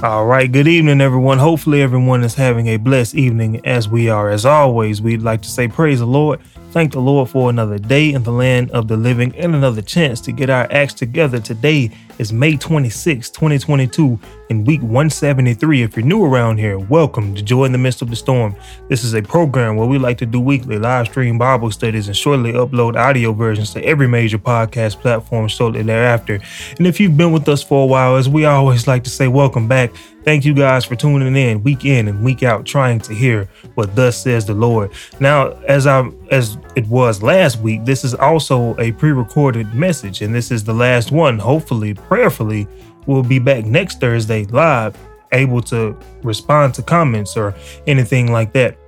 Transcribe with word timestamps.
All 0.00 0.26
right, 0.26 0.50
good 0.50 0.68
evening, 0.68 1.00
everyone. 1.00 1.38
Hopefully, 1.38 1.82
everyone 1.82 2.22
is 2.22 2.36
having 2.36 2.68
a 2.68 2.76
blessed 2.76 3.16
evening 3.16 3.60
as 3.66 3.88
we 3.88 4.08
are. 4.08 4.30
As 4.30 4.46
always, 4.46 5.02
we'd 5.02 5.22
like 5.22 5.42
to 5.42 5.48
say, 5.48 5.66
Praise 5.66 5.98
the 5.98 6.06
Lord. 6.06 6.38
Thank 6.70 6.92
the 6.92 7.00
Lord 7.00 7.28
for 7.28 7.50
another 7.50 7.78
day 7.78 8.12
in 8.12 8.22
the 8.22 8.30
land 8.30 8.70
of 8.70 8.86
the 8.86 8.96
living 8.96 9.34
and 9.34 9.56
another 9.56 9.82
chance 9.82 10.20
to 10.20 10.30
get 10.30 10.50
our 10.50 10.68
acts 10.70 10.94
together. 10.94 11.40
Today 11.40 11.90
is 12.18 12.32
May 12.32 12.56
26, 12.56 13.30
2022, 13.30 14.18
in 14.50 14.64
week 14.64 14.80
173. 14.80 15.82
If 15.82 15.96
you're 15.96 16.04
new 16.04 16.24
around 16.24 16.58
here, 16.58 16.78
welcome 16.78 17.34
to 17.36 17.42
Joy 17.42 17.64
in 17.64 17.72
the 17.72 17.78
Midst 17.78 18.02
of 18.02 18.10
the 18.10 18.16
Storm. 18.16 18.56
This 18.88 19.04
is 19.04 19.14
a 19.14 19.22
program 19.22 19.76
where 19.76 19.86
we 19.86 19.98
like 19.98 20.18
to 20.18 20.26
do 20.26 20.40
weekly 20.40 20.78
live 20.78 21.06
stream 21.06 21.38
Bible 21.38 21.70
studies 21.70 22.08
and 22.08 22.16
shortly 22.16 22.52
upload 22.52 22.96
audio 22.96 23.32
versions 23.32 23.72
to 23.74 23.84
every 23.84 24.08
major 24.08 24.38
podcast 24.38 25.00
platform 25.00 25.46
shortly 25.46 25.82
thereafter. 25.82 26.40
And 26.76 26.86
if 26.88 26.98
you've 26.98 27.16
been 27.16 27.30
with 27.30 27.48
us 27.48 27.62
for 27.62 27.84
a 27.84 27.86
while, 27.86 28.16
as 28.16 28.28
we 28.28 28.44
always 28.44 28.88
like 28.88 29.04
to 29.04 29.10
say, 29.10 29.28
welcome 29.28 29.68
back. 29.68 29.92
Thank 30.24 30.44
you 30.44 30.52
guys 30.52 30.84
for 30.84 30.96
tuning 30.96 31.36
in 31.36 31.62
week 31.62 31.84
in 31.84 32.08
and 32.08 32.22
week 32.22 32.42
out, 32.42 32.66
trying 32.66 32.98
to 33.00 33.14
hear 33.14 33.48
what 33.76 33.94
thus 33.94 34.20
says 34.20 34.44
the 34.44 34.52
Lord. 34.52 34.90
Now, 35.20 35.52
as 35.68 35.86
I 35.86 36.10
as 36.30 36.58
it 36.78 36.86
was 36.86 37.22
last 37.24 37.60
week, 37.60 37.84
this 37.84 38.04
is 38.04 38.14
also 38.14 38.78
a 38.78 38.92
pre-recorded 38.92 39.74
message, 39.74 40.22
and 40.22 40.32
this 40.32 40.52
is 40.52 40.62
the 40.62 40.72
last 40.72 41.10
one. 41.10 41.36
Hopefully, 41.36 41.92
prayerfully, 41.92 42.68
we'll 43.06 43.24
be 43.24 43.40
back 43.40 43.64
next 43.64 44.00
Thursday 44.00 44.44
live, 44.44 44.96
able 45.32 45.60
to 45.62 45.98
respond 46.22 46.74
to 46.74 46.82
comments 46.82 47.36
or 47.36 47.52
anything 47.88 48.30
like 48.30 48.52
that. 48.52 48.78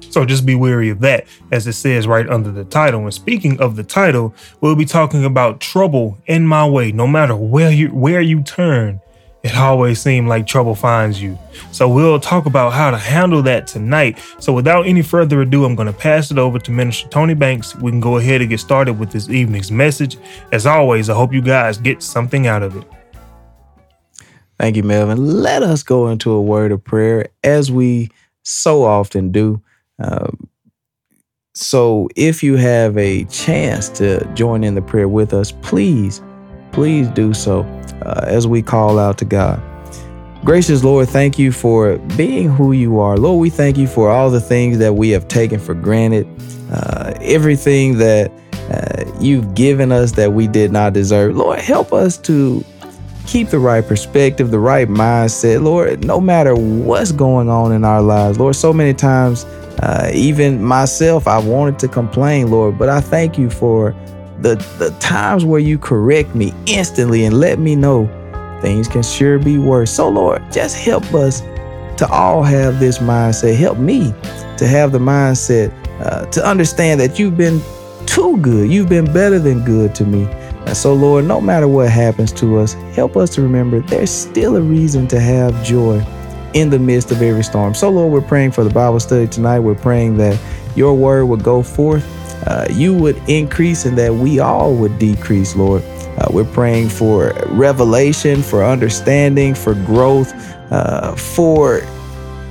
So 0.00 0.26
just 0.26 0.44
be 0.44 0.54
wary 0.54 0.90
of 0.90 1.00
that, 1.00 1.26
as 1.50 1.66
it 1.66 1.72
says 1.72 2.06
right 2.06 2.28
under 2.28 2.52
the 2.52 2.64
title. 2.64 3.00
And 3.00 3.14
speaking 3.14 3.58
of 3.58 3.74
the 3.74 3.82
title, 3.82 4.34
we'll 4.60 4.76
be 4.76 4.84
talking 4.84 5.24
about 5.24 5.60
trouble 5.60 6.18
in 6.26 6.46
my 6.46 6.68
way. 6.68 6.92
No 6.92 7.06
matter 7.06 7.34
where 7.34 7.70
you 7.70 7.88
where 7.88 8.20
you 8.20 8.42
turn, 8.42 9.00
it 9.44 9.54
always 9.56 10.00
seems 10.00 10.26
like 10.26 10.46
trouble 10.46 10.74
finds 10.74 11.20
you. 11.20 11.38
So 11.70 11.86
we'll 11.86 12.18
talk 12.18 12.46
about 12.46 12.72
how 12.72 12.90
to 12.90 12.96
handle 12.96 13.42
that 13.42 13.66
tonight. 13.66 14.18
So 14.38 14.54
without 14.54 14.86
any 14.86 15.02
further 15.02 15.42
ado, 15.42 15.66
I'm 15.66 15.74
going 15.74 15.86
to 15.86 15.92
pass 15.92 16.30
it 16.30 16.38
over 16.38 16.58
to 16.58 16.70
Minister 16.70 17.08
Tony 17.10 17.34
Banks. 17.34 17.76
We 17.76 17.90
can 17.90 18.00
go 18.00 18.16
ahead 18.16 18.40
and 18.40 18.48
get 18.48 18.60
started 18.60 18.94
with 18.94 19.12
this 19.12 19.28
evening's 19.28 19.70
message. 19.70 20.16
As 20.50 20.64
always, 20.64 21.10
I 21.10 21.14
hope 21.14 21.34
you 21.34 21.42
guys 21.42 21.76
get 21.76 22.02
something 22.02 22.46
out 22.46 22.62
of 22.62 22.74
it. 22.74 22.84
Thank 24.58 24.76
you, 24.76 24.82
Melvin. 24.82 25.42
Let 25.42 25.62
us 25.62 25.82
go 25.82 26.08
into 26.08 26.30
a 26.32 26.40
word 26.40 26.72
of 26.72 26.82
prayer 26.82 27.28
as 27.42 27.70
we 27.70 28.10
so 28.44 28.82
often 28.82 29.30
do. 29.30 29.62
Um, 29.98 30.48
so 31.52 32.08
if 32.16 32.42
you 32.42 32.56
have 32.56 32.96
a 32.96 33.24
chance 33.24 33.90
to 33.90 34.24
join 34.32 34.64
in 34.64 34.74
the 34.74 34.80
prayer 34.82 35.08
with 35.08 35.34
us, 35.34 35.52
please, 35.52 36.22
please 36.74 37.08
do 37.10 37.32
so 37.32 37.60
uh, 38.02 38.24
as 38.26 38.46
we 38.46 38.60
call 38.60 38.98
out 38.98 39.16
to 39.18 39.24
God. 39.24 39.62
Gracious 40.44 40.84
Lord, 40.84 41.08
thank 41.08 41.38
you 41.38 41.52
for 41.52 41.96
being 42.16 42.50
who 42.50 42.72
you 42.72 42.98
are. 42.98 43.16
Lord, 43.16 43.40
we 43.40 43.48
thank 43.48 43.78
you 43.78 43.86
for 43.86 44.10
all 44.10 44.28
the 44.30 44.40
things 44.40 44.76
that 44.78 44.94
we 44.94 45.08
have 45.10 45.26
taken 45.26 45.58
for 45.58 45.72
granted, 45.72 46.26
uh, 46.70 47.14
everything 47.22 47.96
that 47.98 48.30
uh, 48.70 49.04
you've 49.20 49.54
given 49.54 49.90
us 49.90 50.12
that 50.12 50.32
we 50.32 50.46
did 50.46 50.70
not 50.70 50.92
deserve. 50.92 51.36
Lord, 51.36 51.60
help 51.60 51.92
us 51.92 52.18
to 52.18 52.62
keep 53.26 53.48
the 53.48 53.58
right 53.58 53.86
perspective, 53.86 54.50
the 54.50 54.58
right 54.58 54.88
mindset. 54.88 55.62
Lord, 55.62 56.04
no 56.04 56.20
matter 56.20 56.54
what's 56.54 57.12
going 57.12 57.48
on 57.48 57.72
in 57.72 57.84
our 57.84 58.02
lives, 58.02 58.38
Lord, 58.38 58.56
so 58.56 58.72
many 58.72 58.92
times, 58.92 59.44
uh, 59.80 60.10
even 60.12 60.62
myself, 60.62 61.26
I 61.26 61.38
wanted 61.38 61.78
to 61.78 61.88
complain, 61.88 62.50
Lord, 62.50 62.78
but 62.78 62.88
I 62.88 63.00
thank 63.00 63.38
you 63.38 63.48
for 63.48 63.94
the 64.44 64.56
the 64.78 64.90
times 65.00 65.42
where 65.42 65.58
you 65.58 65.78
correct 65.78 66.34
me 66.34 66.52
instantly 66.66 67.24
and 67.24 67.40
let 67.40 67.58
me 67.58 67.74
know 67.74 68.06
things 68.60 68.86
can 68.86 69.02
sure 69.02 69.38
be 69.38 69.58
worse. 69.58 69.90
So 69.90 70.08
Lord, 70.08 70.42
just 70.52 70.76
help 70.76 71.14
us 71.14 71.40
to 71.96 72.06
all 72.10 72.42
have 72.42 72.78
this 72.78 72.98
mindset. 72.98 73.56
Help 73.56 73.78
me 73.78 74.12
to 74.58 74.66
have 74.66 74.92
the 74.92 74.98
mindset 74.98 75.72
uh, 76.00 76.26
to 76.26 76.46
understand 76.46 77.00
that 77.00 77.18
you've 77.18 77.38
been 77.38 77.60
too 78.04 78.36
good. 78.38 78.70
You've 78.70 78.88
been 78.88 79.10
better 79.12 79.38
than 79.38 79.64
good 79.64 79.94
to 79.94 80.04
me. 80.04 80.24
And 80.66 80.76
so, 80.76 80.92
Lord, 80.94 81.24
no 81.24 81.40
matter 81.40 81.68
what 81.68 81.90
happens 81.90 82.32
to 82.32 82.58
us, 82.58 82.74
help 82.94 83.16
us 83.16 83.30
to 83.34 83.42
remember 83.42 83.80
there's 83.80 84.10
still 84.10 84.56
a 84.56 84.60
reason 84.60 85.06
to 85.08 85.20
have 85.20 85.64
joy 85.64 86.04
in 86.52 86.70
the 86.70 86.78
midst 86.78 87.10
of 87.12 87.22
every 87.22 87.44
storm. 87.44 87.74
So, 87.74 87.90
Lord, 87.90 88.12
we're 88.12 88.26
praying 88.26 88.52
for 88.52 88.64
the 88.64 88.70
Bible 88.70 89.00
study 89.00 89.26
tonight. 89.26 89.60
We're 89.60 89.74
praying 89.74 90.16
that 90.18 90.38
your 90.76 90.94
word 90.94 91.26
would 91.26 91.42
go 91.42 91.62
forth 91.62 92.04
uh, 92.46 92.66
you 92.70 92.94
would 92.94 93.16
increase 93.28 93.84
and 93.84 93.96
that 93.98 94.14
we 94.14 94.38
all 94.38 94.74
would 94.74 94.98
decrease, 94.98 95.56
Lord. 95.56 95.82
Uh, 96.18 96.28
we're 96.30 96.44
praying 96.44 96.88
for 96.88 97.32
revelation, 97.48 98.42
for 98.42 98.64
understanding, 98.64 99.54
for 99.54 99.74
growth, 99.74 100.32
uh, 100.70 101.14
for 101.16 101.80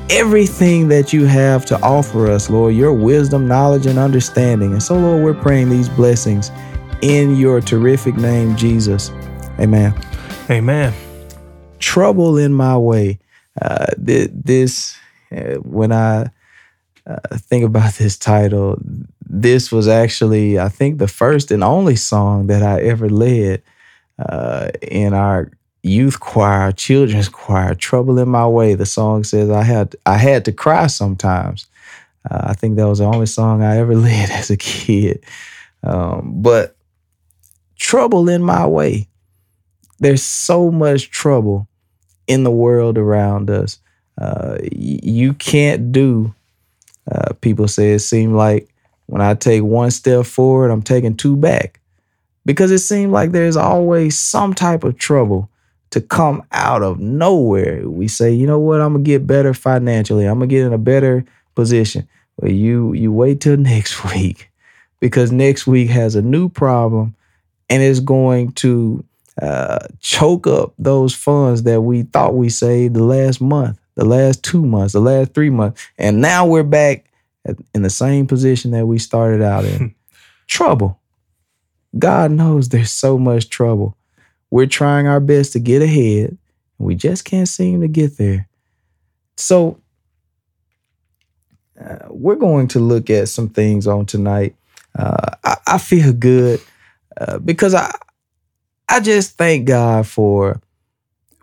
everything 0.09 0.89
that 0.89 1.13
you 1.13 1.25
have 1.25 1.65
to 1.65 1.79
offer 1.81 2.29
us, 2.29 2.49
Lord, 2.49 2.75
your 2.75 2.93
wisdom, 2.93 3.47
knowledge, 3.47 3.85
and 3.85 3.97
understanding. 3.97 4.73
And 4.73 4.83
so, 4.83 4.95
Lord, 4.95 5.23
we're 5.23 5.41
praying 5.41 5.69
these 5.69 5.89
blessings 5.89 6.51
in 7.01 7.35
your 7.35 7.61
terrific 7.61 8.15
name, 8.15 8.55
Jesus. 8.55 9.11
Amen. 9.59 9.93
Amen. 10.49 10.93
Trouble 11.79 12.37
in 12.37 12.53
my 12.53 12.77
way. 12.77 13.19
Uh, 13.61 13.87
this, 13.97 14.97
uh, 15.31 15.55
when 15.59 15.91
I 15.91 16.29
uh, 17.05 17.37
think 17.37 17.65
about 17.65 17.93
this 17.97 18.17
title, 18.17 18.79
this 19.25 19.71
was 19.71 19.87
actually, 19.87 20.59
I 20.59 20.69
think, 20.69 20.97
the 20.97 21.07
first 21.07 21.51
and 21.51 21.63
only 21.63 21.95
song 21.95 22.47
that 22.47 22.63
I 22.63 22.81
ever 22.81 23.09
led 23.09 23.61
uh, 24.19 24.69
in 24.81 25.13
our 25.13 25.51
youth 25.81 26.19
choir, 26.19 26.71
children's 26.71 27.29
choir. 27.29 27.75
"Trouble 27.75 28.19
in 28.19 28.29
My 28.29 28.47
Way." 28.47 28.75
The 28.75 28.85
song 28.85 29.23
says 29.23 29.49
I 29.49 29.63
had 29.63 29.95
I 30.05 30.17
had 30.17 30.45
to 30.45 30.51
cry 30.51 30.87
sometimes. 30.87 31.67
Uh, 32.29 32.39
I 32.41 32.53
think 32.53 32.77
that 32.77 32.87
was 32.87 32.99
the 32.99 33.05
only 33.05 33.25
song 33.25 33.61
I 33.63 33.77
ever 33.77 33.95
led 34.09 34.29
as 34.29 34.49
a 34.49 34.57
kid. 34.57 35.23
Um, 35.83 36.41
but 36.41 36.75
trouble 37.77 38.29
in 38.29 38.41
my 38.41 38.65
way. 38.65 39.07
There's 39.99 40.23
so 40.23 40.71
much 40.71 41.11
trouble 41.11 41.67
in 42.27 42.43
the 42.43 42.51
world 42.51 42.97
around 42.97 43.49
us. 43.49 43.79
Uh, 44.19 44.57
you 44.71 45.33
can't 45.33 45.91
do. 45.91 46.33
Uh, 47.09 47.33
people 47.41 47.67
say 47.67 47.91
it 47.91 47.99
seemed 47.99 48.35
like 48.35 48.72
when 49.13 49.21
I 49.21 49.35
take 49.35 49.61
one 49.61 49.91
step 49.91 50.25
forward, 50.25 50.71
I'm 50.71 50.81
taking 50.81 51.15
two 51.15 51.35
back 51.35 51.79
because 52.47 52.71
it 52.71 52.79
seems 52.79 53.11
like 53.11 53.31
there's 53.31 53.55
always 53.55 54.17
some 54.17 54.55
type 54.55 54.83
of 54.83 54.97
trouble 54.97 55.51
to 55.91 56.01
come 56.01 56.41
out 56.51 56.81
of 56.81 56.99
nowhere. 56.99 57.87
We 57.87 58.07
say, 58.07 58.33
you 58.33 58.47
know 58.47 58.57
what, 58.57 58.81
I'm 58.81 58.93
gonna 58.93 59.03
get 59.03 59.27
better 59.27 59.53
financially. 59.53 60.25
I'm 60.25 60.39
gonna 60.39 60.47
get 60.47 60.65
in 60.65 60.73
a 60.73 60.79
better 60.79 61.23
position. 61.53 62.07
But 62.39 62.53
you 62.53 62.93
you 62.93 63.11
wait 63.11 63.39
till 63.39 63.55
next 63.73 64.03
week 64.15 64.49
because 64.99 65.31
next 65.31 65.67
week 65.67 65.91
has 65.91 66.15
a 66.15 66.23
new 66.23 66.49
problem 66.49 67.13
and 67.69 67.83
it's 67.83 67.99
going 67.99 68.53
to 68.53 69.05
uh, 69.39 69.85
choke 69.99 70.47
up 70.47 70.73
those 70.79 71.13
funds 71.13 71.61
that 71.63 71.81
we 71.81 72.01
thought 72.01 72.33
we 72.33 72.49
saved 72.49 72.95
the 72.95 73.03
last 73.03 73.41
month, 73.41 73.77
the 73.93 74.05
last 74.05 74.43
two 74.43 74.65
months, 74.65 74.93
the 74.93 74.99
last 75.01 75.35
three 75.35 75.51
months, 75.51 75.87
and 75.99 76.19
now 76.19 76.47
we're 76.47 76.63
back 76.63 77.05
in 77.73 77.81
the 77.81 77.89
same 77.89 78.27
position 78.27 78.71
that 78.71 78.85
we 78.85 78.99
started 78.99 79.41
out 79.41 79.65
in. 79.65 79.93
trouble. 80.47 80.99
God 81.97 82.31
knows 82.31 82.69
there's 82.69 82.91
so 82.91 83.17
much 83.17 83.49
trouble. 83.49 83.97
We're 84.49 84.67
trying 84.67 85.07
our 85.07 85.19
best 85.19 85.53
to 85.53 85.59
get 85.59 85.81
ahead, 85.81 86.29
and 86.29 86.87
we 86.87 86.95
just 86.95 87.25
can't 87.25 87.47
seem 87.47 87.81
to 87.81 87.87
get 87.87 88.17
there. 88.17 88.47
So, 89.37 89.79
uh, 91.79 92.07
we're 92.09 92.35
going 92.35 92.67
to 92.69 92.79
look 92.79 93.09
at 93.09 93.29
some 93.29 93.49
things 93.49 93.87
on 93.87 94.05
tonight. 94.05 94.55
Uh, 94.97 95.31
I, 95.43 95.57
I, 95.65 95.77
feel 95.79 96.13
good 96.13 96.61
uh, 97.19 97.39
because 97.39 97.73
I, 97.73 97.91
I 98.87 98.99
just 98.99 99.37
thank 99.37 99.65
God 99.65 100.05
for 100.05 100.61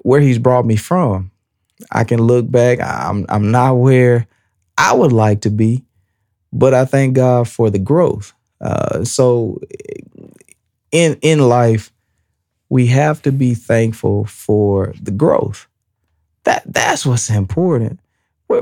where 0.03 0.21
He's 0.21 0.39
brought 0.39 0.67
me 0.67 0.77
from. 0.77 1.33
I 1.91 2.05
can 2.05 2.23
look 2.23 2.49
back. 2.49 2.79
I'm, 2.81 3.27
I'm 3.29 3.51
not 3.51 3.75
where 3.75 4.29
I 4.79 4.93
would 4.93 5.13
like 5.13 5.41
to 5.43 5.51
be, 5.51 5.85
but 6.53 6.75
I 6.75 6.85
thank 6.85 7.15
God 7.15 7.49
for 7.49 7.71
the 7.71 7.79
growth. 7.79 8.33
Uh, 8.61 9.05
so 9.05 9.61
in 10.93 11.19
in 11.23 11.49
life, 11.49 11.93
we 12.69 12.87
have 12.89 13.23
to 13.23 13.33
be 13.33 13.55
thankful 13.55 14.25
for 14.25 14.95
the 15.01 15.11
growth. 15.11 15.67
That 16.45 16.63
that's 16.67 17.07
what's 17.07 17.31
important. 17.31 18.01
we 18.49 18.61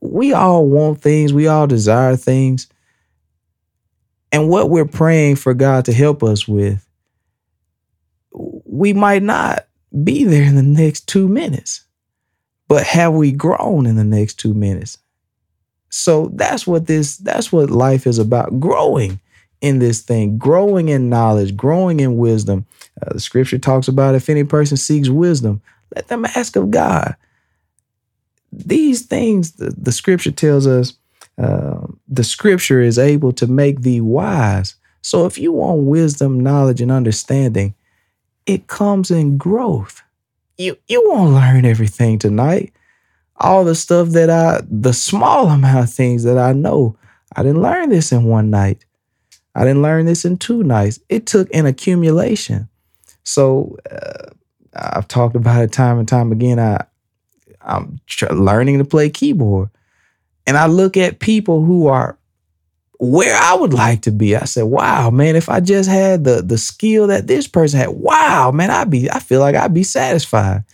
we 0.00 0.32
all 0.32 0.66
want 0.66 1.00
things, 1.00 1.32
we 1.32 1.46
all 1.46 1.66
desire 1.66 2.16
things. 2.16 2.68
And 4.32 4.48
what 4.48 4.70
we're 4.70 4.86
praying 4.86 5.36
for 5.36 5.54
God 5.54 5.86
to 5.86 5.92
help 5.92 6.22
us 6.22 6.46
with, 6.46 6.86
we 8.32 8.92
might 8.92 9.22
not 9.22 9.66
be 10.04 10.24
there 10.24 10.44
in 10.44 10.54
the 10.54 10.62
next 10.62 11.08
two 11.08 11.28
minutes. 11.28 11.84
But 12.68 12.84
have 12.84 13.14
we 13.14 13.32
grown 13.32 13.86
in 13.86 13.96
the 13.96 14.04
next 14.04 14.34
two 14.34 14.54
minutes? 14.54 14.98
So 15.90 16.30
that's 16.34 16.66
what 16.66 16.86
this 16.86 17.18
that's 17.18 17.52
what 17.52 17.70
life 17.70 18.06
is 18.06 18.18
about 18.18 18.60
growing 18.60 19.20
in 19.60 19.80
this 19.80 20.02
thing, 20.02 20.38
growing 20.38 20.88
in 20.90 21.10
knowledge, 21.10 21.56
growing 21.56 22.00
in 22.00 22.18
wisdom. 22.18 22.66
Uh, 23.02 23.14
the 23.14 23.20
scripture 23.20 23.58
talks 23.58 23.88
about 23.88 24.14
if 24.16 24.28
any 24.30 24.44
person 24.44 24.76
seeks 24.76 25.08
wisdom, 25.10 25.62
let 25.96 26.08
them 26.08 26.24
ask 26.26 26.56
of 26.56 26.70
God. 26.70 27.16
these 28.52 29.02
things, 29.06 29.52
the, 29.52 29.74
the 29.76 29.92
scripture 29.92 30.32
tells 30.32 30.66
us, 30.66 30.94
uh, 31.38 31.86
the 32.08 32.24
scripture 32.24 32.80
is 32.80 32.98
able 32.98 33.32
to 33.32 33.46
make 33.46 33.82
thee 33.82 34.00
wise. 34.00 34.76
So 35.02 35.26
if 35.26 35.38
you 35.38 35.52
want 35.52 35.82
wisdom, 35.82 36.40
knowledge, 36.40 36.80
and 36.80 36.92
understanding, 36.92 37.74
it 38.46 38.66
comes 38.66 39.10
in 39.10 39.38
growth. 39.38 40.02
You 40.58 40.78
you 40.88 41.02
won't 41.08 41.34
learn 41.34 41.64
everything 41.64 42.18
tonight. 42.18 42.72
All 43.40 43.64
the 43.64 43.74
stuff 43.74 44.10
that 44.10 44.30
I, 44.30 44.60
the 44.68 44.92
small 44.92 45.48
amount 45.48 45.84
of 45.84 45.92
things 45.92 46.24
that 46.24 46.38
I 46.38 46.52
know, 46.52 46.96
I 47.34 47.42
didn't 47.42 47.62
learn 47.62 47.88
this 47.88 48.12
in 48.12 48.24
one 48.24 48.50
night. 48.50 48.84
I 49.54 49.64
didn't 49.64 49.82
learn 49.82 50.06
this 50.06 50.24
in 50.24 50.36
two 50.36 50.62
nights. 50.62 51.00
It 51.08 51.26
took 51.26 51.52
an 51.54 51.66
accumulation. 51.66 52.68
So 53.24 53.76
uh, 53.90 54.30
I've 54.74 55.08
talked 55.08 55.36
about 55.36 55.62
it 55.62 55.72
time 55.72 55.98
and 55.98 56.06
time 56.06 56.32
again. 56.32 56.58
I 56.58 56.84
I'm 57.62 58.00
tr- 58.06 58.32
learning 58.32 58.78
to 58.78 58.84
play 58.84 59.10
keyboard, 59.10 59.68
and 60.46 60.56
I 60.56 60.66
look 60.66 60.96
at 60.96 61.20
people 61.20 61.64
who 61.64 61.88
are 61.88 62.18
where 62.98 63.36
I 63.36 63.54
would 63.54 63.72
like 63.72 64.02
to 64.02 64.10
be. 64.12 64.36
I 64.36 64.44
said, 64.44 64.64
"Wow, 64.64 65.10
man! 65.10 65.36
If 65.36 65.48
I 65.48 65.60
just 65.60 65.88
had 65.88 66.24
the 66.24 66.42
the 66.42 66.58
skill 66.58 67.08
that 67.08 67.26
this 67.26 67.46
person 67.46 67.80
had, 67.80 67.90
wow, 67.90 68.50
man! 68.52 68.70
I'd 68.70 68.90
be. 68.90 69.10
I 69.10 69.18
feel 69.18 69.40
like 69.40 69.54
I'd 69.56 69.74
be 69.74 69.84
satisfied." 69.84 70.64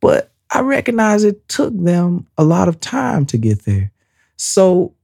But 0.00 0.30
I 0.50 0.60
recognize 0.60 1.24
it 1.24 1.48
took 1.48 1.76
them 1.76 2.26
a 2.38 2.44
lot 2.44 2.68
of 2.68 2.80
time 2.80 3.26
to 3.26 3.38
get 3.38 3.64
there. 3.64 3.92
So 4.36 4.94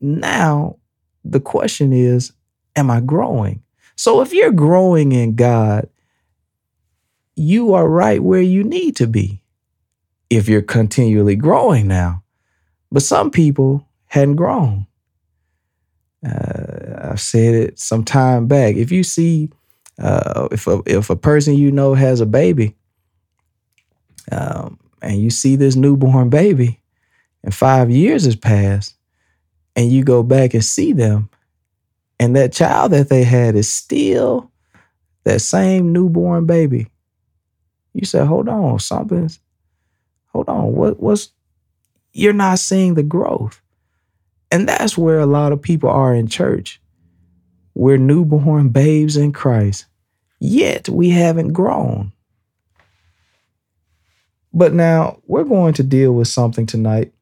now 0.00 0.76
the 1.24 1.40
question 1.40 1.92
is, 1.92 2.32
am 2.76 2.90
I 2.90 3.00
growing? 3.00 3.62
So 3.96 4.20
if 4.20 4.32
you're 4.32 4.52
growing 4.52 5.12
in 5.12 5.34
God, 5.34 5.88
you 7.34 7.74
are 7.74 7.88
right 7.88 8.22
where 8.22 8.40
you 8.40 8.62
need 8.62 8.96
to 8.96 9.06
be 9.06 9.42
if 10.30 10.48
you're 10.48 10.62
continually 10.62 11.36
growing 11.36 11.88
now. 11.88 12.22
But 12.90 13.02
some 13.02 13.30
people 13.30 13.86
hadn't 14.06 14.36
grown. 14.36 14.86
Uh, 16.24 17.10
I've 17.10 17.20
said 17.20 17.54
it 17.54 17.78
some 17.78 18.04
time 18.04 18.46
back. 18.46 18.76
If 18.76 18.92
you 18.92 19.02
see, 19.02 19.50
uh, 19.98 20.48
if 20.52 20.66
a, 20.66 20.80
if 20.86 21.10
a 21.10 21.16
person 21.16 21.54
you 21.54 21.72
know 21.72 21.94
has 21.94 22.20
a 22.20 22.26
baby, 22.26 22.76
um, 24.30 24.78
and 25.02 25.20
you 25.20 25.30
see 25.30 25.56
this 25.56 25.76
newborn 25.76 26.30
baby, 26.30 26.80
and 27.42 27.54
five 27.54 27.90
years 27.90 28.24
has 28.24 28.36
passed, 28.36 28.94
and 29.76 29.90
you 29.90 30.04
go 30.04 30.22
back 30.22 30.54
and 30.54 30.64
see 30.64 30.92
them, 30.92 31.28
and 32.18 32.36
that 32.36 32.52
child 32.52 32.92
that 32.92 33.08
they 33.08 33.24
had 33.24 33.56
is 33.56 33.70
still 33.70 34.50
that 35.24 35.40
same 35.40 35.92
newborn 35.92 36.46
baby. 36.46 36.86
You 37.94 38.06
say, 38.06 38.24
hold 38.24 38.48
on, 38.48 38.78
something's, 38.78 39.38
hold 40.28 40.48
on, 40.48 40.74
what 40.74 41.00
what's 41.00 41.30
you're 42.12 42.32
not 42.32 42.58
seeing 42.58 42.94
the 42.94 43.02
growth. 43.02 43.60
And 44.50 44.68
that's 44.68 44.98
where 44.98 45.18
a 45.18 45.26
lot 45.26 45.52
of 45.52 45.62
people 45.62 45.88
are 45.88 46.14
in 46.14 46.28
church. 46.28 46.80
We're 47.74 47.96
newborn 47.96 48.68
babes 48.68 49.16
in 49.16 49.32
Christ, 49.32 49.86
yet 50.38 50.88
we 50.88 51.08
haven't 51.08 51.54
grown. 51.54 52.12
But 54.52 54.74
now 54.74 55.18
we're 55.26 55.44
going 55.44 55.74
to 55.74 55.82
deal 55.82 56.12
with 56.12 56.28
something 56.28 56.66
tonight. 56.66 57.12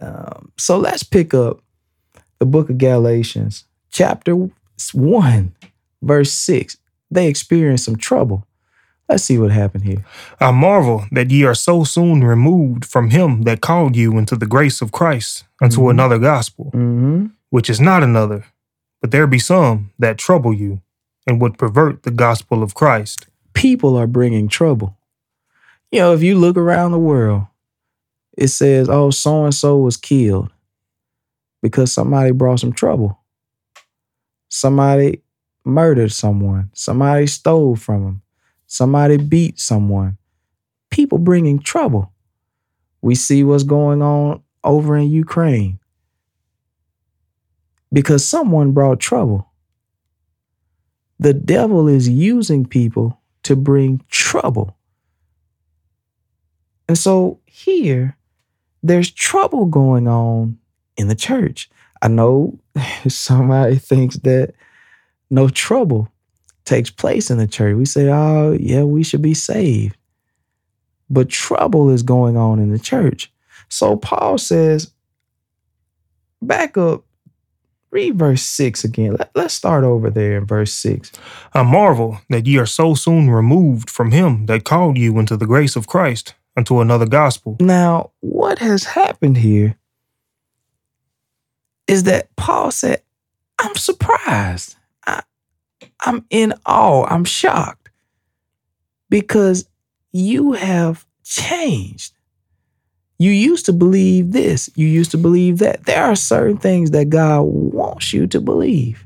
Um, 0.00 0.52
so 0.56 0.78
let's 0.78 1.02
pick 1.02 1.34
up 1.34 1.60
the 2.38 2.46
book 2.46 2.70
of 2.70 2.78
Galatians, 2.78 3.64
chapter 3.90 4.34
1, 4.92 5.54
verse 6.02 6.32
6. 6.32 6.76
They 7.10 7.26
experienced 7.28 7.84
some 7.84 7.96
trouble. 7.96 8.44
Let's 9.08 9.24
see 9.24 9.38
what 9.38 9.50
happened 9.50 9.84
here. 9.84 10.04
I 10.38 10.50
marvel 10.50 11.06
that 11.12 11.30
ye 11.30 11.42
are 11.44 11.54
so 11.54 11.82
soon 11.82 12.22
removed 12.22 12.84
from 12.84 13.10
him 13.10 13.42
that 13.42 13.62
called 13.62 13.96
you 13.96 14.18
into 14.18 14.36
the 14.36 14.46
grace 14.46 14.82
of 14.82 14.92
Christ 14.92 15.44
unto 15.62 15.80
Mhm. 15.80 15.90
another 15.90 16.18
gospel, 16.18 16.66
Mm-hmm. 16.74 17.26
which 17.50 17.70
is 17.70 17.80
not 17.80 18.02
another, 18.02 18.44
but 19.00 19.10
there 19.10 19.26
be 19.26 19.38
some 19.38 19.90
that 19.98 20.18
trouble 20.18 20.52
you 20.52 20.82
and 21.26 21.40
would 21.40 21.56
pervert 21.56 22.02
the 22.02 22.10
gospel 22.10 22.62
of 22.62 22.74
Christ. 22.74 23.26
People 23.54 23.96
are 23.96 24.06
bringing 24.06 24.46
trouble. 24.46 24.97
You 25.90 26.00
know, 26.00 26.12
if 26.12 26.22
you 26.22 26.38
look 26.38 26.56
around 26.56 26.92
the 26.92 26.98
world, 26.98 27.44
it 28.36 28.48
says, 28.48 28.88
oh, 28.88 29.10
so 29.10 29.44
and 29.44 29.54
so 29.54 29.78
was 29.78 29.96
killed 29.96 30.50
because 31.62 31.90
somebody 31.90 32.30
brought 32.30 32.60
some 32.60 32.72
trouble. 32.72 33.18
Somebody 34.48 35.22
murdered 35.64 36.12
someone. 36.12 36.70
Somebody 36.72 37.26
stole 37.26 37.76
from 37.76 38.04
them. 38.04 38.22
Somebody 38.66 39.16
beat 39.16 39.58
someone. 39.58 40.18
People 40.90 41.18
bringing 41.18 41.58
trouble. 41.58 42.12
We 43.02 43.14
see 43.14 43.44
what's 43.44 43.64
going 43.64 44.02
on 44.02 44.42
over 44.64 44.96
in 44.96 45.10
Ukraine 45.10 45.78
because 47.92 48.26
someone 48.26 48.72
brought 48.72 49.00
trouble. 49.00 49.50
The 51.18 51.34
devil 51.34 51.88
is 51.88 52.08
using 52.08 52.66
people 52.66 53.20
to 53.42 53.56
bring 53.56 54.02
trouble. 54.10 54.77
And 56.88 56.96
so 56.96 57.38
here, 57.46 58.16
there's 58.82 59.10
trouble 59.10 59.66
going 59.66 60.08
on 60.08 60.58
in 60.96 61.08
the 61.08 61.14
church. 61.14 61.70
I 62.00 62.08
know 62.08 62.58
somebody 63.08 63.76
thinks 63.78 64.16
that 64.18 64.54
no 65.30 65.48
trouble 65.48 66.08
takes 66.64 66.90
place 66.90 67.30
in 67.30 67.38
the 67.38 67.46
church. 67.46 67.76
We 67.76 67.84
say, 67.84 68.08
oh, 68.08 68.52
yeah, 68.52 68.82
we 68.82 69.02
should 69.02 69.22
be 69.22 69.34
saved. 69.34 69.96
But 71.10 71.28
trouble 71.28 71.90
is 71.90 72.02
going 72.02 72.36
on 72.36 72.58
in 72.58 72.70
the 72.70 72.78
church. 72.78 73.32
So 73.68 73.96
Paul 73.96 74.38
says, 74.38 74.90
back 76.42 76.76
up, 76.76 77.04
read 77.90 78.18
verse 78.18 78.42
6 78.42 78.84
again. 78.84 79.16
Let, 79.18 79.30
let's 79.34 79.54
start 79.54 79.84
over 79.84 80.10
there 80.10 80.38
in 80.38 80.46
verse 80.46 80.72
6. 80.74 81.12
I 81.54 81.62
marvel 81.62 82.20
that 82.28 82.46
ye 82.46 82.58
are 82.58 82.66
so 82.66 82.94
soon 82.94 83.30
removed 83.30 83.88
from 83.88 84.10
him 84.10 84.46
that 84.46 84.64
called 84.64 84.98
you 84.98 85.18
into 85.18 85.36
the 85.36 85.46
grace 85.46 85.76
of 85.76 85.86
Christ 85.86 86.34
unto 86.58 86.80
another 86.80 87.06
gospel. 87.06 87.56
Now, 87.60 88.10
what 88.20 88.58
has 88.58 88.82
happened 88.84 89.38
here 89.38 89.78
is 91.86 92.02
that 92.02 92.34
Paul 92.36 92.72
said, 92.72 93.00
I'm 93.60 93.76
surprised. 93.76 94.76
I, 95.06 95.22
I'm 96.00 96.26
in 96.30 96.52
awe. 96.66 97.06
I'm 97.08 97.24
shocked 97.24 97.90
because 99.08 99.68
you 100.12 100.52
have 100.52 101.06
changed. 101.24 102.12
You 103.20 103.30
used 103.30 103.66
to 103.66 103.72
believe 103.72 104.32
this, 104.32 104.68
you 104.74 104.86
used 104.86 105.12
to 105.12 105.18
believe 105.18 105.58
that. 105.58 105.86
There 105.86 106.04
are 106.04 106.14
certain 106.16 106.58
things 106.58 106.90
that 106.90 107.08
God 107.08 107.42
wants 107.42 108.12
you 108.12 108.26
to 108.28 108.40
believe. 108.40 109.04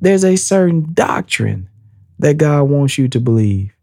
There's 0.00 0.24
a 0.24 0.36
certain 0.36 0.92
doctrine 0.94 1.68
that 2.20 2.38
God 2.38 2.64
wants 2.64 2.96
you 2.96 3.08
to 3.08 3.20
believe. 3.20 3.77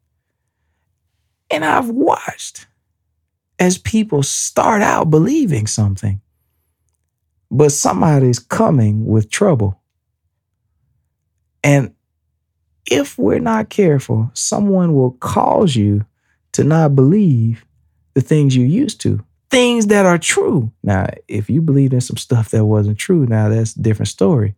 And 1.49 1.63
I've 1.63 1.89
watched 1.89 2.67
as 3.59 3.77
people 3.77 4.23
start 4.23 4.81
out 4.81 5.09
believing 5.09 5.67
something, 5.67 6.21
but 7.49 7.71
somebody's 7.71 8.39
coming 8.39 9.05
with 9.05 9.29
trouble. 9.29 9.79
And 11.63 11.93
if 12.85 13.17
we're 13.17 13.39
not 13.39 13.69
careful, 13.69 14.29
someone 14.33 14.93
will 14.93 15.11
cause 15.11 15.75
you 15.75 16.05
to 16.51 16.63
not 16.63 16.95
believe 16.95 17.65
the 18.13 18.21
things 18.21 18.55
you 18.55 18.65
used 18.65 19.01
to, 19.01 19.23
things 19.49 19.87
that 19.87 20.05
are 20.05 20.17
true. 20.17 20.71
Now, 20.83 21.07
if 21.27 21.49
you 21.49 21.61
believed 21.61 21.93
in 21.93 22.01
some 22.01 22.17
stuff 22.17 22.49
that 22.51 22.65
wasn't 22.65 22.97
true, 22.97 23.25
now 23.25 23.49
that's 23.49 23.75
a 23.75 23.81
different 23.81 24.09
story. 24.09 24.55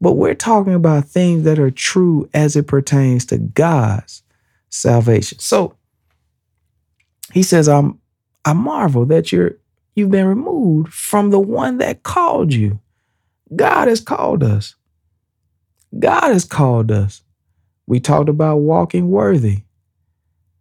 But 0.00 0.12
we're 0.12 0.34
talking 0.34 0.74
about 0.74 1.06
things 1.06 1.44
that 1.44 1.58
are 1.58 1.70
true 1.70 2.28
as 2.34 2.56
it 2.56 2.66
pertains 2.66 3.24
to 3.26 3.38
God's 3.38 4.22
salvation. 4.68 5.38
So 5.38 5.76
he 7.36 7.42
says, 7.42 7.68
I'm 7.68 8.00
I 8.46 8.54
marvel 8.54 9.04
that 9.06 9.30
you're 9.30 9.58
you've 9.94 10.10
been 10.10 10.26
removed 10.26 10.90
from 10.90 11.28
the 11.28 11.38
one 11.38 11.76
that 11.78 12.02
called 12.02 12.54
you. 12.54 12.80
God 13.54 13.88
has 13.88 14.00
called 14.00 14.42
us. 14.42 14.74
God 15.98 16.32
has 16.32 16.46
called 16.46 16.90
us. 16.90 17.20
We 17.86 18.00
talked 18.00 18.30
about 18.30 18.56
walking 18.56 19.10
worthy. 19.10 19.64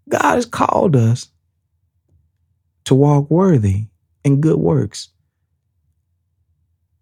God 0.09 0.35
has 0.35 0.45
called 0.45 0.97
us 0.97 1.29
to 2.83 2.93
walk 2.93 3.31
worthy 3.31 3.85
in 4.25 4.41
good 4.41 4.59
works. 4.59 5.07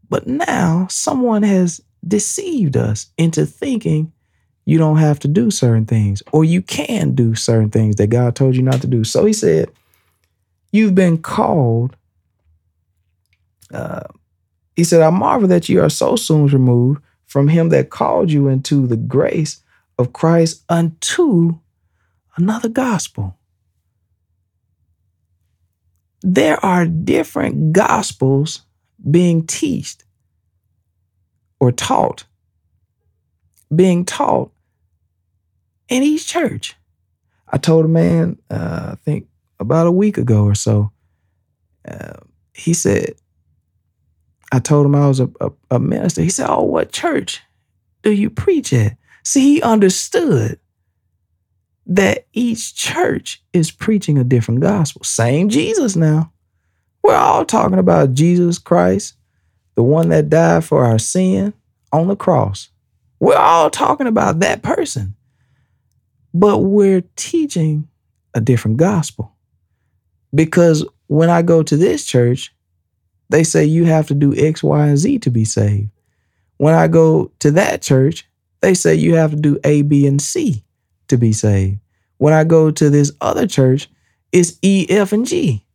But 0.08 0.28
now 0.28 0.86
someone 0.88 1.42
has 1.42 1.82
deceived 2.08 2.78
us 2.78 3.08
into 3.18 3.48
thinking 3.48 4.13
you 4.66 4.78
don't 4.78 4.98
have 4.98 5.20
to 5.20 5.28
do 5.28 5.52
certain 5.52 5.86
things 5.86 6.24
or 6.32 6.46
you 6.46 6.62
can 6.62 7.16
do 7.16 7.36
certain 7.36 7.70
things 7.70 7.98
that 7.98 8.08
God 8.08 8.36
told 8.36 8.56
you 8.56 8.62
not 8.62 8.82
to 8.82 8.88
do. 8.88 9.04
So 9.04 9.26
he 9.26 9.34
said, 9.34 9.70
You've 10.72 10.96
been 10.96 11.20
called. 11.20 11.96
Uh, 13.72 14.04
he 14.76 14.84
said, 14.84 15.02
I 15.02 15.12
marvel 15.12 15.48
that 15.50 15.70
you 15.70 15.82
are 15.82 15.90
so 15.90 16.16
soon 16.16 16.48
removed 16.48 17.02
from 17.28 17.48
him 17.48 17.70
that 17.70 17.92
called 17.92 18.32
you 18.32 18.48
into 18.48 18.88
the 18.88 18.98
grace 18.98 19.62
of 20.00 20.14
Christ 20.14 20.64
unto 20.70 21.60
another 22.38 22.70
gospel. 22.70 23.38
there 26.24 26.64
are 26.66 26.86
different 26.86 27.74
gospels 27.74 28.62
being 29.12 29.46
taught 29.46 30.06
or 31.60 31.72
taught, 31.72 32.24
being 33.76 34.06
taught 34.06 34.52
in 35.94 36.02
each 36.02 36.28
church. 36.28 36.76
I 37.48 37.60
told 37.60 37.86
a 37.86 37.88
man, 37.88 38.40
uh, 38.50 38.94
I 38.94 38.96
think 39.06 39.28
about 39.60 39.86
a 39.86 39.92
week 39.92 40.18
ago 40.18 40.44
or 40.44 40.56
so, 40.56 40.92
uh, 41.88 42.18
he 42.56 42.74
said, 42.74 43.14
I 44.52 44.58
told 44.58 44.88
him 44.88 44.96
I 44.96 45.08
was 45.08 45.20
a, 45.20 45.30
a, 45.40 45.52
a 45.70 45.80
minister. 45.80 46.24
He 46.24 46.30
said, 46.30 46.48
Oh, 46.50 46.64
what 46.64 46.92
church 46.92 47.42
do 48.02 48.12
you 48.12 48.32
preach 48.32 48.74
at? 48.74 48.98
See, 49.24 49.42
he 49.42 49.62
understood 49.62 50.60
that 51.86 52.26
each 52.34 52.74
church 52.74 53.44
is 53.54 53.70
preaching 53.70 54.18
a 54.18 54.24
different 54.24 54.62
gospel. 54.62 55.04
Same 55.04 55.50
Jesus 55.50 55.96
now. 55.96 56.32
We're 57.04 57.16
all 57.16 57.46
talking 57.46 57.78
about 57.78 58.14
Jesus 58.16 58.58
Christ, 58.58 59.16
the 59.76 59.84
one 59.84 60.10
that 60.10 60.30
died 60.30 60.64
for 60.64 60.86
our 60.86 60.98
sin 60.98 61.54
on 61.92 62.08
the 62.08 62.16
cross. 62.16 62.70
We're 63.20 63.36
all 63.36 63.70
talking 63.70 64.08
about 64.08 64.40
that 64.40 64.64
person. 64.64 65.16
But 66.34 66.60
we're 66.60 67.04
teaching 67.16 67.88
a 68.34 68.42
different 68.42 68.78
gospel. 68.78 69.34
Because 70.34 70.86
when 71.08 71.30
I 71.30 71.42
go 71.42 71.62
to 71.62 71.78
this 71.78 72.06
church, 72.06 72.54
they 73.30 73.44
say 73.44 73.66
you 73.66 73.86
have 73.86 74.08
to 74.08 74.14
do 74.14 74.36
X, 74.36 74.64
Y, 74.64 74.88
and 74.88 74.98
Z 74.98 75.20
to 75.20 75.30
be 75.30 75.46
saved. 75.46 75.90
When 76.58 76.74
I 76.74 76.88
go 76.88 77.32
to 77.40 77.52
that 77.52 77.82
church, 77.82 78.28
they 78.62 78.74
say 78.74 78.96
you 78.96 79.16
have 79.16 79.32
to 79.32 79.38
do 79.38 79.60
A, 79.64 79.82
B, 79.82 80.08
and 80.08 80.22
C 80.22 80.64
to 81.08 81.18
be 81.18 81.34
saved. 81.34 81.80
When 82.18 82.34
I 82.34 82.44
go 82.44 82.72
to 82.72 82.90
this 82.90 83.12
other 83.22 83.46
church, 83.46 83.90
it's 84.32 84.58
E, 84.62 84.86
F, 84.90 85.14
and 85.14 85.26
G. 85.26 85.66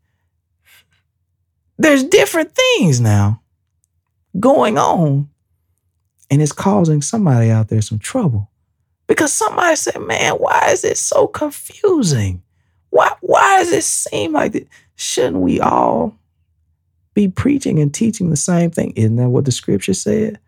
There's 1.76 2.02
different 2.02 2.52
things 2.54 3.00
now 3.00 3.42
going 4.40 4.78
on, 4.78 5.28
and 6.30 6.42
it's 6.42 6.52
causing 6.52 7.02
somebody 7.02 7.50
out 7.50 7.68
there 7.68 7.82
some 7.82 7.98
trouble. 7.98 8.50
Because 9.08 9.32
somebody 9.32 9.74
said, 9.74 9.98
man, 10.00 10.34
why 10.34 10.68
is 10.70 10.84
it 10.84 10.98
so 10.98 11.26
confusing? 11.26 12.42
Why, 12.90 13.10
why 13.20 13.58
does 13.58 13.72
it 13.72 13.82
seem 13.82 14.32
like 14.32 14.52
that? 14.52 14.68
Shouldn't 14.96 15.38
we 15.38 15.60
all 15.60 16.16
be 17.14 17.26
preaching 17.26 17.78
and 17.80 17.92
teaching 17.92 18.30
the 18.30 18.36
same 18.36 18.70
thing? 18.70 18.92
Isn't 18.94 19.16
that 19.16 19.30
what 19.30 19.46
the 19.46 19.50
scripture 19.50 19.94
said? 19.94 20.38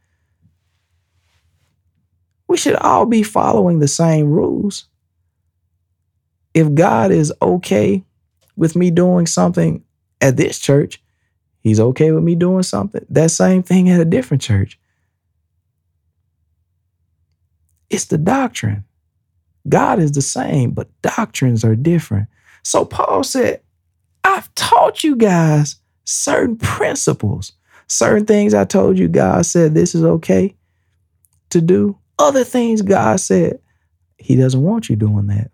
We 2.48 2.56
should 2.56 2.76
all 2.76 3.06
be 3.06 3.22
following 3.22 3.78
the 3.78 3.88
same 3.88 4.30
rules. 4.30 4.84
If 6.52 6.74
God 6.74 7.12
is 7.12 7.32
okay 7.40 8.04
with 8.56 8.76
me 8.76 8.90
doing 8.90 9.26
something 9.26 9.84
at 10.20 10.36
this 10.36 10.58
church, 10.58 11.02
He's 11.62 11.78
okay 11.78 12.10
with 12.10 12.24
me 12.24 12.34
doing 12.34 12.62
something. 12.62 13.04
That 13.10 13.30
same 13.30 13.62
thing 13.62 13.90
at 13.90 14.00
a 14.00 14.04
different 14.04 14.42
church. 14.42 14.79
It's 17.90 18.06
the 18.06 18.18
doctrine. 18.18 18.84
God 19.68 19.98
is 19.98 20.12
the 20.12 20.22
same, 20.22 20.70
but 20.70 20.88
doctrines 21.02 21.64
are 21.64 21.76
different. 21.76 22.28
So 22.62 22.84
Paul 22.84 23.22
said, 23.24 23.60
I've 24.24 24.52
taught 24.54 25.04
you 25.04 25.16
guys 25.16 25.76
certain 26.04 26.56
principles, 26.56 27.52
certain 27.88 28.26
things 28.26 28.54
I 28.54 28.64
told 28.64 28.98
you 28.98 29.08
God 29.08 29.44
said 29.44 29.74
this 29.74 29.94
is 29.94 30.04
okay 30.04 30.54
to 31.50 31.60
do. 31.60 31.98
Other 32.18 32.44
things 32.44 32.82
God 32.82 33.20
said, 33.20 33.60
He 34.18 34.36
doesn't 34.36 34.62
want 34.62 34.88
you 34.88 34.96
doing 34.96 35.26
that. 35.28 35.50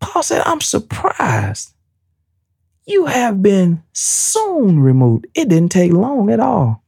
Paul 0.00 0.22
said, 0.22 0.42
I'm 0.44 0.60
surprised. 0.60 1.72
You 2.86 3.06
have 3.06 3.42
been 3.42 3.82
soon 3.92 4.78
removed. 4.80 5.26
It 5.34 5.48
didn't 5.48 5.72
take 5.72 5.92
long 5.92 6.30
at 6.30 6.40
all 6.40 6.84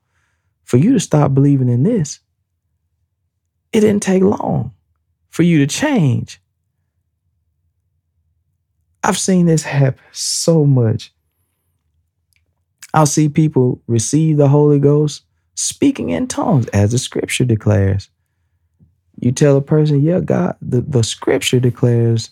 for 0.62 0.76
you 0.76 0.92
to 0.92 1.00
stop 1.00 1.35
believing 1.35 1.68
in 1.68 1.83
this. 1.83 2.21
It 3.72 3.80
didn't 3.80 4.02
take 4.02 4.22
long 4.22 4.72
for 5.28 5.42
you 5.42 5.58
to 5.58 5.66
change. 5.66 6.40
I've 9.02 9.18
seen 9.18 9.46
this 9.46 9.62
happen 9.62 10.02
so 10.12 10.64
much. 10.64 11.12
I'll 12.94 13.06
see 13.06 13.28
people 13.28 13.82
receive 13.87 14.37
the 14.37 14.48
Holy 14.48 14.78
Ghost 14.78 15.22
speaking 15.54 16.10
in 16.10 16.26
tongues 16.26 16.66
as 16.68 16.92
the 16.92 16.98
scripture 16.98 17.44
declares. 17.44 18.10
You 19.20 19.32
tell 19.32 19.56
a 19.56 19.62
person, 19.62 20.00
yeah, 20.00 20.20
God, 20.20 20.56
the, 20.62 20.80
the 20.80 21.02
scripture 21.02 21.60
declares 21.60 22.30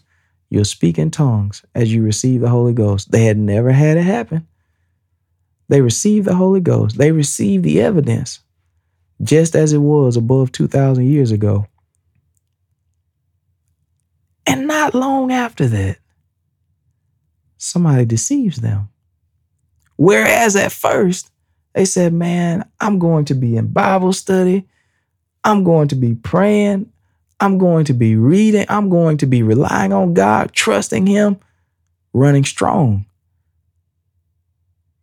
you'll 0.51 0.65
speak 0.65 0.99
in 0.99 1.11
tongues 1.11 1.65
as 1.75 1.93
you 1.93 2.03
receive 2.03 2.41
the 2.41 2.49
Holy 2.49 2.73
Ghost. 2.73 3.11
They 3.11 3.25
had 3.25 3.39
never 3.39 3.73
had 3.73 3.97
it 3.97 4.05
happen. 4.05 4.47
They 5.69 5.81
received 5.81 6.27
the 6.27 6.37
Holy 6.37 6.61
Ghost. 6.61 6.97
They 6.97 7.11
received 7.11 7.65
the 7.65 7.81
evidence 7.81 8.41
just 9.23 9.55
as 9.57 9.73
it 9.73 9.79
was 9.79 10.17
above 10.17 10.53
2,000 10.53 11.07
years 11.07 11.31
ago. 11.31 11.67
And 14.47 14.67
not 14.67 14.95
long 14.95 15.33
after 15.33 15.67
that, 15.67 15.99
somebody 17.57 18.05
deceives 18.05 18.59
them. 18.59 18.89
Whereas 19.97 20.57
at 20.57 20.73
first, 20.73 21.31
they 21.75 21.85
said, 21.85 22.13
Man, 22.13 22.69
I'm 22.81 22.99
going 22.99 23.25
to 23.27 23.35
be 23.35 23.57
in 23.57 23.73
Bible 23.73 24.13
study. 24.13 24.67
I'm 25.45 25.65
going 25.65 25.89
to 25.89 25.95
be 25.95 26.15
praying. 26.15 26.91
I'm 27.39 27.59
going 27.59 27.85
to 27.87 27.93
be 27.93 28.17
reading. 28.17 28.67
I'm 28.69 28.89
going 28.89 29.19
to 29.19 29.27
be 29.27 29.43
relying 29.43 29.93
on 29.93 30.15
God, 30.15 30.53
trusting 30.53 31.07
Him, 31.07 31.39
running 32.13 32.45
strong. 32.45 33.07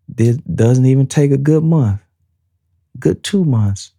This 0.08 0.38
doesn't 0.38 0.86
even 0.86 1.08
take 1.08 1.32
a 1.32 1.38
good 1.38 1.63
month, 1.63 2.01
good 3.00 3.24
two 3.24 3.46
months. 3.46 3.93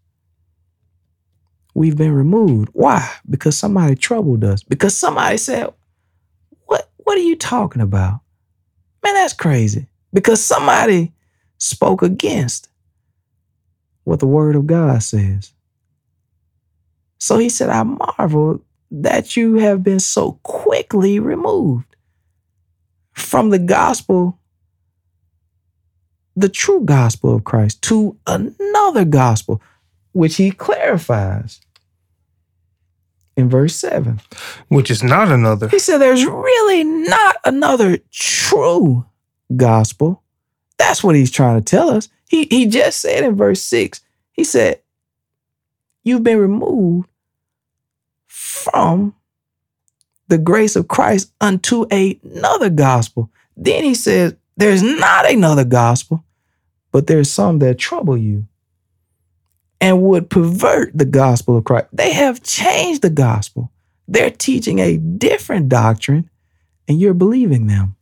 We've 1.74 1.96
been 1.96 2.12
removed. 2.12 2.70
Why? 2.72 3.08
Because 3.28 3.56
somebody 3.56 3.96
troubled 3.96 4.44
us. 4.44 4.62
Because 4.62 4.96
somebody 4.96 5.36
said, 5.36 5.72
What, 6.66 6.90
what 6.98 7.18
are 7.18 7.22
you 7.22 7.36
talking 7.36 7.82
about? 7.82 8.20
Man, 9.02 9.14
that's 9.14 9.34
crazy. 9.34 9.88
Because 10.12 10.42
somebody 10.42 11.12
spoke 11.58 12.02
against 12.02 12.68
what 14.04 14.20
the 14.20 14.26
word 14.26 14.54
of 14.54 14.66
God 14.66 15.02
says. 15.02 15.52
So 17.18 17.38
he 17.38 17.48
said, 17.48 17.70
I 17.70 17.82
marvel 17.82 18.62
that 18.90 19.36
you 19.36 19.56
have 19.56 19.82
been 19.82 20.00
so 20.00 20.38
quickly 20.42 21.18
removed 21.18 21.96
from 23.14 23.50
the 23.50 23.58
gospel, 23.58 24.38
the 26.36 26.48
true 26.48 26.84
gospel 26.84 27.34
of 27.34 27.44
Christ, 27.44 27.82
to 27.82 28.16
another 28.26 29.04
gospel, 29.04 29.62
which 30.14 30.36
he 30.36 30.50
clarifies 30.50 31.60
in 33.36 33.50
verse 33.50 33.76
7. 33.76 34.20
Which 34.68 34.90
is 34.90 35.02
not 35.02 35.30
another. 35.30 35.68
He 35.68 35.78
said, 35.78 35.98
There's 35.98 36.24
really 36.24 36.84
not 36.84 37.36
another 37.44 37.98
true 38.10 39.04
gospel. 39.54 40.22
That's 40.78 41.04
what 41.04 41.16
he's 41.16 41.30
trying 41.30 41.58
to 41.58 41.64
tell 41.64 41.90
us. 41.90 42.08
He, 42.28 42.44
he 42.44 42.66
just 42.66 43.00
said 43.00 43.22
in 43.22 43.36
verse 43.36 43.60
6, 43.62 44.00
he 44.32 44.44
said, 44.44 44.80
You've 46.04 46.22
been 46.22 46.38
removed 46.38 47.08
from 48.26 49.14
the 50.28 50.38
grace 50.38 50.76
of 50.76 50.88
Christ 50.88 51.32
unto 51.40 51.86
another 51.90 52.70
gospel. 52.70 53.30
Then 53.56 53.82
he 53.82 53.94
says, 53.94 54.36
There's 54.56 54.82
not 54.82 55.28
another 55.30 55.64
gospel, 55.64 56.24
but 56.92 57.08
there's 57.08 57.30
some 57.30 57.58
that 57.58 57.78
trouble 57.78 58.16
you 58.16 58.46
and 59.84 60.00
would 60.00 60.30
pervert 60.30 60.96
the 60.96 61.04
gospel 61.04 61.58
of 61.58 61.64
Christ. 61.64 61.88
They 61.92 62.14
have 62.14 62.42
changed 62.42 63.02
the 63.02 63.10
gospel. 63.10 63.70
They're 64.08 64.30
teaching 64.30 64.78
a 64.78 64.96
different 64.96 65.68
doctrine, 65.68 66.30
and 66.88 66.98
you're 66.98 67.12
believing 67.12 67.66
them. 67.66 67.94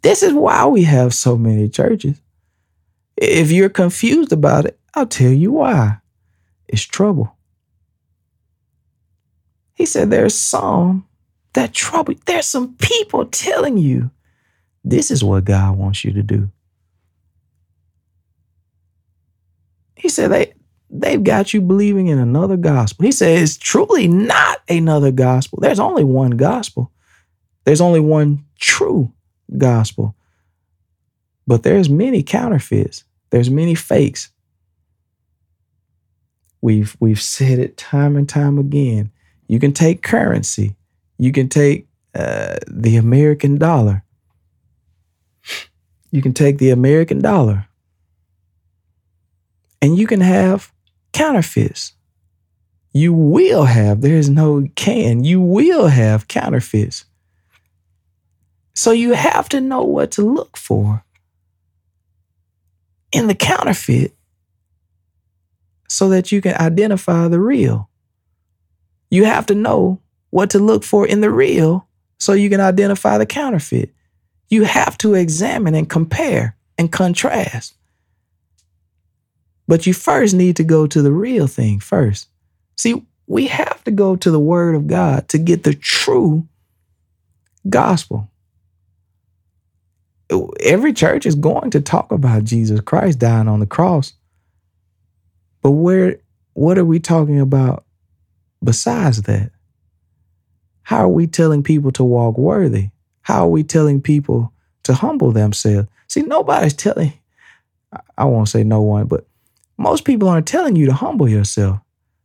This 0.00 0.22
is 0.22 0.32
why 0.32 0.64
we 0.64 0.84
have 0.84 1.12
so 1.12 1.36
many 1.36 1.68
churches. 1.68 2.18
If 3.18 3.52
you're 3.52 3.68
confused 3.68 4.32
about 4.32 4.64
it, 4.64 4.78
I'll 4.94 5.04
tell 5.04 5.30
you 5.30 5.52
why. 5.52 5.98
It's 6.66 6.80
trouble. 6.80 7.36
He 9.74 9.84
said 9.84 10.08
there's 10.08 10.34
some 10.34 11.06
that 11.52 11.74
trouble. 11.74 12.14
There's 12.24 12.46
some 12.46 12.74
people 12.76 13.26
telling 13.26 13.76
you 13.76 14.10
this 14.82 15.10
is 15.10 15.22
what 15.22 15.44
God 15.44 15.76
wants 15.76 16.06
you 16.06 16.12
to 16.14 16.22
do. 16.22 16.50
He 20.04 20.10
said 20.10 20.32
they 20.32 20.52
they've 20.90 21.24
got 21.24 21.54
you 21.54 21.62
believing 21.62 22.08
in 22.08 22.18
another 22.18 22.58
gospel. 22.58 23.06
He 23.06 23.10
said 23.10 23.38
it's 23.38 23.56
truly 23.56 24.06
not 24.06 24.58
another 24.68 25.10
gospel. 25.10 25.60
There's 25.62 25.80
only 25.80 26.04
one 26.04 26.32
gospel. 26.32 26.92
There's 27.64 27.80
only 27.80 28.00
one 28.00 28.44
true 28.60 29.10
gospel. 29.56 30.14
But 31.46 31.62
there's 31.62 31.88
many 31.88 32.22
counterfeits. 32.22 33.04
There's 33.30 33.48
many 33.48 33.74
fakes. 33.74 34.30
We've 36.60 36.94
we've 37.00 37.22
said 37.22 37.58
it 37.58 37.78
time 37.78 38.14
and 38.14 38.28
time 38.28 38.58
again. 38.58 39.10
You 39.48 39.58
can 39.58 39.72
take 39.72 40.02
currency. 40.02 40.76
You 41.16 41.32
can 41.32 41.48
take 41.48 41.88
uh, 42.14 42.56
the 42.68 42.98
American 42.98 43.56
dollar. 43.56 44.04
You 46.10 46.20
can 46.20 46.34
take 46.34 46.58
the 46.58 46.68
American 46.68 47.22
dollar 47.22 47.68
and 49.84 49.98
you 49.98 50.06
can 50.06 50.22
have 50.22 50.72
counterfeits. 51.12 51.92
You 52.94 53.12
will 53.12 53.64
have, 53.64 54.00
there's 54.00 54.30
no 54.30 54.66
can, 54.76 55.24
you 55.24 55.42
will 55.42 55.88
have 55.88 56.26
counterfeits. 56.26 57.04
So 58.74 58.92
you 58.92 59.12
have 59.12 59.46
to 59.50 59.60
know 59.60 59.82
what 59.82 60.12
to 60.12 60.22
look 60.22 60.56
for 60.56 61.04
in 63.12 63.26
the 63.26 63.34
counterfeit 63.34 64.16
so 65.86 66.08
that 66.08 66.32
you 66.32 66.40
can 66.40 66.54
identify 66.54 67.28
the 67.28 67.38
real. 67.38 67.90
You 69.10 69.26
have 69.26 69.44
to 69.46 69.54
know 69.54 70.00
what 70.30 70.48
to 70.50 70.58
look 70.58 70.82
for 70.82 71.06
in 71.06 71.20
the 71.20 71.30
real 71.30 71.86
so 72.18 72.32
you 72.32 72.48
can 72.48 72.60
identify 72.60 73.18
the 73.18 73.26
counterfeit. 73.26 73.90
You 74.48 74.64
have 74.64 74.96
to 74.98 75.12
examine 75.12 75.74
and 75.74 75.90
compare 75.90 76.56
and 76.78 76.90
contrast. 76.90 77.74
But 79.66 79.86
you 79.86 79.94
first 79.94 80.34
need 80.34 80.56
to 80.56 80.64
go 80.64 80.86
to 80.86 81.02
the 81.02 81.12
real 81.12 81.46
thing 81.46 81.80
first. 81.80 82.28
See, 82.76 83.04
we 83.26 83.46
have 83.46 83.82
to 83.84 83.90
go 83.90 84.16
to 84.16 84.30
the 84.30 84.40
Word 84.40 84.74
of 84.74 84.86
God 84.86 85.28
to 85.28 85.38
get 85.38 85.64
the 85.64 85.74
true 85.74 86.46
gospel. 87.68 88.28
Every 90.60 90.92
church 90.92 91.26
is 91.26 91.34
going 91.34 91.70
to 91.70 91.80
talk 91.80 92.12
about 92.12 92.44
Jesus 92.44 92.80
Christ 92.80 93.18
dying 93.18 93.48
on 93.48 93.60
the 93.60 93.66
cross. 93.66 94.12
But 95.62 95.72
where 95.72 96.18
what 96.54 96.78
are 96.78 96.84
we 96.84 97.00
talking 97.00 97.40
about 97.40 97.84
besides 98.62 99.22
that? 99.22 99.50
How 100.82 100.98
are 100.98 101.08
we 101.08 101.26
telling 101.26 101.62
people 101.62 101.90
to 101.92 102.04
walk 102.04 102.38
worthy? 102.38 102.90
How 103.22 103.44
are 103.44 103.48
we 103.48 103.64
telling 103.64 104.00
people 104.00 104.52
to 104.84 104.94
humble 104.94 105.32
themselves? 105.32 105.88
See, 106.08 106.22
nobody's 106.22 106.74
telling, 106.74 107.14
I 108.16 108.24
won't 108.24 108.48
say 108.48 108.62
no 108.62 108.82
one, 108.82 109.06
but 109.06 109.26
most 109.76 110.04
people 110.04 110.28
aren't 110.28 110.46
telling 110.46 110.76
you 110.76 110.86
to 110.86 110.92
humble 110.92 111.28
yourself. 111.28 111.80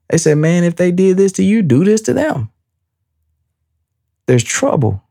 They 0.10 0.18
say, 0.18 0.36
man, 0.36 0.64
if 0.64 0.76
they 0.76 0.92
did 0.92 1.18
this 1.18 1.32
to 1.34 1.44
you, 1.44 1.62
do 1.62 1.84
this 1.84 2.02
to 2.02 2.14
them. 2.14 2.50
There's 4.26 4.44
trouble. 4.44 5.04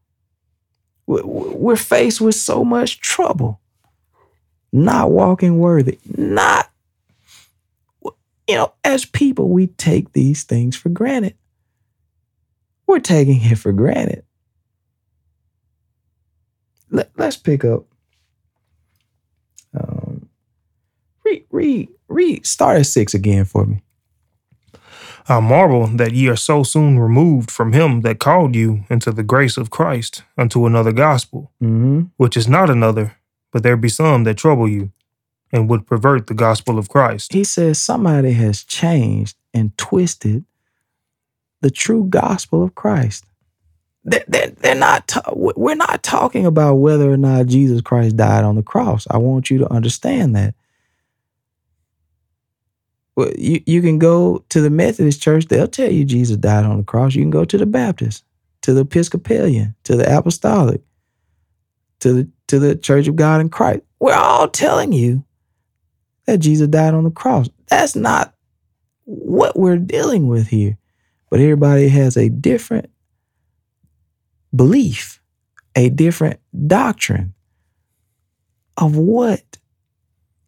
We're 1.07 1.77
faced 1.77 2.21
with 2.21 2.35
so 2.35 2.65
much 2.65 3.01
trouble. 3.01 3.61
Not 4.73 5.11
walking 5.11 5.59
worthy, 5.59 5.99
not, 6.05 6.71
you 8.03 8.55
know, 8.55 8.75
as 8.85 9.07
people, 9.07 9.49
we 9.49 9.69
take 9.69 10.13
these 10.13 10.43
things 10.45 10.77
for 10.77 10.91
granted. 10.91 11.35
We're 12.87 13.01
taking 13.01 13.41
it 13.41 13.59
for 13.59 13.73
granted. 13.73 14.25
Let, 16.91 17.11
us 17.19 17.37
pick 17.37 17.65
up. 17.65 17.85
Um, 19.79 20.29
read, 21.29 21.45
read, 21.51 21.89
read. 22.09 22.47
Start 22.47 22.79
at 22.79 22.87
six 22.87 23.15
again 23.15 23.45
for 23.45 23.65
me. 23.67 23.83
I 25.29 25.41
marvel 25.41 25.87
that 25.89 26.13
ye 26.13 26.29
are 26.29 26.37
so 26.37 26.63
soon 26.63 26.99
removed 26.99 27.51
from 27.51 27.75
him 27.75 28.01
that 28.01 28.19
called 28.19 28.55
you 28.55 28.85
into 28.89 29.13
the 29.13 29.23
grace 29.23 29.59
of 29.59 29.69
Christ 29.69 30.23
unto 30.39 30.65
another 30.65 30.93
gospel, 30.93 31.53
mm-hmm. 31.63 32.05
which 32.17 32.37
is 32.37 32.49
not 32.49 32.71
another, 32.71 33.17
but 33.53 33.63
there 33.63 33.77
be 33.77 33.91
some 33.91 34.25
that 34.25 34.39
trouble 34.39 34.69
you 34.69 34.91
and 35.53 35.69
would 35.69 35.87
pervert 35.87 36.27
the 36.27 36.35
gospel 36.35 36.79
of 36.79 36.89
Christ. 36.89 37.33
He 37.33 37.45
says 37.45 37.79
somebody 37.79 38.33
has 38.33 38.65
changed 38.65 39.37
and 39.53 39.77
twisted 39.77 40.45
the 41.61 41.71
true 41.71 42.05
gospel 42.05 42.63
of 42.63 42.75
Christ. 42.75 43.25
They're, 44.05 44.25
they're, 44.57 44.75
not, 44.75 45.13
we're 45.35 45.75
not 45.75 46.03
talking 46.03 46.47
about 46.47 46.77
whether 46.77 47.13
or 47.13 47.19
not 47.19 47.47
Jesus 47.47 47.83
Christ 47.83 48.17
died 48.17 48.45
on 48.45 48.55
the 48.55 48.63
cross. 48.63 49.07
I 49.11 49.19
want 49.19 49.51
you 49.51 49.59
to 49.59 49.71
understand 49.71 50.35
that. 50.37 50.55
Well, 53.19 53.33
you, 53.37 53.61
you 53.67 53.83
can 53.83 53.99
go 53.99 54.45
to 54.51 54.61
the 54.61 54.71
Methodist 54.71 55.21
church, 55.21 55.47
they'll 55.47 55.67
tell 55.67 55.91
you 55.91 56.05
Jesus 56.05 56.37
died 56.37 56.65
on 56.65 56.77
the 56.77 56.85
cross. 56.85 57.17
You 57.17 57.23
can 57.25 57.33
go 57.33 57.45
to 57.45 57.59
the 57.59 57.67
Baptist, 57.67 58.23
to 58.63 58.73
the 58.73 58.83
Episcopalian, 58.83 59.75
to 59.83 59.97
the 59.97 60.17
Apostolic, 60.17 60.83
to 61.99 62.13
the, 62.13 62.29
to 62.47 62.61
the 62.61 62.77
Church 62.77 63.09
of 63.09 63.17
God 63.17 63.41
in 63.41 63.49
Christ. 63.49 63.81
We're 63.99 64.15
all 64.15 64.47
telling 64.47 64.93
you 64.93 65.25
that 66.27 66.39
Jesus 66.39 66.69
died 66.69 66.95
on 66.95 67.03
the 67.03 67.11
cross. 67.11 67.49
That's 67.67 67.97
not 67.97 68.35
what 69.03 69.59
we're 69.59 69.79
dealing 69.79 70.29
with 70.29 70.47
here. 70.47 70.79
But 71.29 71.41
everybody 71.41 71.89
has 71.89 72.17
a 72.17 72.29
different 72.29 72.89
belief, 74.55 75.21
a 75.75 75.89
different 75.89 76.39
doctrine 76.69 77.35
of 78.77 78.97
what 78.97 79.59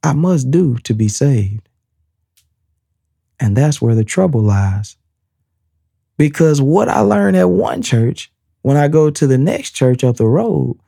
I 0.05 0.13
must 0.13 0.53
do 0.53 0.77
to 0.85 0.95
be 0.95 1.09
saved. 1.09 1.67
And 3.41 3.57
that's 3.57 3.81
where 3.81 3.95
the 3.95 4.05
trouble 4.05 4.43
lies. 4.43 4.97
Because 6.19 6.61
what 6.61 6.89
I 6.89 7.01
learned 7.01 7.37
at 7.37 7.49
one 7.49 7.81
church, 7.81 8.31
when 8.61 8.77
I 8.77 8.89
go 8.89 9.11
to 9.11 9.27
the 9.27 9.39
next 9.39 9.71
church 9.71 10.05
up 10.05 10.17
the 10.17 10.27
road, 10.27 10.79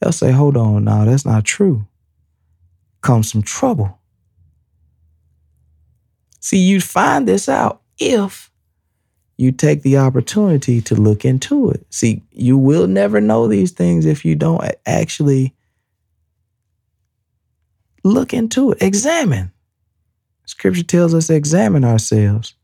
they'll 0.00 0.10
say, 0.12 0.32
hold 0.32 0.56
on, 0.56 0.84
now 0.84 1.04
that's 1.04 1.24
not 1.24 1.44
true. 1.44 1.86
Comes 3.00 3.30
some 3.30 3.42
trouble. 3.42 3.98
See, 6.40 6.58
you'd 6.58 6.82
find 6.82 7.28
this 7.28 7.48
out 7.48 7.82
if 7.98 8.50
you 9.36 9.52
take 9.52 9.82
the 9.82 9.98
opportunity 9.98 10.80
to 10.82 10.94
look 10.94 11.24
into 11.24 11.70
it. 11.70 11.86
See, 11.90 12.22
you 12.32 12.58
will 12.58 12.86
never 12.86 13.20
know 13.20 13.46
these 13.46 13.70
things 13.70 14.06
if 14.06 14.24
you 14.24 14.34
don't 14.34 14.62
actually 14.86 15.54
look 18.02 18.34
into 18.34 18.72
it, 18.72 18.82
examine. 18.82 19.52
Scripture 20.46 20.82
tells 20.82 21.14
us 21.14 21.28
to 21.28 21.34
examine 21.34 21.84
ourselves. 21.84 22.54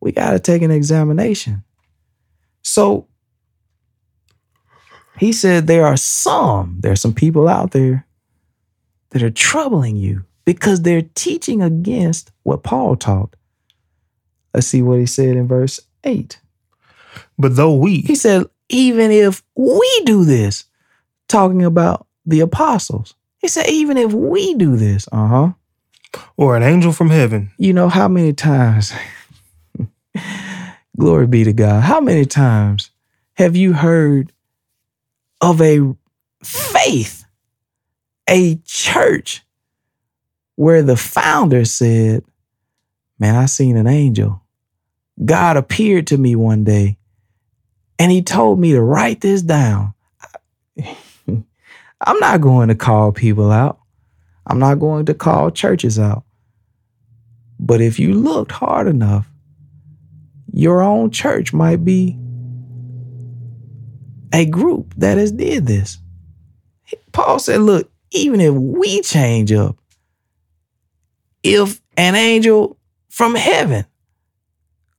We 0.00 0.12
got 0.12 0.30
to 0.30 0.38
take 0.38 0.62
an 0.62 0.70
examination. 0.70 1.64
So 2.62 3.08
he 5.18 5.32
said 5.32 5.66
there 5.66 5.86
are 5.86 5.96
some, 5.96 6.78
there 6.80 6.92
are 6.92 6.96
some 6.96 7.14
people 7.14 7.48
out 7.48 7.72
there 7.72 8.06
that 9.10 9.22
are 9.22 9.30
troubling 9.30 9.96
you 9.96 10.24
because 10.44 10.82
they're 10.82 11.02
teaching 11.14 11.62
against 11.62 12.32
what 12.42 12.62
Paul 12.62 12.96
taught. 12.96 13.36
Let's 14.54 14.66
see 14.66 14.82
what 14.82 14.98
he 14.98 15.06
said 15.06 15.36
in 15.36 15.46
verse 15.46 15.80
8. 16.04 16.40
But 17.38 17.56
though 17.56 17.74
we, 17.74 18.00
he 18.00 18.14
said, 18.14 18.46
even 18.68 19.10
if 19.10 19.42
we 19.54 20.02
do 20.04 20.24
this, 20.24 20.64
talking 21.28 21.64
about 21.64 22.06
the 22.24 22.40
apostles, 22.40 23.14
he 23.38 23.48
said, 23.48 23.68
even 23.68 23.96
if 23.96 24.12
we 24.12 24.54
do 24.54 24.76
this, 24.76 25.08
uh 25.12 25.26
huh. 25.26 25.52
Or 26.36 26.56
an 26.56 26.62
angel 26.62 26.92
from 26.92 27.10
heaven. 27.10 27.50
You 27.58 27.72
know 27.72 27.88
how 27.88 28.08
many 28.08 28.32
times, 28.32 28.92
glory 30.98 31.26
be 31.26 31.44
to 31.44 31.52
God, 31.52 31.82
how 31.82 32.00
many 32.00 32.24
times 32.24 32.90
have 33.34 33.56
you 33.56 33.72
heard 33.72 34.32
of 35.40 35.60
a 35.60 35.94
faith, 36.42 37.24
a 38.28 38.56
church 38.64 39.42
where 40.56 40.82
the 40.82 40.96
founder 40.96 41.64
said, 41.64 42.24
Man, 43.18 43.36
I 43.36 43.46
seen 43.46 43.76
an 43.76 43.86
angel. 43.86 44.42
God 45.22 45.58
appeared 45.58 46.06
to 46.08 46.16
me 46.16 46.34
one 46.34 46.64
day 46.64 46.96
and 47.98 48.10
he 48.10 48.22
told 48.22 48.58
me 48.58 48.72
to 48.72 48.80
write 48.80 49.20
this 49.20 49.42
down. 49.42 49.92
I'm 51.28 52.18
not 52.18 52.40
going 52.40 52.68
to 52.68 52.74
call 52.74 53.12
people 53.12 53.52
out. 53.52 53.79
I'm 54.46 54.58
not 54.58 54.80
going 54.80 55.06
to 55.06 55.14
call 55.14 55.50
churches 55.50 55.98
out. 55.98 56.24
But 57.58 57.80
if 57.80 57.98
you 57.98 58.14
looked 58.14 58.52
hard 58.52 58.86
enough, 58.86 59.30
your 60.52 60.82
own 60.82 61.10
church 61.10 61.52
might 61.52 61.84
be 61.84 62.18
a 64.32 64.46
group 64.46 64.94
that 64.96 65.18
has 65.18 65.32
did 65.32 65.66
this. 65.66 65.98
Paul 67.12 67.38
said, 67.38 67.60
look, 67.60 67.90
even 68.10 68.40
if 68.40 68.54
we 68.54 69.02
change 69.02 69.52
up, 69.52 69.76
if 71.42 71.80
an 71.96 72.14
angel 72.14 72.76
from 73.08 73.34
heaven 73.34 73.84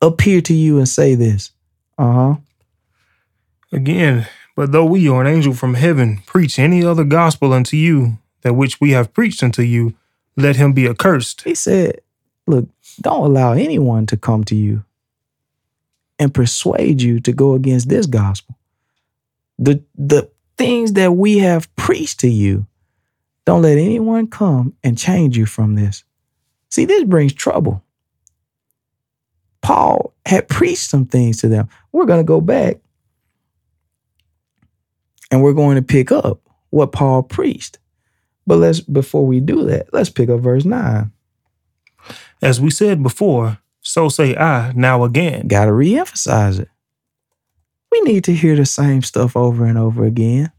appear 0.01 0.41
to 0.41 0.53
you 0.53 0.77
and 0.77 0.87
say 0.87 1.15
this. 1.15 1.51
Uh 1.97 2.13
huh. 2.13 2.35
Again, 3.71 4.27
but 4.55 4.71
though 4.71 4.85
we 4.85 5.07
or 5.07 5.21
an 5.21 5.27
angel 5.27 5.53
from 5.53 5.75
heaven 5.75 6.21
preach 6.25 6.59
any 6.59 6.83
other 6.83 7.03
gospel 7.03 7.53
unto 7.53 7.77
you 7.77 8.17
that 8.41 8.53
which 8.53 8.81
we 8.81 8.91
have 8.91 9.13
preached 9.13 9.43
unto 9.43 9.61
you, 9.61 9.95
let 10.37 10.55
him 10.55 10.73
be 10.73 10.87
accursed. 10.87 11.41
He 11.43 11.55
said, 11.55 12.01
Look, 12.47 12.67
don't 12.99 13.25
allow 13.25 13.53
anyone 13.53 14.05
to 14.07 14.17
come 14.17 14.43
to 14.45 14.55
you 14.55 14.83
and 16.19 16.33
persuade 16.33 17.01
you 17.01 17.19
to 17.21 17.31
go 17.31 17.53
against 17.53 17.89
this 17.89 18.05
gospel. 18.05 18.57
The, 19.57 19.83
the 19.95 20.29
things 20.57 20.93
that 20.93 21.13
we 21.13 21.39
have 21.39 21.73
preached 21.75 22.19
to 22.21 22.29
you, 22.29 22.65
don't 23.45 23.61
let 23.61 23.77
anyone 23.77 24.27
come 24.27 24.73
and 24.83 24.97
change 24.97 25.37
you 25.37 25.45
from 25.45 25.75
this. 25.75 26.03
See, 26.69 26.85
this 26.85 27.03
brings 27.03 27.33
trouble. 27.33 27.83
Paul 29.61 30.13
had 30.25 30.47
preached 30.47 30.89
some 30.89 31.05
things 31.05 31.37
to 31.41 31.47
them. 31.47 31.69
We're 31.91 32.05
going 32.05 32.19
to 32.19 32.23
go 32.23 32.41
back 32.41 32.77
and 35.29 35.41
we're 35.41 35.53
going 35.53 35.75
to 35.75 35.81
pick 35.81 36.11
up 36.11 36.39
what 36.69 36.91
Paul 36.91 37.23
preached. 37.23 37.77
But 38.51 38.57
let's 38.57 38.81
before 38.81 39.25
we 39.25 39.39
do 39.39 39.63
that, 39.67 39.93
let's 39.93 40.09
pick 40.09 40.29
up 40.29 40.41
verse 40.41 40.65
9. 40.65 41.09
As 42.41 42.59
we 42.59 42.69
said 42.69 43.01
before, 43.01 43.59
so 43.79 44.09
say 44.09 44.35
I 44.35 44.73
now 44.73 45.05
again. 45.05 45.47
Gotta 45.47 45.71
re-emphasize 45.71 46.59
it. 46.59 46.67
We 47.93 48.01
need 48.01 48.25
to 48.25 48.33
hear 48.33 48.57
the 48.57 48.65
same 48.65 49.03
stuff 49.03 49.37
over 49.37 49.63
and 49.63 49.77
over 49.77 50.03
again. 50.03 50.51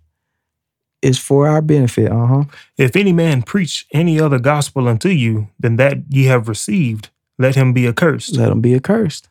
It's 1.02 1.18
for 1.18 1.46
our 1.46 1.61
benefit, 1.61 2.11
uh-huh. 2.11 2.44
If 2.78 2.96
any 2.96 3.12
man 3.12 3.42
preach 3.42 3.85
any 3.92 4.18
other 4.18 4.38
gospel 4.38 4.88
unto 4.88 5.11
you 5.11 5.48
than 5.61 5.76
that 5.76 5.98
ye 6.09 6.24
have 6.24 6.48
received, 6.48 7.11
let 7.38 7.57
him 7.57 7.74
be 7.74 7.87
accursed. 7.87 8.38
Let 8.38 8.50
him 8.50 8.62
be 8.62 8.74
accursed. 8.74 9.28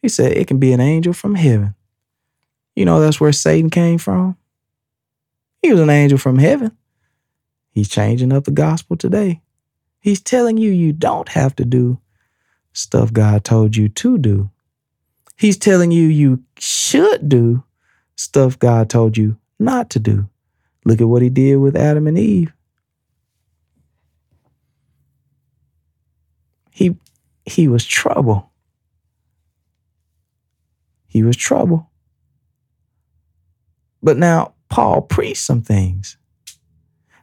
He 0.00 0.08
said 0.08 0.32
it 0.32 0.46
can 0.46 0.58
be 0.58 0.72
an 0.72 0.80
angel 0.80 1.12
from 1.12 1.34
heaven. 1.34 1.74
You 2.74 2.86
know 2.86 2.98
that's 2.98 3.20
where 3.20 3.30
Satan 3.30 3.68
came 3.68 3.98
from. 3.98 4.38
He 5.60 5.70
was 5.70 5.80
an 5.82 5.90
angel 5.90 6.16
from 6.16 6.38
heaven. 6.38 6.78
He's 7.72 7.88
changing 7.88 8.32
up 8.32 8.44
the 8.44 8.50
gospel 8.50 8.96
today. 8.96 9.40
He's 9.98 10.20
telling 10.20 10.58
you 10.58 10.70
you 10.70 10.92
don't 10.92 11.28
have 11.30 11.56
to 11.56 11.64
do 11.64 11.98
stuff 12.72 13.12
God 13.12 13.44
told 13.44 13.76
you 13.76 13.88
to 13.88 14.18
do. 14.18 14.50
He's 15.36 15.56
telling 15.56 15.90
you 15.90 16.06
you 16.06 16.42
should 16.58 17.28
do 17.28 17.64
stuff 18.14 18.58
God 18.58 18.90
told 18.90 19.16
you 19.16 19.38
not 19.58 19.90
to 19.90 19.98
do. 19.98 20.28
Look 20.84 21.00
at 21.00 21.08
what 21.08 21.22
he 21.22 21.30
did 21.30 21.56
with 21.56 21.76
Adam 21.76 22.06
and 22.06 22.18
Eve. 22.18 22.52
He 26.70 26.96
he 27.44 27.68
was 27.68 27.84
trouble. 27.84 28.50
He 31.06 31.22
was 31.22 31.36
trouble. 31.36 31.90
But 34.02 34.16
now 34.16 34.54
Paul 34.68 35.02
preached 35.02 35.42
some 35.42 35.62
things. 35.62 36.16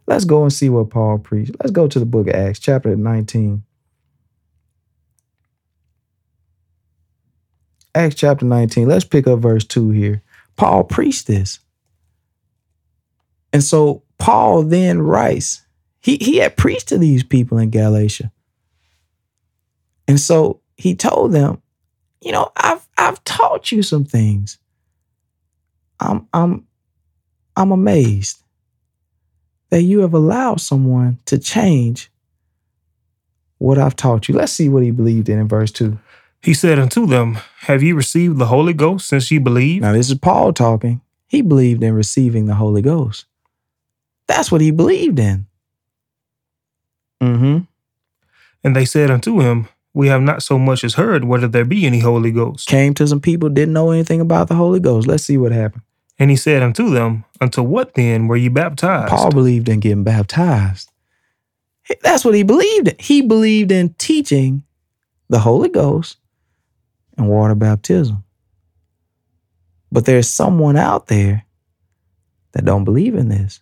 Let's 0.10 0.26
go 0.26 0.42
and 0.42 0.52
see 0.52 0.70
what 0.70 0.90
Paul 0.90 1.20
preached. 1.20 1.52
Let's 1.60 1.70
go 1.70 1.88
to 1.88 2.00
the 2.00 2.06
book 2.06 2.28
of 2.30 2.34
Acts, 2.34 2.58
chapter 2.58 2.96
19. 2.96 3.62
Acts 7.94 8.16
chapter 8.16 8.44
19. 8.44 8.88
Let's 8.88 9.06
pick 9.06 9.28
up 9.28 9.38
verse 9.38 9.64
2 9.66 9.92
here. 9.92 10.24
Paul 10.56 10.84
preached 10.84 11.28
this. 11.28 11.60
And 13.54 13.64
so 13.64 14.02
Paul 14.18 14.64
then 14.64 15.00
writes, 15.00 15.62
he, 16.00 16.18
he 16.20 16.38
had 16.38 16.58
preached 16.58 16.88
to 16.88 16.98
these 16.98 17.22
people 17.22 17.60
in 17.60 17.70
Galatia. 17.70 18.32
And 20.08 20.20
so 20.20 20.62
he 20.76 20.96
told 20.96 21.34
them, 21.34 21.62
you 22.20 22.32
know, 22.32 22.52
I've 22.58 22.88
I've 22.98 23.24
taught 23.26 23.72
you 23.72 23.84
some 23.84 24.06
things. 24.06 24.58
I'm 26.00 26.28
I'm 26.34 26.66
I'm 27.56 27.72
amazed 27.72 28.42
that 29.70 29.84
you 29.84 30.00
have 30.00 30.14
allowed 30.14 30.62
someone 30.62 31.20
to 31.26 31.38
change 31.38 32.10
what 33.58 33.78
I've 33.78 33.96
taught 33.96 34.28
you. 34.28 34.36
Let's 34.36 34.52
see 34.52 34.70
what 34.70 34.84
he 34.84 34.92
believed 34.92 35.30
in 35.30 35.40
in 35.40 35.48
verse 35.48 35.72
2. 35.72 35.98
He 36.42 36.54
said 36.54 36.80
unto 36.80 37.06
them, 37.06 37.38
Have 37.62 37.84
ye 37.84 37.92
received 37.92 38.38
the 38.38 38.48
Holy 38.48 38.74
Ghost 38.74 39.08
since 39.08 39.30
ye 39.30 39.38
believe? 39.38 39.82
Now, 39.82 39.94
this 39.94 40.10
is 40.10 40.18
Paul 40.18 40.54
talking. 40.54 41.02
He 41.28 41.42
believed 41.42 41.84
in 41.84 41.94
receiving 41.94 42.46
the 42.46 42.56
Holy 42.56 42.82
Ghost. 42.82 43.26
That's 44.28 44.52
what 44.52 44.62
he 44.62 44.72
believed 44.72 45.20
in. 45.20 45.48
Mm-hmm. 47.22 47.60
And 48.64 48.76
they 48.76 48.86
said 48.86 49.12
unto 49.12 49.42
him, 49.42 49.68
We 49.94 50.08
have 50.08 50.22
not 50.22 50.42
so 50.42 50.58
much 50.58 50.84
as 50.84 50.94
heard 50.94 51.26
whether 51.26 51.48
there 51.48 51.66
be 51.66 51.86
any 51.86 52.00
Holy 52.00 52.32
Ghost. 52.32 52.68
Came 52.68 52.94
to 52.96 53.08
some 53.08 53.20
people, 53.20 53.50
didn't 53.50 53.74
know 53.74 53.92
anything 53.92 54.22
about 54.22 54.48
the 54.48 54.56
Holy 54.56 54.80
Ghost. 54.80 55.08
Let's 55.08 55.24
see 55.24 55.38
what 55.38 55.52
happened. 55.52 55.84
And 56.20 56.30
he 56.30 56.36
said 56.36 56.62
unto 56.62 56.90
them, 56.90 57.24
Unto 57.40 57.64
what 57.64 57.94
then 57.94 58.28
were 58.28 58.36
ye 58.36 58.50
baptized? 58.50 59.10
Paul 59.10 59.32
believed 59.32 59.70
in 59.70 59.80
getting 59.80 60.04
baptized. 60.04 60.92
That's 62.02 62.26
what 62.26 62.36
he 62.36 62.44
believed 62.44 62.90
in. 62.90 62.96
He 63.00 63.22
believed 63.22 63.72
in 63.72 63.94
teaching 63.94 64.64
the 65.30 65.40
Holy 65.40 65.70
Ghost 65.70 66.18
and 67.18 67.30
water 67.30 67.56
baptism. 67.56 68.24
But 69.92 70.06
there's 70.06 70.30
someone 70.30 70.76
out 70.78 71.08
there 71.08 71.46
that 72.52 72.66
don't 72.66 72.84
believe 72.84 73.16
in 73.16 73.30
this. 73.30 73.62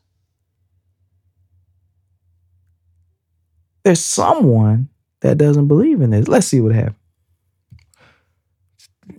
There's 3.83 4.03
someone 4.03 4.89
that 5.21 5.37
doesn't 5.37 5.67
believe 5.67 6.01
in 6.01 6.09
this. 6.09 6.27
Let's 6.27 6.47
see 6.47 6.59
what 6.59 6.75
happened. 6.75 6.95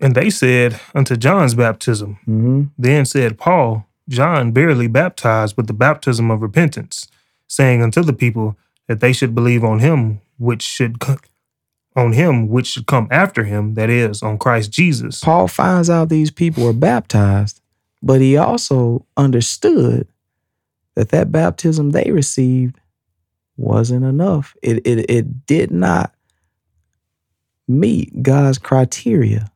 And 0.00 0.14
they 0.14 0.30
said 0.30 0.80
unto 0.94 1.16
John's 1.16 1.54
baptism. 1.54 2.18
Mm-hmm. 2.22 2.62
Then 2.76 3.04
said 3.04 3.38
Paul, 3.38 3.86
John 4.08 4.52
barely 4.52 4.86
baptized 4.86 5.56
with 5.56 5.66
the 5.66 5.72
baptism 5.72 6.30
of 6.30 6.42
repentance, 6.42 7.08
saying 7.46 7.82
unto 7.82 8.02
the 8.02 8.12
people 8.12 8.56
that 8.86 9.00
they 9.00 9.12
should 9.12 9.34
believe 9.34 9.64
on 9.64 9.80
him 9.80 10.20
which 10.38 10.62
should 10.62 11.00
co- 11.00 11.18
on 11.96 12.12
him 12.12 12.48
which 12.48 12.68
should 12.68 12.86
come 12.86 13.08
after 13.10 13.44
him, 13.44 13.74
that 13.74 13.90
is, 13.90 14.22
on 14.22 14.38
Christ 14.38 14.70
Jesus. 14.70 15.20
Paul 15.20 15.48
finds 15.48 15.90
out 15.90 16.08
these 16.08 16.30
people 16.30 16.64
were 16.64 16.72
baptized, 16.72 17.60
but 18.02 18.20
he 18.20 18.36
also 18.36 19.04
understood 19.16 20.06
that 20.94 21.10
that 21.10 21.32
baptism 21.32 21.90
they 21.90 22.10
received 22.10 22.78
wasn't 23.56 24.04
enough. 24.04 24.56
It, 24.62 24.86
it, 24.86 25.10
it 25.10 25.46
did 25.46 25.70
not 25.70 26.14
meet 27.66 28.22
God's 28.22 28.58
criteria 28.58 29.50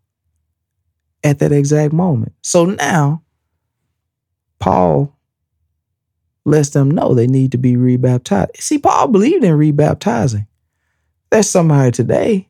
at 1.25 1.39
that 1.39 1.53
exact 1.53 1.93
moment. 1.93 2.33
So 2.43 2.65
now, 2.65 3.23
Paul 4.59 5.17
lets 6.45 6.71
them 6.71 6.91
know 6.91 7.15
they 7.15 7.27
need 7.27 7.53
to 7.53 7.59
be 7.59 7.77
rebaptized. 7.77 8.57
See, 8.59 8.79
Paul 8.79 9.09
believed 9.09 9.45
in 9.45 9.55
rebaptizing. 9.55 10.47
There's 11.31 11.49
somebody 11.49 11.93
today, 11.93 12.49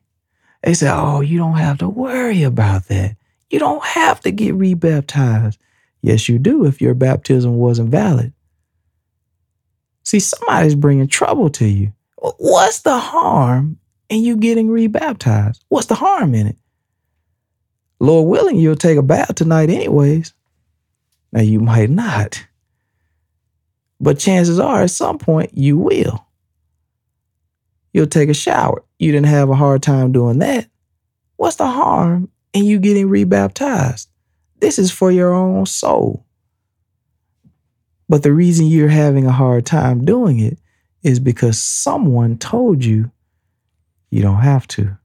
they 0.63 0.73
say, 0.73 0.89
oh, 0.89 1.21
you 1.21 1.37
don't 1.37 1.57
have 1.57 1.77
to 1.79 1.89
worry 1.89 2.43
about 2.43 2.87
that. 2.87 3.15
You 3.49 3.59
don't 3.59 3.83
have 3.83 4.19
to 4.21 4.31
get 4.31 4.55
rebaptized. 4.55 5.59
Yes, 6.01 6.27
you 6.27 6.39
do 6.39 6.65
if 6.65 6.81
your 6.81 6.93
baptism 6.93 7.55
wasn't 7.55 7.89
valid. 7.89 8.33
See, 10.03 10.19
somebody's 10.19 10.75
bringing 10.75 11.07
trouble 11.07 11.49
to 11.51 11.65
you. 11.65 11.93
What's 12.17 12.81
the 12.81 12.97
harm 12.97 13.79
in 14.09 14.21
you 14.21 14.37
getting 14.37 14.69
rebaptized? 14.69 15.63
What's 15.69 15.87
the 15.87 15.95
harm 15.95 16.33
in 16.35 16.47
it? 16.47 16.57
Lord 17.99 18.27
willing, 18.27 18.57
you'll 18.57 18.75
take 18.75 18.97
a 18.97 19.03
bath 19.03 19.35
tonight, 19.35 19.69
anyways. 19.69 20.33
Now, 21.31 21.41
you 21.41 21.59
might 21.59 21.89
not, 21.89 22.45
but 23.99 24.19
chances 24.19 24.59
are 24.59 24.83
at 24.83 24.91
some 24.91 25.17
point 25.17 25.57
you 25.57 25.77
will. 25.77 26.25
You'll 27.93 28.07
take 28.07 28.29
a 28.29 28.33
shower. 28.33 28.83
You 28.99 29.11
didn't 29.11 29.27
have 29.27 29.49
a 29.49 29.55
hard 29.55 29.83
time 29.83 30.11
doing 30.11 30.39
that. 30.39 30.67
What's 31.37 31.55
the 31.57 31.67
harm 31.67 32.29
in 32.53 32.65
you 32.65 32.79
getting 32.79 33.09
rebaptized? 33.09 34.09
This 34.59 34.79
is 34.79 34.91
for 34.91 35.11
your 35.11 35.33
own 35.33 35.65
soul. 35.65 36.25
But 38.09 38.23
the 38.23 38.33
reason 38.33 38.67
you're 38.67 38.89
having 38.89 39.25
a 39.25 39.31
hard 39.31 39.65
time 39.65 40.05
doing 40.05 40.39
it 40.39 40.59
is 41.03 41.19
because 41.19 41.61
someone 41.61 42.37
told 42.37 42.83
you 42.83 43.11
you 44.09 44.21
don't 44.21 44.41
have 44.41 44.67
to. 44.69 44.97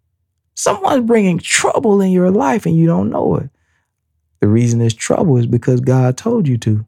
Someone's 0.58 1.06
bringing 1.06 1.38
trouble 1.38 2.00
in 2.00 2.10
your 2.10 2.32
life 2.32 2.66
and 2.66 2.76
you 2.76 2.84
don't 2.84 3.10
know 3.10 3.36
it. 3.36 3.48
The 4.40 4.48
reason 4.48 4.80
there's 4.80 4.92
trouble 4.92 5.36
is 5.36 5.46
because 5.46 5.80
God 5.80 6.16
told 6.16 6.48
you 6.48 6.58
to. 6.58 6.84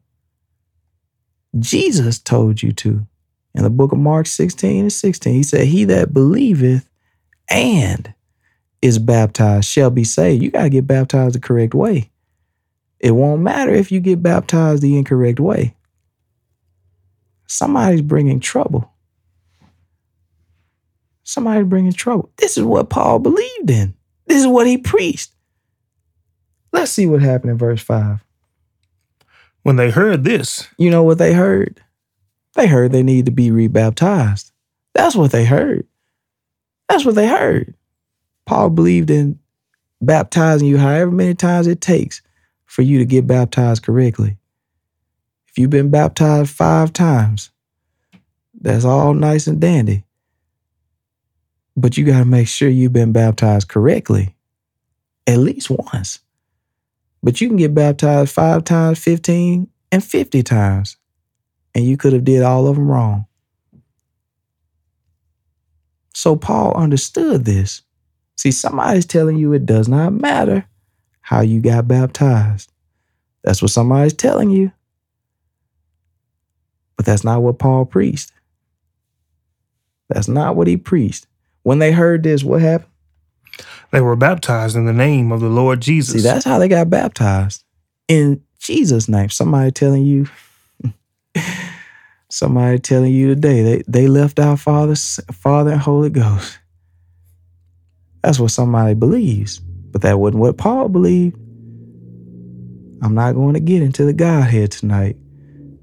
Jesus 1.57 2.19
told 2.19 2.65
you 2.65 2.73
to. 2.73 3.07
In 3.55 3.63
the 3.63 3.71
book 3.71 3.93
of 3.93 3.99
Mark 3.99 4.27
16 4.27 4.81
and 4.81 4.93
16, 4.93 5.33
he 5.33 5.43
said, 5.45 5.69
He 5.69 5.85
that 5.85 6.13
believeth 6.13 6.91
and 7.49 8.13
is 8.83 8.99
baptized 8.99 9.69
shall 9.69 9.91
be 9.91 10.03
saved. 10.03 10.43
You 10.43 10.51
got 10.51 10.65
to 10.65 10.71
get 10.71 10.89
baptized 10.89 11.37
the 11.37 11.41
correct 11.41 11.73
way. 11.73 12.11
It 12.99 13.13
won't 13.13 13.41
matter 13.41 13.73
if 13.73 13.93
you 13.93 14.01
get 14.01 14.21
baptized 14.21 14.83
the 14.83 14.99
incorrect 14.99 15.39
way. 15.39 15.77
Somebody's 17.47 18.03
bringing 18.03 18.41
trouble. 18.41 18.93
Somebody's 21.31 21.69
bringing 21.69 21.93
trouble. 21.93 22.29
This 22.38 22.59
is 22.59 22.64
what 22.64 22.90
Paul 22.90 23.21
believed 23.21 23.71
in. 23.71 23.95
This 24.27 24.40
is 24.40 24.49
what 24.49 24.66
he 24.66 24.77
preached. 24.77 25.31
Let's 26.73 26.90
see 26.90 27.07
what 27.07 27.23
happened 27.23 27.53
in 27.53 27.57
verse 27.57 27.81
5. 27.81 28.25
When 29.62 29.77
they 29.77 29.90
heard 29.90 30.25
this, 30.25 30.66
You 30.77 30.90
know 30.90 31.05
what 31.05 31.19
they 31.19 31.33
heard? 31.33 31.81
They 32.57 32.66
heard 32.66 32.90
they 32.90 33.05
need 33.05 33.27
to 33.27 33.31
be 33.31 33.53
rebaptized. 33.53 34.51
That's 34.93 35.14
what 35.14 35.31
they 35.31 35.45
heard. 35.45 35.87
That's 36.88 37.05
what 37.05 37.14
they 37.14 37.29
heard. 37.29 37.75
Paul 38.45 38.71
believed 38.71 39.09
in 39.09 39.38
baptizing 40.03 40.66
you 40.66 40.79
however 40.79 41.12
many 41.12 41.37
times 41.37 41.69
it 41.69 41.81
takes 41.81 42.23
for 42.64 42.83
you 42.83 42.99
to 42.99 43.05
get 43.05 43.29
baptized 43.29 43.85
correctly. 43.85 44.37
If 45.47 45.59
you've 45.59 45.71
been 45.71 45.90
baptized 45.90 46.51
five 46.51 46.93
times, 46.93 47.51
that's 48.61 48.85
all 48.85 49.14
nice 49.14 49.47
and 49.47 49.61
dandy. 49.61 50.03
But 51.77 51.97
you 51.97 52.05
got 52.05 52.19
to 52.19 52.25
make 52.25 52.49
sure 52.49 52.69
you've 52.69 52.93
been 52.93 53.13
baptized 53.13 53.69
correctly 53.69 54.35
at 55.27 55.39
least 55.39 55.71
once. 55.71 56.21
But 57.23 57.41
you 57.41 57.49
can 57.49 57.57
get 57.57 57.75
baptized 57.75 58.33
five 58.33 58.65
times, 58.65 58.99
15, 58.99 59.69
and 59.93 60.05
50 60.05 60.43
times. 60.43 60.97
And 61.75 61.85
you 61.85 61.97
could 61.97 62.13
have 62.13 62.25
did 62.25 62.43
all 62.43 62.67
of 62.67 62.77
them 62.77 62.91
wrong. 62.91 63.27
So 66.15 66.37
Paul 66.37 66.75
understood 66.75 67.45
this. 67.45 67.83
See, 68.37 68.51
somebody's 68.51 69.07
telling 69.07 69.37
you 69.37 69.53
it 69.53 69.67
does 69.67 69.89
not 69.89 70.13
matter 70.13 70.67
how 71.21 71.43
you 71.43 71.61
got 71.61 71.87
baptized. 71.87 72.73
That's 73.45 73.63
what 73.63 73.71
somebody's 73.71 74.15
telling 74.15 74.51
you. 74.51 74.73
But 76.97 77.07
that's 77.07 77.25
not 77.25 77.43
what 77.43 77.59
Paul 77.59 77.85
preached. 77.85 78.33
That's 80.09 80.29
not 80.29 80.57
what 80.57 80.67
he 80.67 80.77
preached. 80.77 81.27
When 81.62 81.79
they 81.79 81.92
heard 81.92 82.23
this, 82.23 82.42
what 82.42 82.61
happened? 82.61 82.90
They 83.92 84.01
were 84.01 84.16
baptized 84.16 84.77
in 84.77 84.87
the 84.87 84.92
name 84.92 85.33
of 85.33 85.40
the 85.40 85.49
Lord 85.49 85.81
Jesus. 85.81 86.14
See, 86.14 86.29
that's 86.29 86.44
how 86.44 86.59
they 86.59 86.68
got 86.68 86.90
baptized. 86.90 87.64
In 88.09 88.42
Jesus' 88.59 89.09
name. 89.09 89.31
Somebody 89.31 89.70
telling 89.73 90.05
you, 90.05 90.27
somebody 92.31 92.79
telling 92.79 93.12
you 93.12 93.29
today, 93.29 93.62
they, 93.62 93.83
they 93.88 94.07
left 94.07 94.38
our 94.38 94.57
Father, 94.57 94.94
Father 94.94 95.73
and 95.73 95.81
Holy 95.81 96.11
Ghost. 96.11 96.59
That's 98.23 98.38
what 98.38 98.51
somebody 98.51 98.94
believes. 98.94 99.61
But 99.92 100.03
that 100.03 100.20
wasn't 100.20 100.40
what 100.40 100.57
Paul 100.57 100.88
believed. 100.88 101.37
I'm 103.03 103.14
not 103.14 103.33
going 103.35 103.55
to 103.55 103.61
get 103.61 103.83
into 103.83 104.05
the 104.05 104.12
Godhead 104.12 104.70
tonight 104.70 105.16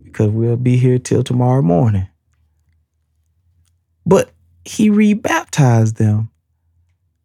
because 0.04 0.30
we'll 0.30 0.56
be 0.56 0.78
here 0.78 1.00
till 1.00 1.24
tomorrow 1.24 1.62
morning. 1.62 2.08
But 4.06 4.32
he 4.68 4.90
rebaptized 4.90 5.98
them 5.98 6.30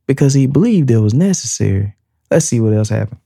because 0.06 0.34
he 0.34 0.46
believed 0.46 0.90
it 0.90 0.98
was 0.98 1.14
necessary. 1.14 1.94
Let's 2.30 2.46
see 2.46 2.60
what 2.60 2.72
else 2.72 2.88
happened. 2.88 3.20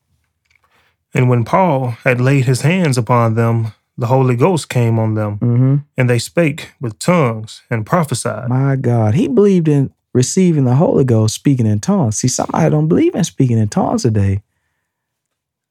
And 1.14 1.28
when 1.28 1.44
Paul 1.44 1.90
had 2.04 2.20
laid 2.20 2.44
his 2.44 2.62
hands 2.62 2.98
upon 2.98 3.34
them, 3.34 3.72
the 3.96 4.08
Holy 4.08 4.36
Ghost 4.36 4.68
came 4.68 4.98
on 4.98 5.14
them, 5.14 5.38
mm-hmm. 5.38 5.76
and 5.96 6.10
they 6.10 6.18
spake 6.18 6.72
with 6.80 6.98
tongues 6.98 7.62
and 7.70 7.86
prophesied. 7.86 8.50
My 8.50 8.76
God, 8.76 9.14
he 9.14 9.26
believed 9.26 9.68
in 9.68 9.92
receiving 10.12 10.66
the 10.66 10.74
Holy 10.74 11.04
Ghost, 11.04 11.34
speaking 11.34 11.66
in 11.66 11.80
tongues. 11.80 12.18
See, 12.18 12.28
somebody 12.28 12.68
don't 12.68 12.88
believe 12.88 13.14
in 13.14 13.24
speaking 13.24 13.58
in 13.58 13.68
tongues 13.68 14.02
today, 14.02 14.42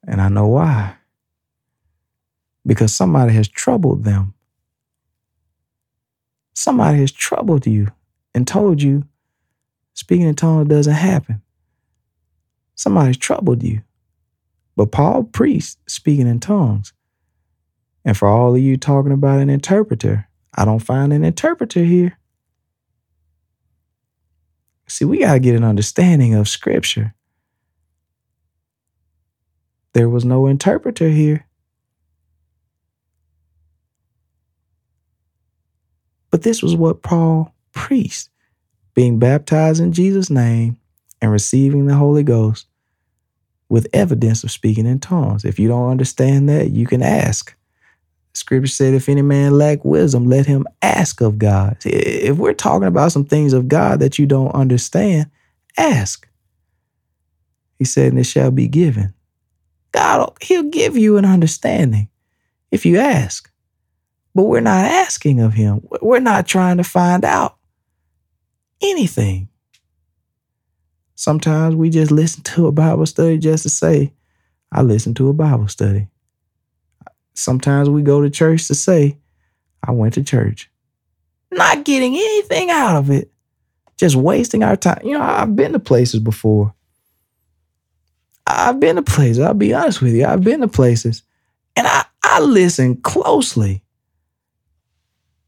and 0.08 0.20
I 0.20 0.30
know 0.30 0.48
why 0.48 0.96
because 2.66 2.96
somebody 2.96 3.34
has 3.34 3.48
troubled 3.48 4.04
them. 4.04 4.34
Somebody 6.54 7.00
has 7.00 7.12
troubled 7.12 7.68
you 7.68 7.92
and 8.36 8.46
told 8.46 8.82
you 8.82 9.04
speaking 9.94 10.28
in 10.28 10.36
tongues 10.36 10.68
doesn't 10.68 10.94
happen. 10.94 11.42
Somebody's 12.76 13.18
troubled 13.18 13.64
you. 13.64 13.82
But 14.76 14.92
Paul 14.92 15.24
preached 15.24 15.78
speaking 15.90 16.28
in 16.28 16.42
tongues. 16.42 16.92
And 18.04 18.16
for 18.16 18.28
all 18.28 18.54
of 18.54 18.62
you 18.62 18.76
talking 18.76 19.14
about 19.14 19.40
an 19.40 19.50
interpreter, 19.50 20.28
I 20.54 20.66
don't 20.66 20.80
find 20.80 21.14
an 21.14 21.24
interpreter 21.24 21.84
here. 21.86 22.20
See, 24.88 25.06
we 25.06 25.20
got 25.20 25.34
to 25.34 25.40
get 25.40 25.56
an 25.56 25.64
understanding 25.64 26.36
of 26.36 26.50
Scripture. 26.50 27.16
There 29.94 30.10
was 30.10 30.26
no 30.26 30.46
interpreter 30.46 31.10
here. 31.10 31.48
But 36.30 36.44
this 36.44 36.62
was 36.62 36.76
what 36.76 37.02
Paul 37.02 37.55
preached 37.76 38.30
being 38.96 39.20
baptized 39.20 39.82
in 39.82 39.92
Jesus' 39.92 40.30
name 40.32 40.78
and 41.22 41.32
receiving 41.32 41.86
the 41.86 41.96
Holy 41.96 42.24
Ghost 42.24 42.66
with 43.70 43.88
evidence 43.94 44.44
of 44.44 44.52
speaking 44.52 44.86
in 44.86 45.00
tongues. 45.00 45.46
If 45.46 45.60
you 45.60 45.68
don't 45.68 45.92
understand 45.92 46.50
that, 46.50 46.72
you 46.72 46.88
can 46.88 47.04
ask. 47.04 47.56
Scripture 48.34 48.68
said, 48.68 48.94
if 48.94 49.08
any 49.08 49.22
man 49.22 49.58
lack 49.58 49.86
wisdom, 49.86 50.26
let 50.26 50.46
him 50.46 50.66
ask 50.82 51.22
of 51.22 51.38
God. 51.38 51.78
If 51.86 52.38
we're 52.38 52.54
talking 52.54 52.88
about 52.88 53.12
some 53.12 53.26
things 53.26 53.54
of 53.54 53.68
God 53.68 54.00
that 54.00 54.18
you 54.18 54.26
don't 54.26 54.54
understand, 54.54 55.30
ask. 55.78 56.28
He 57.78 57.86
said, 57.86 58.12
and 58.12 58.20
it 58.20 58.26
shall 58.26 58.52
be 58.52 58.68
given. 58.68 59.14
God, 59.92 60.34
he'll 60.42 60.64
give 60.64 60.98
you 60.98 61.18
an 61.18 61.26
understanding 61.26 62.10
if 62.72 62.86
you 62.86 62.98
ask. 62.98 63.50
But 64.34 64.44
we're 64.44 64.60
not 64.60 64.86
asking 64.86 65.40
of 65.40 65.54
him. 65.54 65.88
We're 66.02 66.20
not 66.20 66.46
trying 66.46 66.78
to 66.78 66.84
find 66.84 67.24
out 67.24 67.55
anything. 68.82 69.50
Sometimes 71.16 71.76
we 71.76 71.90
just 71.90 72.12
listen 72.12 72.44
to 72.44 72.68
a 72.68 72.72
Bible 72.72 73.06
study 73.06 73.38
just 73.38 73.64
to 73.64 73.70
say, 73.70 74.14
I 74.72 74.82
listened 74.82 75.16
to 75.18 75.30
a 75.30 75.34
Bible 75.34 75.68
study. 75.68 76.08
Sometimes 77.34 77.90
we 77.90 78.02
go 78.02 78.22
to 78.22 78.30
church 78.30 78.68
to 78.68 78.76
say, 78.76 79.18
I 79.84 79.92
went 79.92 80.16
to 80.16 80.24
church. 80.24 80.70
Not 81.52 81.86
getting 81.86 82.16
anything 82.16 82.70
out 82.70 82.98
of 82.98 83.10
it, 83.10 83.32
just 83.98 84.16
wasting 84.16 84.64
our 84.64 84.76
time. 84.76 85.02
You 85.04 85.14
know, 85.14 85.22
I've 85.22 85.56
been 85.56 85.74
to 85.74 85.80
places 85.80 86.20
before. 86.20 86.74
I've 88.48 88.80
been 88.80 88.98
to 88.98 89.02
places, 89.02 89.40
I'll 89.40 89.54
be 89.54 89.74
honest 89.74 90.02
with 90.02 90.14
you. 90.14 90.26
I've 90.26 90.44
been 90.44 90.62
to 90.62 90.68
places 90.68 91.24
and 91.76 91.88
I, 91.88 92.06
I 92.24 92.42
listen 92.42 92.98
closely. 92.98 93.84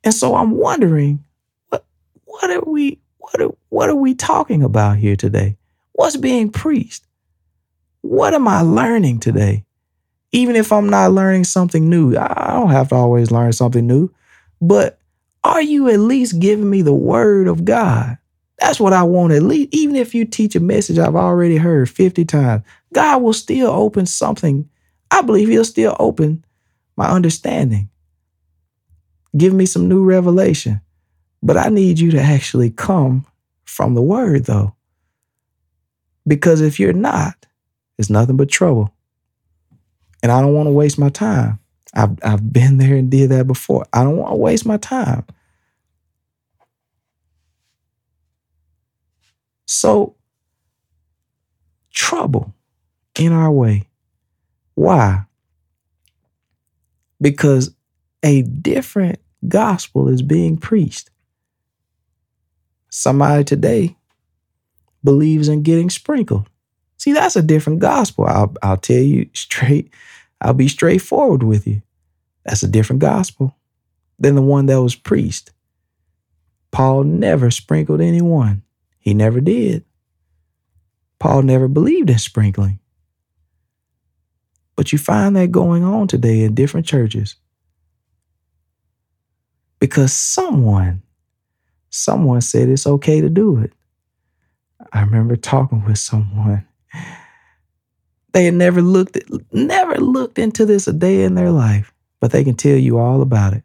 And 0.04 0.13
so 0.13 0.36
I'm 0.36 0.52
wondering, 0.52 1.24
what 1.70 1.86
what 2.26 2.50
are 2.50 2.62
we 2.62 3.00
what 3.32 3.42
are, 3.42 3.56
what 3.70 3.90
are 3.90 3.96
we 3.96 4.16
talking 4.16 4.63
about 4.63 4.98
here 4.98 5.16
today? 5.16 5.58
What's 5.94 6.18
being 6.18 6.50
preached? 6.50 7.06
What 8.02 8.34
am 8.34 8.48
I 8.48 8.62
learning 8.62 9.20
today? 9.20 9.66
Even 10.32 10.56
if 10.56 10.72
I'm 10.72 10.90
not 10.90 11.12
learning 11.12 11.44
something 11.44 11.90
new, 11.90 12.18
I 12.18 12.52
don't 12.54 12.70
have 12.70 12.90
to 12.90 12.96
always 12.96 13.32
learn 13.32 13.54
something 13.54 13.86
new, 13.86 14.13
but 14.62 15.00
are 15.44 15.62
you 15.62 15.90
at 15.90 16.00
least 16.00 16.40
giving 16.40 16.70
me 16.70 16.82
the 16.82 16.94
word 16.94 17.48
of 17.48 17.66
God? 17.66 18.18
That's 18.60 18.80
what 18.80 18.94
I 18.94 19.04
want 19.04 19.34
at 19.34 19.44
least. 19.44 19.70
Even 19.72 19.96
if 19.96 20.16
you 20.16 20.26
teach 20.26 20.56
a 20.56 20.60
message 20.60 20.98
I've 20.98 21.16
already 21.16 21.58
heard 21.58 21.90
50 21.90 22.26
times, 22.26 22.63
God 22.94 23.22
will 23.22 23.34
still 23.34 23.70
open 23.70 24.06
something. 24.06 24.70
I 25.12 25.22
believe 25.22 25.48
He'll 25.48 25.66
still 25.66 25.96
open 26.00 26.44
my 26.96 27.08
understanding 27.10 27.90
give 29.36 29.54
me 29.54 29.66
some 29.66 29.88
new 29.88 30.04
revelation. 30.04 30.82
But 31.41 31.58
I 31.58 31.69
need 31.69 32.00
you 32.00 32.12
to 32.12 32.21
actually 32.21 32.69
come 32.69 33.26
from 33.65 33.93
the 33.93 34.02
word, 34.02 34.45
though. 34.45 34.76
Because 36.28 36.62
if 36.62 36.80
you're 36.80 36.93
not, 36.93 37.45
it's 37.97 38.10
nothing 38.10 38.38
but 38.38 38.50
trouble. 38.50 38.93
And 40.23 40.32
I 40.32 40.41
don't 40.41 40.54
want 40.54 40.67
to 40.67 40.71
waste 40.71 41.00
my 41.00 41.10
time. 41.10 41.60
I've, 41.93 42.17
I've 42.23 42.52
been 42.52 42.78
there 42.78 42.95
and 42.95 43.10
did 43.10 43.30
that 43.30 43.47
before. 43.47 43.86
I 43.93 44.04
don't 44.04 44.17
want 44.17 44.32
to 44.32 44.36
waste 44.36 44.65
my 44.65 44.78
time. 44.78 45.26
So, 49.65 50.15
trouble 51.93 52.54
in 53.17 53.32
our 53.32 53.52
way. 53.52 53.88
Why? 54.76 55.26
Because 57.19 57.73
a 58.23 58.43
different 58.43 59.19
gospel 59.47 60.08
is 60.08 60.21
being 60.21 60.58
preached. 60.58 61.10
Somebody 62.89 63.43
today 63.43 63.97
believes 65.04 65.47
in 65.47 65.63
getting 65.63 65.89
sprinkled. 65.89 66.50
See, 66.97 67.13
that's 67.13 67.36
a 67.36 67.41
different 67.41 67.80
gospel. 67.80 68.26
I'll, 68.26 68.54
I'll 68.62 68.78
tell 68.78 68.97
you 68.97 69.30
straight, 69.34 69.93
I'll 70.41 70.54
be 70.54 70.67
straightforward 70.67 71.43
with 71.43 71.67
you. 71.67 71.82
That's 72.43 72.63
a 72.63 72.67
different 72.67 73.02
gospel 73.02 73.56
than 74.19 74.36
the 74.36 74.41
one 74.41 74.65
that 74.67 74.82
was 74.82 74.95
preached. 74.95 75.52
Paul 76.71 77.04
never 77.04 77.52
sprinkled 77.52 78.02
anyone, 78.02 78.63
he 79.00 79.13
never 79.13 79.41
did. 79.41 79.86
Paul 81.19 81.41
never 81.41 81.67
believed 81.67 82.10
in 82.10 82.19
sprinkling. 82.19 82.80
But 84.76 84.91
you 84.91 85.00
find 85.00 85.36
that 85.36 85.52
going 85.52 85.84
on 85.84 86.08
today 86.08 86.43
in 86.43 86.54
different 86.54 86.86
churches 86.86 87.36
because 89.80 90.13
someone, 90.13 91.02
someone 91.98 92.42
said 92.42 92.70
it's 92.70 92.88
okay 92.88 93.22
to 93.22 93.30
do 93.30 93.60
it. 93.60 93.74
I 94.94 95.02
remember 95.02 95.36
talking 95.36 95.84
with 95.84 95.98
someone. 95.98 96.66
They 98.34 98.46
had 98.46 98.54
never 98.54 98.82
looked 98.82 99.18
at, 99.18 99.24
never 99.52 99.96
looked 99.96 100.38
into 100.38 100.66
this 100.66 100.88
a 100.88 100.94
day 100.94 101.24
in 101.24 101.36
their 101.36 101.52
life, 101.52 101.94
but 102.20 102.32
they 102.32 102.44
can 102.44 102.56
tell 102.56 102.78
you 102.78 103.00
all 103.00 103.22
about 103.22 103.54
it. 103.54 103.64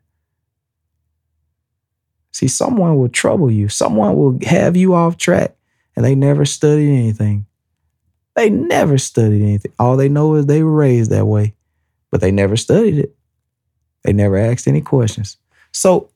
See, 2.32 2.48
someone 2.48 2.96
will 2.96 3.10
trouble 3.10 3.50
you. 3.50 3.68
Someone 3.68 4.16
will 4.16 4.38
have 4.46 4.76
you 4.76 4.94
off 4.94 5.18
track 5.18 5.54
and 5.94 6.04
they 6.04 6.14
never 6.14 6.46
studied 6.46 6.88
anything. 6.88 7.46
They 8.34 8.48
never 8.48 8.96
studied 8.96 9.42
anything. 9.42 9.72
All 9.78 9.98
they 9.98 10.08
know 10.08 10.34
is 10.36 10.46
they 10.46 10.62
were 10.62 10.72
raised 10.72 11.10
that 11.10 11.26
way, 11.26 11.54
but 12.10 12.22
they 12.22 12.30
never 12.30 12.56
studied 12.56 12.98
it. 12.98 13.14
They 14.04 14.14
never 14.14 14.38
asked 14.38 14.66
any 14.66 14.80
questions. 14.80 15.36
So 15.72 16.08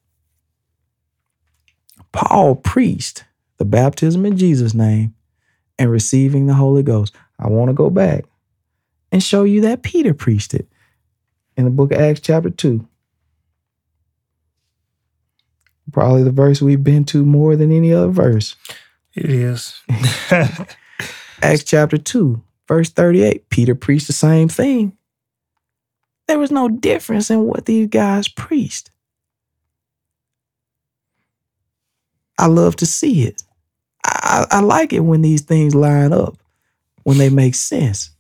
Paul 2.17 2.57
preached 2.57 3.25
the 3.59 3.67
baptism 3.67 4.25
in 4.25 4.39
Jesus' 4.39 4.73
name 4.73 5.15
and 5.79 5.91
receiving 5.91 6.47
the 6.47 6.55
Holy 6.55 6.83
Ghost. 6.83 7.15
I 7.39 7.49
want 7.49 7.69
to 7.69 7.75
go 7.75 7.91
back 7.91 8.25
and 9.13 9.23
show 9.23 9.45
you 9.45 9.61
that 9.61 9.83
Peter 9.83 10.15
preached 10.15 10.55
it 10.55 10.67
in 11.59 11.65
the 11.65 11.71
book 11.71 11.93
of 11.93 12.01
Acts, 12.01 12.21
chapter 12.21 12.49
2. 12.49 12.89
Probably 15.93 16.23
the 16.23 16.31
verse 16.31 16.63
we've 16.63 16.83
been 16.83 17.05
to 17.05 17.23
more 17.23 17.55
than 17.55 17.71
any 17.71 17.93
other 17.93 18.09
verse. 18.09 18.57
It 19.15 19.31
is. 19.31 19.79
Acts 21.43 21.65
chapter 21.65 21.99
2, 21.99 22.43
verse 22.67 22.89
38. 22.89 23.51
Peter 23.51 23.75
preached 23.75 24.07
the 24.07 24.15
same 24.15 24.49
thing. 24.49 24.97
There 26.29 26.39
was 26.39 26.51
no 26.51 26.71
difference 26.71 27.31
in 27.31 27.45
what 27.45 27.67
these 27.67 27.89
guys 27.89 28.27
preached. 28.27 28.91
I 32.39 32.47
love 32.47 32.77
to 32.77 32.87
see 32.87 33.23
it. 33.23 33.43
I, 34.05 34.47
I 34.51 34.61
like 34.61 34.93
it 34.93 35.01
when 35.01 35.23
these 35.23 35.43
things 35.43 35.75
line 35.75 36.13
up, 36.13 36.37
when 37.05 37.19
they 37.19 37.31
make 37.31 37.55
sense. 37.55 38.11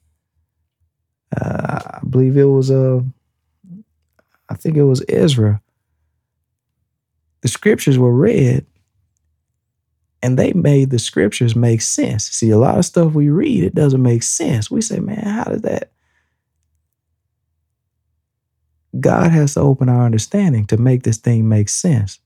Uh, 1.38 1.80
I 1.84 2.00
believe 2.08 2.36
it 2.36 2.44
was 2.44 2.70
uh, 2.70 3.00
I 4.48 4.54
think 4.54 4.76
it 4.76 4.84
was 4.84 5.04
Ezra. 5.08 5.60
The 7.42 7.48
scriptures 7.48 7.98
were 7.98 8.12
read, 8.12 8.64
and 10.22 10.38
they 10.38 10.52
made 10.52 10.90
the 10.90 10.98
scriptures 10.98 11.54
make 11.54 11.82
sense. 11.82 12.24
See, 12.24 12.50
a 12.50 12.58
lot 12.58 12.78
of 12.78 12.84
stuff 12.84 13.12
we 13.12 13.28
read, 13.28 13.64
it 13.64 13.74
doesn't 13.74 14.02
make 14.02 14.22
sense. 14.22 14.70
We 14.70 14.80
say, 14.80 14.98
man, 14.98 15.24
how 15.24 15.44
does 15.44 15.62
that? 15.62 15.90
God 18.98 19.30
has 19.30 19.54
to 19.54 19.60
open 19.60 19.88
our 19.88 20.06
understanding 20.06 20.64
to 20.66 20.76
make 20.76 21.02
this 21.02 21.18
thing 21.18 21.48
make 21.48 21.68
sense. 21.68 22.18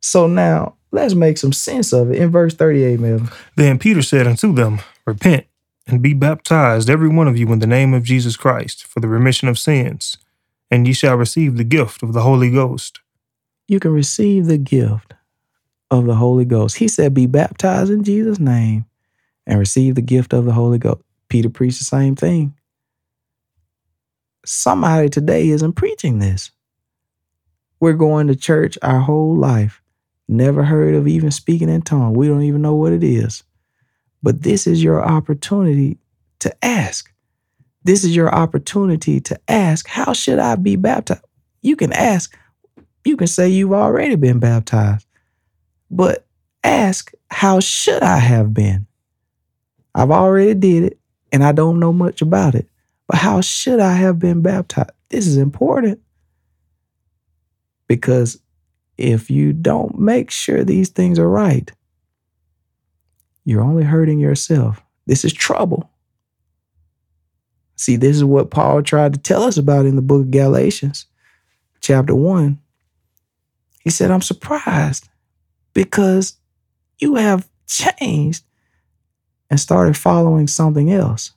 So 0.00 0.26
now 0.26 0.76
let's 0.96 1.14
make 1.14 1.38
some 1.38 1.52
sense 1.52 1.92
of 1.92 2.10
it 2.10 2.16
in 2.16 2.30
verse 2.30 2.54
38, 2.54 2.98
Melvin. 2.98 3.28
Then 3.54 3.78
Peter 3.78 4.02
said 4.02 4.26
unto 4.26 4.52
them, 4.52 4.80
Repent 5.04 5.46
and 5.86 6.02
be 6.02 6.14
baptized, 6.14 6.90
every 6.90 7.08
one 7.08 7.28
of 7.28 7.38
you, 7.38 7.52
in 7.52 7.60
the 7.60 7.66
name 7.66 7.94
of 7.94 8.02
Jesus 8.02 8.36
Christ, 8.36 8.84
for 8.84 8.98
the 8.98 9.06
remission 9.06 9.46
of 9.46 9.58
sins, 9.58 10.16
and 10.70 10.86
ye 10.86 10.92
shall 10.92 11.16
receive 11.16 11.56
the 11.56 11.64
gift 11.64 12.02
of 12.02 12.12
the 12.12 12.22
Holy 12.22 12.50
Ghost. 12.50 13.00
You 13.68 13.78
can 13.78 13.92
receive 13.92 14.46
the 14.46 14.58
gift 14.58 15.14
of 15.90 16.06
the 16.06 16.16
Holy 16.16 16.44
Ghost. 16.44 16.78
He 16.78 16.88
said, 16.88 17.14
Be 17.14 17.26
baptized 17.26 17.92
in 17.92 18.02
Jesus' 18.02 18.40
name 18.40 18.86
and 19.46 19.58
receive 19.58 19.94
the 19.94 20.02
gift 20.02 20.32
of 20.32 20.44
the 20.44 20.52
Holy 20.52 20.78
Ghost. 20.78 21.02
Peter 21.28 21.50
preached 21.50 21.78
the 21.78 21.84
same 21.84 22.16
thing. 22.16 22.54
Somebody 24.44 25.08
today 25.08 25.48
isn't 25.48 25.74
preaching 25.74 26.18
this. 26.20 26.50
We're 27.80 27.92
going 27.92 28.28
to 28.28 28.36
church 28.36 28.78
our 28.82 29.00
whole 29.00 29.36
life 29.36 29.82
never 30.28 30.64
heard 30.64 30.94
of 30.94 31.06
even 31.06 31.30
speaking 31.30 31.68
in 31.68 31.82
tongues. 31.82 32.16
We 32.16 32.28
don't 32.28 32.42
even 32.42 32.62
know 32.62 32.74
what 32.74 32.92
it 32.92 33.04
is. 33.04 33.42
But 34.22 34.42
this 34.42 34.66
is 34.66 34.82
your 34.82 35.04
opportunity 35.04 35.98
to 36.40 36.64
ask. 36.64 37.12
This 37.84 38.02
is 38.02 38.16
your 38.16 38.34
opportunity 38.34 39.20
to 39.20 39.38
ask, 39.48 39.86
How 39.86 40.12
should 40.12 40.38
I 40.38 40.56
be 40.56 40.76
baptized? 40.76 41.24
You 41.62 41.76
can 41.76 41.92
ask, 41.92 42.36
you 43.04 43.16
can 43.16 43.28
say 43.28 43.48
you've 43.48 43.72
already 43.72 44.16
been 44.16 44.40
baptized, 44.40 45.06
but 45.90 46.26
ask, 46.64 47.12
How 47.30 47.60
should 47.60 48.02
I 48.02 48.18
have 48.18 48.52
been? 48.52 48.86
I've 49.94 50.10
already 50.10 50.54
did 50.54 50.84
it 50.84 50.98
and 51.32 51.44
I 51.44 51.52
don't 51.52 51.80
know 51.80 51.92
much 51.92 52.20
about 52.20 52.54
it, 52.54 52.68
but 53.06 53.16
how 53.18 53.40
should 53.40 53.80
I 53.80 53.92
have 53.92 54.18
been 54.18 54.42
baptized? 54.42 54.90
This 55.08 55.26
is 55.26 55.36
important 55.36 56.00
because 57.88 58.38
if 58.98 59.30
you 59.30 59.52
don't 59.52 59.98
make 59.98 60.30
sure 60.30 60.64
these 60.64 60.88
things 60.88 61.18
are 61.18 61.28
right, 61.28 61.70
you're 63.44 63.62
only 63.62 63.84
hurting 63.84 64.18
yourself. 64.18 64.82
This 65.06 65.24
is 65.24 65.32
trouble. 65.32 65.90
See, 67.76 67.96
this 67.96 68.16
is 68.16 68.24
what 68.24 68.50
Paul 68.50 68.82
tried 68.82 69.12
to 69.12 69.20
tell 69.20 69.42
us 69.42 69.56
about 69.58 69.86
in 69.86 69.96
the 69.96 70.02
book 70.02 70.22
of 70.22 70.30
Galatians, 70.30 71.06
chapter 71.80 72.14
1. 72.14 72.58
He 73.80 73.90
said, 73.90 74.10
I'm 74.10 74.22
surprised 74.22 75.08
because 75.74 76.38
you 76.98 77.16
have 77.16 77.48
changed 77.68 78.44
and 79.50 79.60
started 79.60 79.96
following 79.96 80.48
something 80.48 80.90
else. 80.90 81.32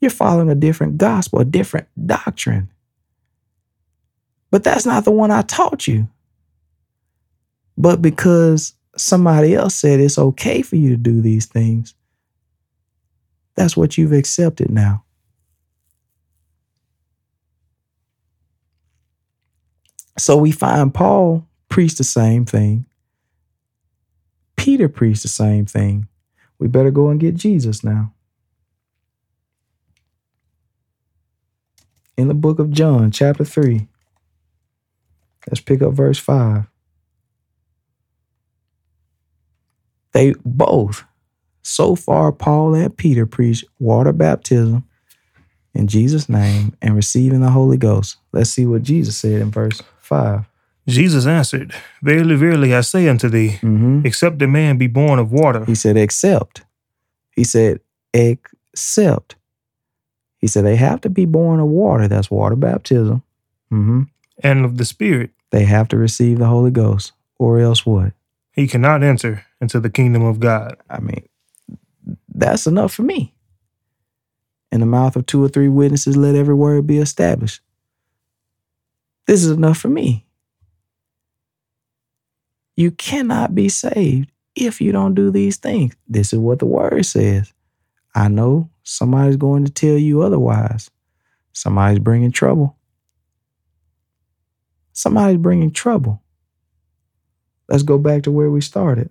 You're 0.00 0.10
following 0.10 0.50
a 0.50 0.54
different 0.54 0.98
gospel, 0.98 1.38
a 1.38 1.44
different 1.46 1.86
doctrine. 2.06 2.70
But 4.54 4.62
that's 4.62 4.86
not 4.86 5.04
the 5.04 5.10
one 5.10 5.32
I 5.32 5.42
taught 5.42 5.88
you. 5.88 6.06
But 7.76 8.00
because 8.00 8.74
somebody 8.96 9.52
else 9.52 9.74
said 9.74 9.98
it's 9.98 10.16
okay 10.16 10.62
for 10.62 10.76
you 10.76 10.90
to 10.90 10.96
do 10.96 11.20
these 11.20 11.46
things, 11.46 11.92
that's 13.56 13.76
what 13.76 13.98
you've 13.98 14.12
accepted 14.12 14.70
now. 14.70 15.02
So 20.18 20.36
we 20.36 20.52
find 20.52 20.94
Paul 20.94 21.48
preached 21.68 21.98
the 21.98 22.04
same 22.04 22.44
thing. 22.44 22.86
Peter 24.54 24.88
preached 24.88 25.22
the 25.22 25.28
same 25.28 25.66
thing. 25.66 26.06
We 26.60 26.68
better 26.68 26.92
go 26.92 27.08
and 27.08 27.18
get 27.18 27.34
Jesus 27.34 27.82
now. 27.82 28.12
In 32.16 32.28
the 32.28 32.34
book 32.34 32.60
of 32.60 32.70
John, 32.70 33.10
chapter 33.10 33.44
3, 33.44 33.88
Let's 35.48 35.60
pick 35.60 35.82
up 35.82 35.92
verse 35.92 36.18
5. 36.18 36.66
They 40.12 40.34
both, 40.44 41.04
so 41.62 41.96
far, 41.96 42.30
Paul 42.30 42.74
and 42.74 42.96
Peter 42.96 43.26
preached 43.26 43.64
water 43.78 44.12
baptism 44.12 44.84
in 45.74 45.88
Jesus' 45.88 46.28
name 46.28 46.76
and 46.80 46.94
receiving 46.94 47.40
the 47.40 47.50
Holy 47.50 47.76
Ghost. 47.76 48.16
Let's 48.32 48.50
see 48.50 48.64
what 48.64 48.82
Jesus 48.82 49.16
said 49.16 49.40
in 49.40 49.50
verse 49.50 49.82
5. 49.98 50.48
Jesus 50.86 51.26
answered, 51.26 51.74
Verily, 52.02 52.36
verily, 52.36 52.74
I 52.74 52.82
say 52.82 53.08
unto 53.08 53.28
thee, 53.28 53.58
mm-hmm. 53.60 54.02
except 54.04 54.40
a 54.42 54.46
man 54.46 54.76
be 54.76 54.86
born 54.86 55.18
of 55.18 55.32
water. 55.32 55.64
He 55.64 55.74
said, 55.74 55.96
Except. 55.96 56.62
He 57.34 57.42
said, 57.42 57.80
Except. 58.12 59.34
He 60.44 60.48
said, 60.48 60.66
they 60.66 60.76
have 60.76 61.00
to 61.00 61.08
be 61.08 61.24
born 61.24 61.58
of 61.58 61.68
water. 61.68 62.06
That's 62.06 62.30
water 62.30 62.54
baptism. 62.54 63.22
Mm-hmm. 63.72 64.02
And 64.42 64.64
of 64.64 64.78
the 64.78 64.84
Spirit 64.84 65.30
they 65.50 65.64
have 65.64 65.88
to 65.88 65.96
receive 65.96 66.38
the 66.38 66.46
Holy 66.46 66.70
Ghost, 66.70 67.12
or 67.38 67.60
else 67.60 67.86
what? 67.86 68.12
He 68.52 68.66
cannot 68.66 69.02
enter 69.02 69.44
into 69.60 69.80
the 69.80 69.90
kingdom 69.90 70.22
of 70.22 70.40
God. 70.40 70.76
I 70.90 71.00
mean, 71.00 71.28
that's 72.28 72.66
enough 72.66 72.92
for 72.92 73.02
me. 73.02 73.34
In 74.72 74.80
the 74.80 74.86
mouth 74.86 75.14
of 75.14 75.26
two 75.26 75.42
or 75.42 75.48
three 75.48 75.68
witnesses, 75.68 76.16
let 76.16 76.34
every 76.34 76.54
word 76.54 76.86
be 76.86 76.98
established. 76.98 77.60
This 79.26 79.44
is 79.44 79.52
enough 79.52 79.78
for 79.78 79.88
me. 79.88 80.26
You 82.76 82.90
cannot 82.90 83.54
be 83.54 83.68
saved 83.68 84.30
if 84.56 84.80
you 84.80 84.90
don't 84.90 85.14
do 85.14 85.30
these 85.30 85.56
things. 85.56 85.94
This 86.08 86.32
is 86.32 86.38
what 86.40 86.58
the 86.58 86.66
word 86.66 87.06
says. 87.06 87.52
I 88.14 88.28
know 88.28 88.68
somebody's 88.82 89.36
going 89.36 89.64
to 89.64 89.70
tell 89.70 89.96
you 89.96 90.22
otherwise. 90.22 90.90
Somebody's 91.52 92.00
bringing 92.00 92.32
trouble. 92.32 92.76
Somebody's 94.94 95.36
bringing 95.36 95.72
trouble. 95.72 96.22
Let's 97.68 97.82
go 97.82 97.98
back 97.98 98.22
to 98.22 98.30
where 98.30 98.50
we 98.50 98.62
started. 98.62 99.10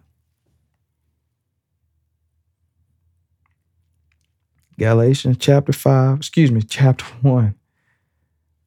Galatians 4.79 5.37
chapter 5.39 5.71
5, 5.71 6.17
excuse 6.17 6.51
me, 6.51 6.61
chapter 6.61 7.05
1, 7.21 7.53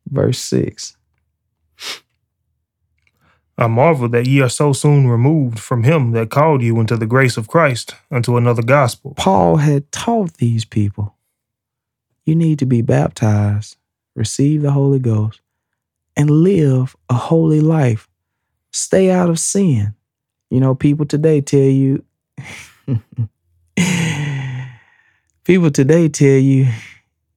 verse 0.09 0.39
6. 0.39 0.97
I 3.59 3.67
marvel 3.67 4.09
that 4.11 4.27
ye 4.27 4.43
are 4.43 4.51
so 4.51 4.75
soon 4.75 5.09
removed 5.09 5.59
from 5.59 5.83
him 5.85 6.13
that 6.13 6.31
called 6.31 6.63
you 6.63 6.79
into 6.79 6.97
the 6.97 7.07
grace 7.07 7.39
of 7.39 7.49
Christ 7.49 7.95
unto 8.11 8.37
another 8.37 8.63
gospel. 8.63 9.15
Paul 9.17 9.57
had 9.57 9.91
taught 9.91 10.35
these 10.35 10.65
people 10.67 11.17
you 12.27 12.35
need 12.35 12.59
to 12.59 12.67
be 12.67 12.83
baptized, 12.83 13.77
receive 14.15 14.61
the 14.61 14.73
Holy 14.73 14.99
Ghost, 14.99 15.41
and 16.17 16.31
live 16.31 16.97
a 17.09 17.15
holy 17.15 17.61
life. 17.61 18.09
Stay 18.73 19.11
out 19.11 19.31
of 19.31 19.39
sin. 19.39 19.95
You 20.51 20.61
know, 20.61 20.75
people 20.75 21.07
today 21.07 21.41
tell 21.41 21.61
you, 21.61 22.05
people 25.45 25.71
today 25.71 26.09
tell 26.09 26.39
you, 26.39 26.69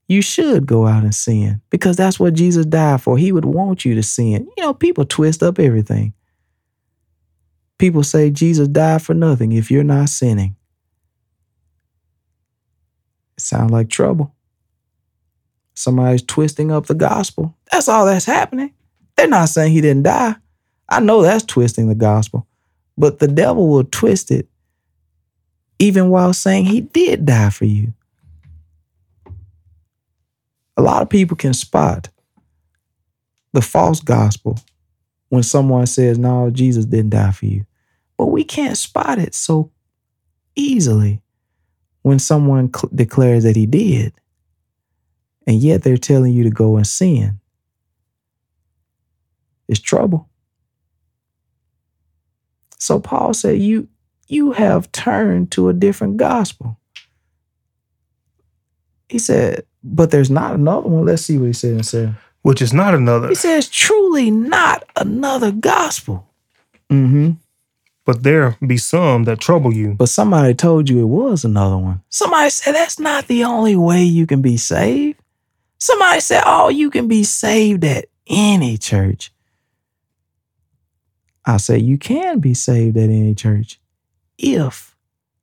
you 0.06 0.22
should 0.22 0.66
go 0.66 0.86
out 0.86 1.04
and 1.04 1.14
sin 1.14 1.60
because 1.70 1.96
that's 1.96 2.18
what 2.18 2.34
Jesus 2.34 2.66
died 2.66 3.00
for. 3.00 3.16
He 3.16 3.30
would 3.30 3.44
want 3.44 3.84
you 3.84 3.94
to 3.94 4.02
sin. 4.02 4.48
You 4.56 4.64
know, 4.64 4.74
people 4.74 5.04
twist 5.04 5.42
up 5.42 5.58
everything. 5.58 6.14
People 7.78 8.02
say 8.02 8.30
Jesus 8.30 8.68
died 8.68 9.02
for 9.02 9.14
nothing 9.14 9.52
if 9.52 9.70
you're 9.70 9.84
not 9.84 10.08
sinning. 10.08 10.56
It 13.36 13.42
sounds 13.42 13.70
like 13.70 13.88
trouble. 13.88 14.34
Somebody's 15.80 16.22
twisting 16.22 16.70
up 16.70 16.86
the 16.86 16.94
gospel. 16.94 17.56
That's 17.72 17.88
all 17.88 18.04
that's 18.04 18.26
happening. 18.26 18.74
They're 19.16 19.28
not 19.28 19.48
saying 19.48 19.72
he 19.72 19.80
didn't 19.80 20.02
die. 20.02 20.36
I 20.88 21.00
know 21.00 21.22
that's 21.22 21.44
twisting 21.44 21.88
the 21.88 21.94
gospel, 21.94 22.46
but 22.98 23.18
the 23.18 23.28
devil 23.28 23.68
will 23.68 23.84
twist 23.84 24.30
it 24.30 24.48
even 25.78 26.10
while 26.10 26.34
saying 26.34 26.66
he 26.66 26.82
did 26.82 27.24
die 27.24 27.48
for 27.48 27.64
you. 27.64 27.94
A 30.76 30.82
lot 30.82 31.00
of 31.00 31.08
people 31.08 31.36
can 31.36 31.54
spot 31.54 32.08
the 33.54 33.62
false 33.62 34.00
gospel 34.00 34.58
when 35.30 35.42
someone 35.42 35.86
says, 35.86 36.18
No, 36.18 36.50
Jesus 36.50 36.84
didn't 36.84 37.10
die 37.10 37.32
for 37.32 37.46
you. 37.46 37.64
But 38.18 38.26
we 38.26 38.44
can't 38.44 38.76
spot 38.76 39.18
it 39.18 39.34
so 39.34 39.70
easily 40.54 41.22
when 42.02 42.18
someone 42.18 42.70
cl- 42.72 42.90
declares 42.94 43.44
that 43.44 43.56
he 43.56 43.64
did. 43.64 44.12
And 45.50 45.58
yet 45.58 45.82
they're 45.82 45.96
telling 45.96 46.32
you 46.32 46.44
to 46.44 46.50
go 46.50 46.76
and 46.76 46.86
sin. 46.86 47.40
It's 49.66 49.80
trouble. 49.80 50.28
So 52.78 53.00
Paul 53.00 53.34
said, 53.34 53.58
You 53.58 53.88
you 54.28 54.52
have 54.52 54.92
turned 54.92 55.50
to 55.50 55.68
a 55.68 55.72
different 55.72 56.18
gospel. 56.18 56.78
He 59.08 59.18
said, 59.18 59.64
but 59.82 60.12
there's 60.12 60.30
not 60.30 60.54
another 60.54 60.88
one. 60.88 61.04
Let's 61.04 61.22
see 61.22 61.36
what 61.36 61.46
he 61.46 61.52
said 61.52 61.72
in 61.72 61.82
seven. 61.82 62.16
Which 62.42 62.62
is 62.62 62.72
not 62.72 62.94
another. 62.94 63.26
He 63.26 63.34
says, 63.34 63.68
truly 63.68 64.30
not 64.30 64.84
another 64.94 65.50
gospel. 65.50 66.28
Mm-hmm. 66.90 67.32
But 68.04 68.22
there 68.22 68.56
be 68.64 68.76
some 68.76 69.24
that 69.24 69.40
trouble 69.40 69.74
you. 69.74 69.94
But 69.94 70.10
somebody 70.10 70.54
told 70.54 70.88
you 70.88 71.00
it 71.00 71.06
was 71.06 71.44
another 71.44 71.76
one. 71.76 72.02
Somebody 72.08 72.50
said 72.50 72.76
that's 72.76 73.00
not 73.00 73.26
the 73.26 73.42
only 73.42 73.74
way 73.74 74.04
you 74.04 74.28
can 74.28 74.42
be 74.42 74.56
saved. 74.56 75.19
Somebody 75.80 76.20
said, 76.20 76.42
oh, 76.44 76.68
you 76.68 76.90
can 76.90 77.08
be 77.08 77.24
saved 77.24 77.84
at 77.84 78.06
any 78.26 78.76
church. 78.76 79.32
I 81.46 81.56
say 81.56 81.78
you 81.78 81.96
can 81.96 82.38
be 82.38 82.52
saved 82.52 82.98
at 82.98 83.08
any 83.08 83.34
church 83.34 83.80
if 84.36 84.94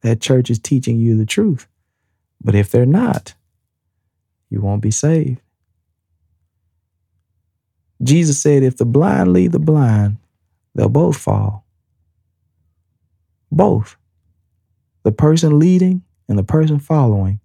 that 0.02 0.22
church 0.22 0.52
is 0.52 0.60
teaching 0.60 1.00
you 1.00 1.18
the 1.18 1.26
truth. 1.26 1.68
But 2.40 2.54
if 2.54 2.70
they're 2.70 2.86
not, 2.86 3.34
you 4.50 4.62
won't 4.62 4.82
be 4.82 4.92
saved. 4.92 5.42
Jesus 8.04 8.40
said, 8.40 8.62
if 8.62 8.78
the 8.78 8.86
blind 8.86 9.34
lead 9.34 9.52
the 9.52 9.60
blind, 9.60 10.18
they'll 10.76 10.88
both 10.88 11.18
fall. 11.18 11.66
Both. 13.52 13.98
The 15.02 15.12
person 15.12 15.58
leading 15.58 16.04
and 16.30 16.38
the 16.38 16.44
person 16.44 16.78
following. 16.78 17.40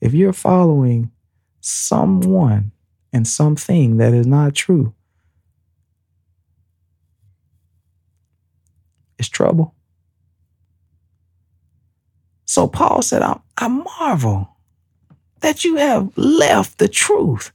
If 0.00 0.14
you're 0.14 0.32
following 0.32 1.10
someone 1.66 2.70
and 3.12 3.26
something 3.26 3.96
that 3.96 4.14
is 4.14 4.26
not 4.26 4.54
true, 4.54 4.94
it's 9.18 9.28
trouble. 9.28 9.74
So 12.44 12.68
Paul 12.68 13.02
said, 13.02 13.22
I, 13.22 13.40
I 13.58 13.66
marvel 13.66 14.48
that 15.40 15.64
you 15.64 15.76
have 15.76 16.16
left 16.16 16.78
the 16.78 16.88
truth. 16.88 17.52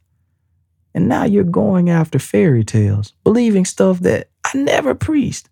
And 0.93 1.07
now 1.07 1.23
you're 1.23 1.45
going 1.45 1.89
after 1.89 2.19
fairy 2.19 2.65
tales, 2.65 3.13
believing 3.23 3.63
stuff 3.63 3.99
that 3.99 4.27
I 4.43 4.57
never 4.57 4.93
preached. 4.93 5.47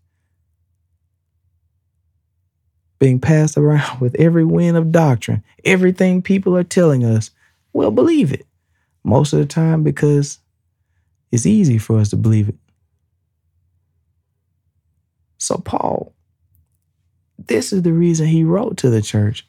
Being 3.00 3.22
passed 3.22 3.58
around 3.58 4.00
with 4.02 4.16
every 4.16 4.44
wind 4.44 4.76
of 4.76 4.92
doctrine, 4.92 5.44
everything 5.64 6.22
people 6.22 6.58
are 6.58 6.64
telling 6.64 7.06
us, 7.06 7.32
we'll 7.72 7.92
believe 7.92 8.34
it. 8.34 8.46
Most 9.04 9.34
of 9.34 9.40
the 9.40 9.46
time 9.46 9.84
because 9.84 10.40
it's 11.32 11.46
easy 11.46 11.78
for 11.78 12.00
us 12.00 12.10
to 12.10 12.18
believe 12.18 12.50
it. 12.50 12.56
So, 15.38 15.58
Paul, 15.58 16.14
this 17.38 17.72
is 17.72 17.84
the 17.84 17.94
reason 17.94 18.28
he 18.28 18.44
wrote 18.44 18.78
to 18.78 18.90
the 18.90 19.02
church 19.02 19.48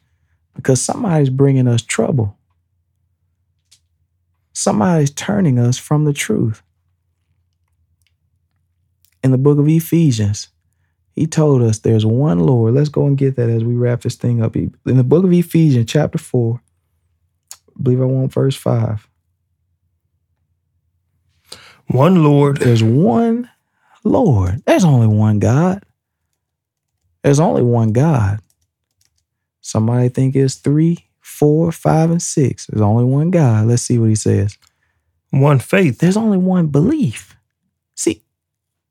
because 0.55 0.81
somebody's 0.81 1.31
bringing 1.31 1.67
us 1.67 1.83
trouble. 1.83 2.37
Somebody's 4.53 5.11
turning 5.11 5.59
us 5.59 5.79
from 5.79 6.05
the 6.05 6.13
truth. 6.13 6.63
In 9.23 9.33
the 9.33 9.39
book 9.39 9.59
of 9.59 9.69
Ephesians, 9.69 10.49
he 11.15 11.27
told 11.27 11.63
us 11.63 11.79
there's 11.79 12.07
one 12.07 12.41
Lord. 12.41 12.75
Let's 12.75 12.89
go 12.89 13.07
and 13.07 13.19
get 13.19 13.37
that 13.37 13.51
as 13.51 13.65
we 13.65 13.75
wrap 13.75 14.03
this 14.03 14.15
thing 14.15 14.43
up. 14.43 14.57
In 14.57 14.73
the 14.85 15.05
book 15.05 15.25
of 15.25 15.33
Ephesians, 15.33 15.91
chapter 15.91 16.19
4, 16.19 16.63
I 17.53 17.83
believe 17.83 18.01
I 18.01 18.05
want 18.05 18.33
verse 18.33 18.57
5. 18.57 19.10
One 21.91 22.23
Lord. 22.23 22.59
There's 22.59 22.85
one 22.85 23.51
Lord. 24.05 24.63
There's 24.65 24.85
only 24.85 25.09
one 25.09 25.41
God. 25.41 25.83
There's 27.23 27.41
only 27.41 27.63
one 27.63 27.93
God. 27.93 28.39
Somebody 29.61 30.09
think 30.09 30.37
it's 30.37 30.55
three, 30.55 31.09
four, 31.21 31.73
five, 31.73 32.11
and 32.13 32.23
six. 32.23 32.67
There's 32.67 32.81
only 32.81 33.05
one 33.05 33.33
God. 33.33 33.67
Let's 33.67 33.83
see 33.83 33.99
what 33.99 34.09
he 34.09 34.15
says. 34.15 34.57
One 35.31 35.59
faith. 35.59 35.99
There's 35.99 36.17
only 36.17 36.39
one 36.39 36.69
belief. 36.69 37.37
See, 37.97 38.23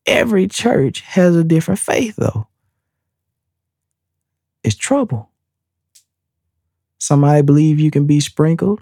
every 0.05 0.47
church 0.47 0.99
has 1.01 1.37
a 1.37 1.43
different 1.43 1.79
faith, 1.79 2.17
though. 2.17 2.47
It's 4.61 4.75
trouble. 4.75 5.29
Somebody 6.97 7.43
believe 7.43 7.79
you 7.79 7.91
can 7.91 8.05
be 8.05 8.19
sprinkled. 8.19 8.81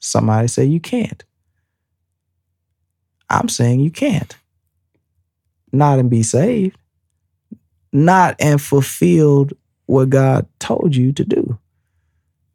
Somebody 0.00 0.48
say 0.48 0.64
you 0.64 0.80
can't. 0.80 1.22
I'm 3.30 3.48
saying 3.48 3.80
you 3.80 3.90
can't. 3.90 4.36
Not 5.72 5.98
and 5.98 6.10
be 6.10 6.22
saved. 6.22 6.76
Not 7.92 8.36
and 8.40 8.60
fulfilled 8.60 9.54
what 9.86 10.10
God 10.10 10.46
told 10.58 10.94
you 10.94 11.12
to 11.12 11.24
do 11.24 11.58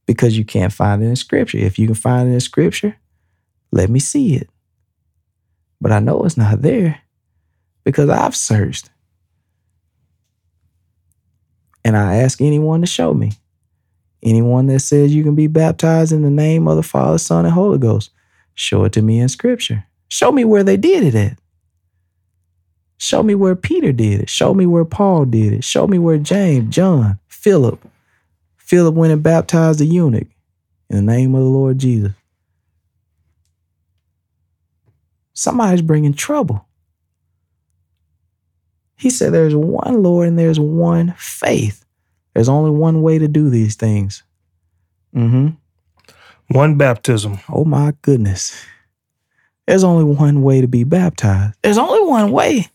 because 0.05 0.38
you 0.38 0.45
can't 0.45 0.74
find 0.74 1.03
it 1.03 1.07
in 1.07 1.15
scripture. 1.15 1.57
If 1.57 1.80
you 1.80 1.88
can 1.88 1.95
find 1.95 2.30
it 2.30 2.34
in 2.34 2.39
scripture, 2.39 2.95
let 3.71 3.89
me 3.89 3.99
see 3.99 4.36
it. 4.36 4.49
But 5.82 5.91
I 5.91 5.99
know 5.99 6.24
it's 6.24 6.38
not 6.38 6.61
there 6.61 6.99
because 7.84 8.09
I've 8.09 8.36
searched. 8.36 8.89
And 11.84 11.97
I 11.97 12.17
ask 12.17 12.39
anyone 12.39 12.82
to 12.82 12.88
show 12.88 13.13
me. 13.13 13.34
Anyone 14.21 14.67
that 14.67 14.80
says 14.80 15.13
you 15.13 15.24
can 15.24 15.36
be 15.36 15.47
baptized 15.47 16.13
in 16.13 16.21
the 16.21 16.30
name 16.30 16.67
of 16.67 16.78
the 16.78 16.84
Father, 16.84 17.17
Son, 17.17 17.45
and 17.45 17.53
Holy 17.53 17.78
Ghost, 17.78 18.11
show 18.53 18.86
it 18.86 18.93
to 18.93 19.01
me 19.01 19.19
in 19.19 19.28
scripture. 19.28 19.86
Show 20.14 20.32
me 20.32 20.45
where 20.45 20.64
they 20.64 20.78
did 20.78 21.03
it 21.03 21.16
at. 21.16 21.39
Show 22.99 23.24
me 23.24 23.34
where 23.34 23.55
Peter 23.55 23.91
did 23.91 24.22
it. 24.22 24.30
Show 24.30 24.53
me 24.53 24.68
where 24.68 24.86
Paul 24.86 25.26
did 25.26 25.53
it. 25.53 25.64
Show 25.64 25.88
me 25.88 25.97
where 25.97 26.20
James, 26.20 26.72
John, 26.72 27.18
Philip, 27.28 27.84
Philip 28.55 28.93
went 28.93 29.11
and 29.11 29.24
baptized 29.24 29.80
the 29.80 29.88
eunuch 29.88 30.28
in 30.88 30.97
the 30.97 31.01
name 31.01 31.34
of 31.34 31.41
the 31.41 31.49
Lord 31.49 31.80
Jesus. 31.80 32.11
Somebody's 35.34 35.82
bringing 35.82 36.14
trouble. 36.14 36.68
He 38.95 39.09
said 39.09 39.34
there's 39.34 39.55
one 39.55 40.03
Lord 40.03 40.28
and 40.28 40.38
there's 40.38 40.59
one 40.59 41.16
faith. 41.18 41.84
There's 42.36 42.49
only 42.49 42.70
one 42.70 43.01
way 43.01 43.18
to 43.18 43.28
do 43.28 43.49
these 43.49 43.74
things. 43.74 44.22
Mm-hmm. 45.16 45.55
One 46.55 46.78
baptism. 46.78 47.39
Oh 47.49 47.66
my 47.66 47.93
goodness. 48.03 48.64
There's 49.68 49.84
only 49.84 50.03
one 50.03 50.41
way 50.41 50.61
to 50.61 50.68
be 50.68 50.84
baptized. 50.84 51.57
There's 51.61 51.78
only 51.78 52.01
one 52.07 52.32
way. 52.32 52.68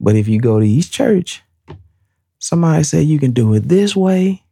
But 0.00 0.16
if 0.16 0.28
you 0.28 0.40
go 0.40 0.58
to 0.58 0.66
East 0.66 0.92
Church, 0.92 1.42
somebody 2.38 2.82
say 2.84 3.02
you 3.02 3.18
can 3.18 3.32
do 3.32 3.52
it 3.54 3.68
this 3.68 3.94
way, 3.94 4.42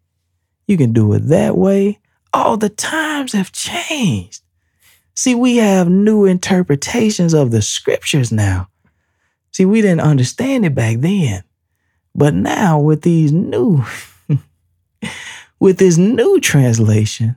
you 0.66 0.76
can 0.76 0.92
do 0.92 1.12
it 1.14 1.20
that 1.28 1.56
way. 1.56 1.98
All 2.34 2.58
the 2.58 2.68
times 2.68 3.32
have 3.32 3.52
changed. 3.52 4.42
See, 5.14 5.34
we 5.34 5.56
have 5.56 5.88
new 5.88 6.26
interpretations 6.26 7.32
of 7.34 7.50
the 7.50 7.62
scriptures 7.62 8.30
now. 8.30 8.68
See, 9.50 9.64
we 9.64 9.80
didn't 9.80 10.02
understand 10.02 10.66
it 10.66 10.74
back 10.74 10.98
then. 10.98 11.42
But 12.14 12.34
now 12.34 12.78
with 12.78 13.02
these 13.02 13.32
new 13.32 13.84
with 15.58 15.78
this 15.78 15.96
new 15.96 16.40
translation, 16.40 17.36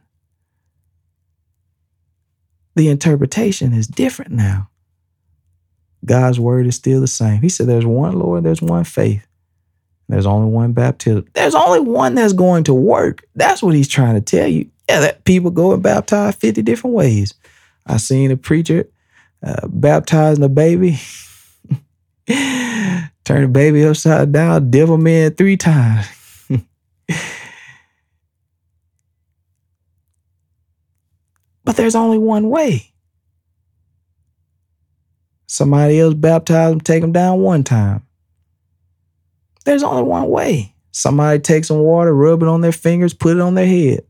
the 2.76 2.90
interpretation 2.90 3.74
is 3.74 3.88
different 3.88 4.32
now. 4.32 4.70
God's 6.06 6.40
word 6.40 6.66
is 6.66 6.76
still 6.76 7.00
the 7.02 7.08
same. 7.08 7.42
He 7.42 7.50
said 7.50 7.68
there's 7.68 7.86
one 7.86 8.18
Lord, 8.18 8.44
there's 8.44 8.62
one 8.62 8.84
faith. 8.84 9.28
There's 10.10 10.26
only 10.26 10.50
one 10.50 10.74
baptism. 10.74 11.26
There's 11.34 11.56
only 11.56 11.80
one 11.80 12.16
that's 12.16 12.34
going 12.34 12.66
to 12.66 12.74
work. 12.74 13.24
That's 13.36 13.64
what 13.64 13.76
he's 13.76 13.88
trying 13.88 14.16
to 14.16 14.22
tell 14.22 14.48
you. 14.48 14.70
Yeah, 14.90 15.00
that 15.00 15.24
people 15.24 15.52
go 15.52 15.72
and 15.72 15.82
baptize 15.82 16.36
50 16.36 16.62
different 16.64 16.96
ways. 16.96 17.34
I 17.88 17.96
seen 17.98 18.30
a 18.30 18.38
preacher 18.38 18.90
uh, 19.44 19.68
baptizing 19.68 20.44
a 20.44 20.50
baby, 20.50 21.00
turn 23.24 23.42
the 23.44 23.48
baby 23.50 23.86
upside 23.86 24.32
down, 24.32 24.72
him 24.72 25.08
in 25.08 25.34
three 25.34 25.58
times. 25.58 26.08
but 31.64 31.76
there's 31.76 31.96
only 31.96 32.18
one 32.18 32.50
way. 32.50 32.92
Somebody 35.48 36.00
else 36.00 36.14
baptize 36.14 36.72
them, 36.72 36.82
take 36.82 37.02
them 37.02 37.12
down 37.12 37.40
one 37.40 37.64
time. 37.64 38.04
There's 39.66 39.84
only 39.84 40.04
one 40.04 40.30
way. 40.30 40.74
Somebody 40.92 41.40
take 41.40 41.66
some 41.66 41.80
water, 41.80 42.14
rub 42.14 42.42
it 42.42 42.48
on 42.48 42.62
their 42.62 42.72
fingers, 42.72 43.14
put 43.14 43.38
it 43.38 43.42
on 43.42 43.56
their 43.56 43.66
head. 43.66 44.06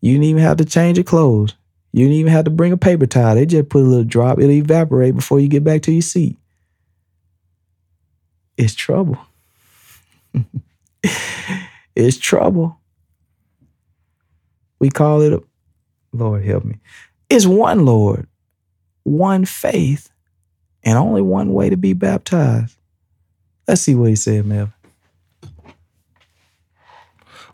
You 0.00 0.12
didn't 0.12 0.24
even 0.24 0.42
have 0.42 0.58
to 0.58 0.64
change 0.64 0.98
your 0.98 1.04
clothes. 1.04 1.54
You 1.92 2.04
didn't 2.04 2.18
even 2.18 2.32
have 2.32 2.44
to 2.44 2.50
bring 2.50 2.72
a 2.72 2.76
paper 2.76 3.06
towel. 3.06 3.34
They 3.34 3.46
just 3.46 3.68
put 3.68 3.82
a 3.82 3.86
little 3.86 4.04
drop, 4.04 4.38
it'll 4.38 4.50
evaporate 4.50 5.14
before 5.14 5.40
you 5.40 5.48
get 5.48 5.64
back 5.64 5.82
to 5.82 5.92
your 5.92 6.02
seat. 6.02 6.36
it's 8.56 8.74
trouble. 8.74 9.18
it's 11.94 12.18
trouble. 12.18 12.78
We 14.78 14.90
call 14.90 15.22
it 15.22 15.32
a 15.32 15.42
Lord 16.16 16.44
help 16.44 16.64
me. 16.64 16.78
It's 17.28 17.46
one 17.46 17.84
Lord, 17.84 18.26
one 19.02 19.44
faith, 19.44 20.10
and 20.84 20.98
only 20.98 21.22
one 21.22 21.52
way 21.52 21.70
to 21.70 21.76
be 21.76 21.92
baptized. 21.92 22.76
Let's 23.66 23.82
see 23.82 23.94
what 23.94 24.10
he 24.10 24.16
said, 24.16 24.46
Melvin. 24.46 24.72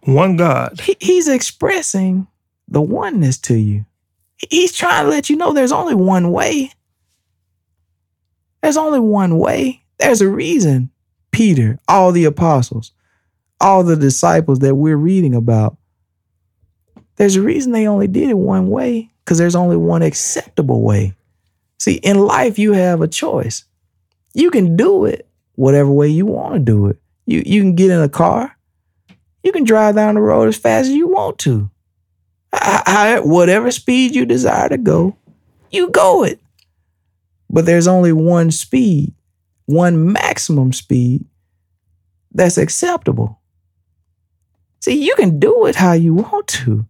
One 0.03 0.37
God. 0.37 0.81
He, 0.81 0.97
he's 1.01 1.29
expressing 1.29 2.27
the 2.69 2.83
oneness 2.83 3.39
to 3.39 3.55
you. 3.55 3.87
He's 4.51 4.73
trying 4.73 5.05
to 5.05 5.11
let 5.11 5.31
you 5.31 5.37
know 5.37 5.53
there's 5.53 5.73
only 5.73 5.95
one 5.95 6.33
way. 6.33 6.73
There's 8.63 8.77
only 8.77 9.01
one 9.01 9.39
way. 9.39 9.83
There's 9.99 10.21
a 10.21 10.29
reason 10.29 10.91
Peter, 11.31 11.79
all 11.89 12.13
the 12.13 12.25
apostles, 12.25 12.93
all 13.61 13.83
the 13.83 13.97
disciples 13.97 14.59
that 14.61 14.75
we're 14.75 14.97
reading 14.97 15.35
about, 15.35 15.77
there's 17.17 17.37
a 17.37 17.43
reason 17.43 17.73
they 17.73 17.87
only 17.87 18.07
did 18.07 18.31
it 18.31 18.39
one 18.39 18.69
way 18.69 19.11
because 19.25 19.39
there's 19.39 19.55
only 19.55 19.77
one 19.77 20.03
acceptable 20.03 20.83
way. 20.83 21.15
See, 21.79 21.95
in 21.95 22.19
life, 22.19 22.59
you 22.59 22.73
have 22.73 23.01
a 23.01 23.09
choice. 23.09 23.65
You 24.35 24.51
can 24.51 24.77
do 24.77 25.05
it 25.05 25.29
whatever 25.55 25.91
way 25.91 26.09
you 26.09 26.27
want 26.27 26.55
to 26.55 26.61
do 26.61 26.87
it. 26.87 26.99
You, 27.27 27.43
you 27.45 27.61
can 27.61 27.75
get 27.75 27.91
in 27.91 28.01
a 28.01 28.09
car, 28.09 28.57
you 29.43 29.53
can 29.53 29.65
drive 29.65 29.95
down 29.95 30.15
the 30.15 30.21
road 30.21 30.49
as 30.49 30.57
fast 30.57 30.89
as 30.89 30.95
you 30.95 31.09
want 31.09 31.39
to. 31.41 31.71
whatever 33.23 33.71
speed 33.71 34.15
you 34.15 34.27
desire 34.27 34.69
to 34.69 34.79
go, 34.79 35.17
you 35.71 35.91
go 35.91 36.25
it. 36.25 36.41
But 37.51 37.67
there's 37.67 37.87
only 37.87 38.13
one 38.13 38.51
speed, 38.51 39.13
one 39.67 40.13
maximum 40.13 40.73
speed 40.73 41.25
that's 42.33 42.59
acceptable. 42.59 43.41
See, 44.81 45.05
you 45.05 45.15
can 45.17 45.39
do 45.39 45.67
it 45.67 45.77
how 45.77 45.93
you 45.93 46.15
want 46.15 46.49
to, 46.49 46.87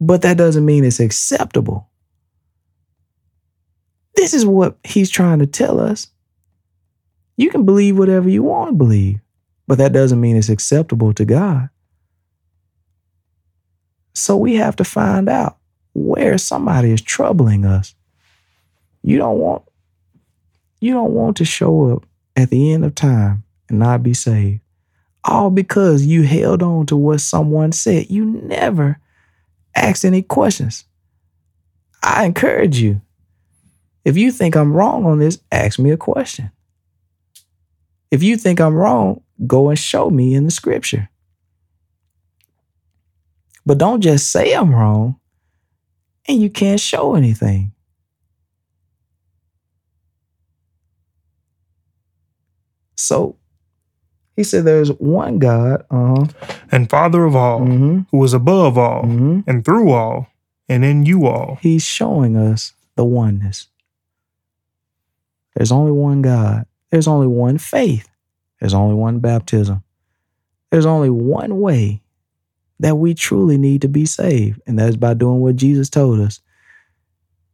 but 0.00 0.22
that 0.22 0.36
doesn't 0.36 0.64
mean 0.64 0.84
it's 0.84 1.00
acceptable. 1.00 1.88
This 4.16 4.34
is 4.34 4.46
what 4.46 4.78
he's 4.84 5.10
trying 5.10 5.38
to 5.40 5.46
tell 5.46 5.78
us. 5.78 6.08
You 7.36 7.50
can 7.50 7.64
believe 7.64 7.98
whatever 7.98 8.28
you 8.28 8.42
want 8.42 8.70
to 8.70 8.74
believe, 8.74 9.20
but 9.66 9.78
that 9.78 9.92
doesn't 9.92 10.20
mean 10.20 10.36
it's 10.36 10.48
acceptable 10.48 11.12
to 11.14 11.24
God. 11.24 11.68
So 14.14 14.36
we 14.36 14.56
have 14.56 14.76
to 14.76 14.84
find 14.84 15.28
out 15.28 15.58
where 15.94 16.38
somebody 16.38 16.90
is 16.92 17.00
troubling 17.00 17.64
us. 17.64 17.94
You 19.02 19.18
don't 19.18 19.38
want 19.38 19.62
you 20.80 20.92
don't 20.92 21.12
want 21.12 21.36
to 21.38 21.44
show 21.44 21.90
up 21.90 22.06
at 22.36 22.50
the 22.50 22.72
end 22.72 22.84
of 22.84 22.94
time 22.94 23.44
and 23.68 23.78
not 23.78 24.02
be 24.02 24.14
saved. 24.14 24.60
All 25.24 25.50
because 25.50 26.06
you 26.06 26.22
held 26.22 26.62
on 26.62 26.86
to 26.86 26.96
what 26.96 27.20
someone 27.20 27.72
said. 27.72 28.10
You 28.10 28.24
never 28.24 28.98
asked 29.74 30.04
any 30.04 30.22
questions. 30.22 30.84
I 32.02 32.24
encourage 32.24 32.78
you. 32.78 33.00
If 34.04 34.16
you 34.16 34.32
think 34.32 34.56
I'm 34.56 34.72
wrong 34.72 35.04
on 35.04 35.18
this, 35.18 35.38
ask 35.52 35.78
me 35.78 35.90
a 35.90 35.96
question. 35.96 36.50
If 38.10 38.22
you 38.22 38.36
think 38.36 38.60
I'm 38.60 38.74
wrong, 38.74 39.22
go 39.46 39.68
and 39.68 39.78
show 39.78 40.10
me 40.10 40.34
in 40.34 40.44
the 40.44 40.50
scripture. 40.50 41.08
But 43.64 43.78
don't 43.78 44.00
just 44.00 44.32
say 44.32 44.52
I'm 44.54 44.74
wrong 44.74 45.20
and 46.26 46.40
you 46.40 46.50
can't 46.50 46.80
show 46.80 47.14
anything. 47.14 47.72
So 52.96 53.36
he 54.40 54.44
said 54.44 54.64
there's 54.64 54.88
one 54.92 55.38
God, 55.38 55.84
uh-huh. 55.90 56.24
and 56.72 56.88
Father 56.88 57.24
of 57.24 57.36
all, 57.36 57.60
mm-hmm. 57.60 58.00
who 58.10 58.24
is 58.24 58.32
above 58.32 58.78
all 58.78 59.02
mm-hmm. 59.02 59.40
and 59.46 59.62
through 59.62 59.90
all 59.90 60.28
and 60.66 60.82
in 60.82 61.04
you 61.04 61.26
all. 61.26 61.58
He's 61.60 61.84
showing 61.84 62.38
us 62.38 62.72
the 62.96 63.04
oneness. 63.04 63.68
There's 65.54 65.70
only 65.70 65.92
one 65.92 66.22
God. 66.22 66.64
There's 66.88 67.06
only 67.06 67.26
one 67.26 67.58
faith. 67.58 68.08
There's 68.60 68.72
only 68.72 68.94
one 68.94 69.18
baptism. 69.18 69.82
There's 70.70 70.86
only 70.86 71.10
one 71.10 71.60
way 71.60 72.00
that 72.78 72.96
we 72.96 73.12
truly 73.12 73.58
need 73.58 73.82
to 73.82 73.88
be 73.88 74.06
saved, 74.06 74.62
and 74.66 74.78
that 74.78 74.88
is 74.88 74.96
by 74.96 75.12
doing 75.12 75.40
what 75.40 75.56
Jesus 75.56 75.90
told 75.90 76.18
us. 76.18 76.40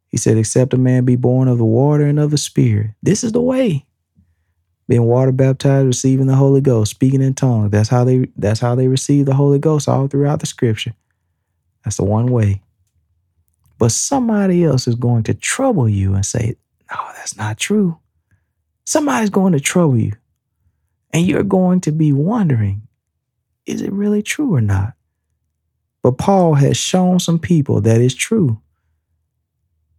He 0.06 0.18
said, 0.18 0.36
Except 0.36 0.72
a 0.72 0.78
man 0.78 1.04
be 1.04 1.16
born 1.16 1.48
of 1.48 1.58
the 1.58 1.64
water 1.64 2.06
and 2.06 2.20
of 2.20 2.30
the 2.30 2.38
Spirit. 2.38 2.92
This 3.02 3.24
is 3.24 3.32
the 3.32 3.42
way 3.42 3.85
being 4.88 5.04
water 5.04 5.32
baptized, 5.32 5.86
receiving 5.86 6.26
the 6.26 6.34
Holy 6.34 6.60
Ghost, 6.60 6.90
speaking 6.90 7.22
in 7.22 7.34
tongues. 7.34 7.70
That's 7.70 7.88
how 7.88 8.04
they 8.04 8.28
that's 8.36 8.60
how 8.60 8.74
they 8.74 8.88
receive 8.88 9.26
the 9.26 9.34
Holy 9.34 9.58
Ghost 9.58 9.88
all 9.88 10.08
throughout 10.08 10.40
the 10.40 10.46
scripture. 10.46 10.94
That's 11.84 11.96
the 11.96 12.04
one 12.04 12.26
way. 12.26 12.62
But 13.78 13.92
somebody 13.92 14.64
else 14.64 14.88
is 14.88 14.94
going 14.94 15.24
to 15.24 15.34
trouble 15.34 15.88
you 15.88 16.14
and 16.14 16.24
say, 16.24 16.56
No, 16.90 16.98
that's 17.16 17.36
not 17.36 17.58
true. 17.58 17.98
Somebody's 18.84 19.30
going 19.30 19.52
to 19.52 19.60
trouble 19.60 19.98
you. 19.98 20.12
And 21.12 21.26
you're 21.26 21.42
going 21.42 21.80
to 21.82 21.92
be 21.92 22.12
wondering, 22.12 22.86
is 23.64 23.82
it 23.82 23.92
really 23.92 24.22
true 24.22 24.54
or 24.54 24.60
not? 24.60 24.94
But 26.02 26.18
Paul 26.18 26.54
has 26.54 26.76
shown 26.76 27.18
some 27.18 27.38
people 27.38 27.80
that 27.80 28.00
it's 28.00 28.14
true. 28.14 28.60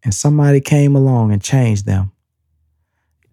And 0.03 0.13
somebody 0.13 0.61
came 0.61 0.95
along 0.95 1.33
and 1.33 1.41
changed 1.41 1.85
them. 1.85 2.11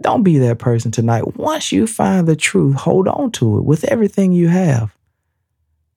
Don't 0.05 0.23
be 0.23 0.37
that 0.41 0.59
person 0.59 0.91
tonight. 0.91 1.39
Once 1.39 1.73
you 1.73 1.87
find 1.87 2.29
the 2.29 2.37
truth, 2.37 2.77
hold 2.77 3.09
on 3.09 3.33
to 3.33 3.57
it 3.57 3.65
with 3.65 3.85
everything 3.85 4.33
you 4.33 4.49
have. 4.49 4.95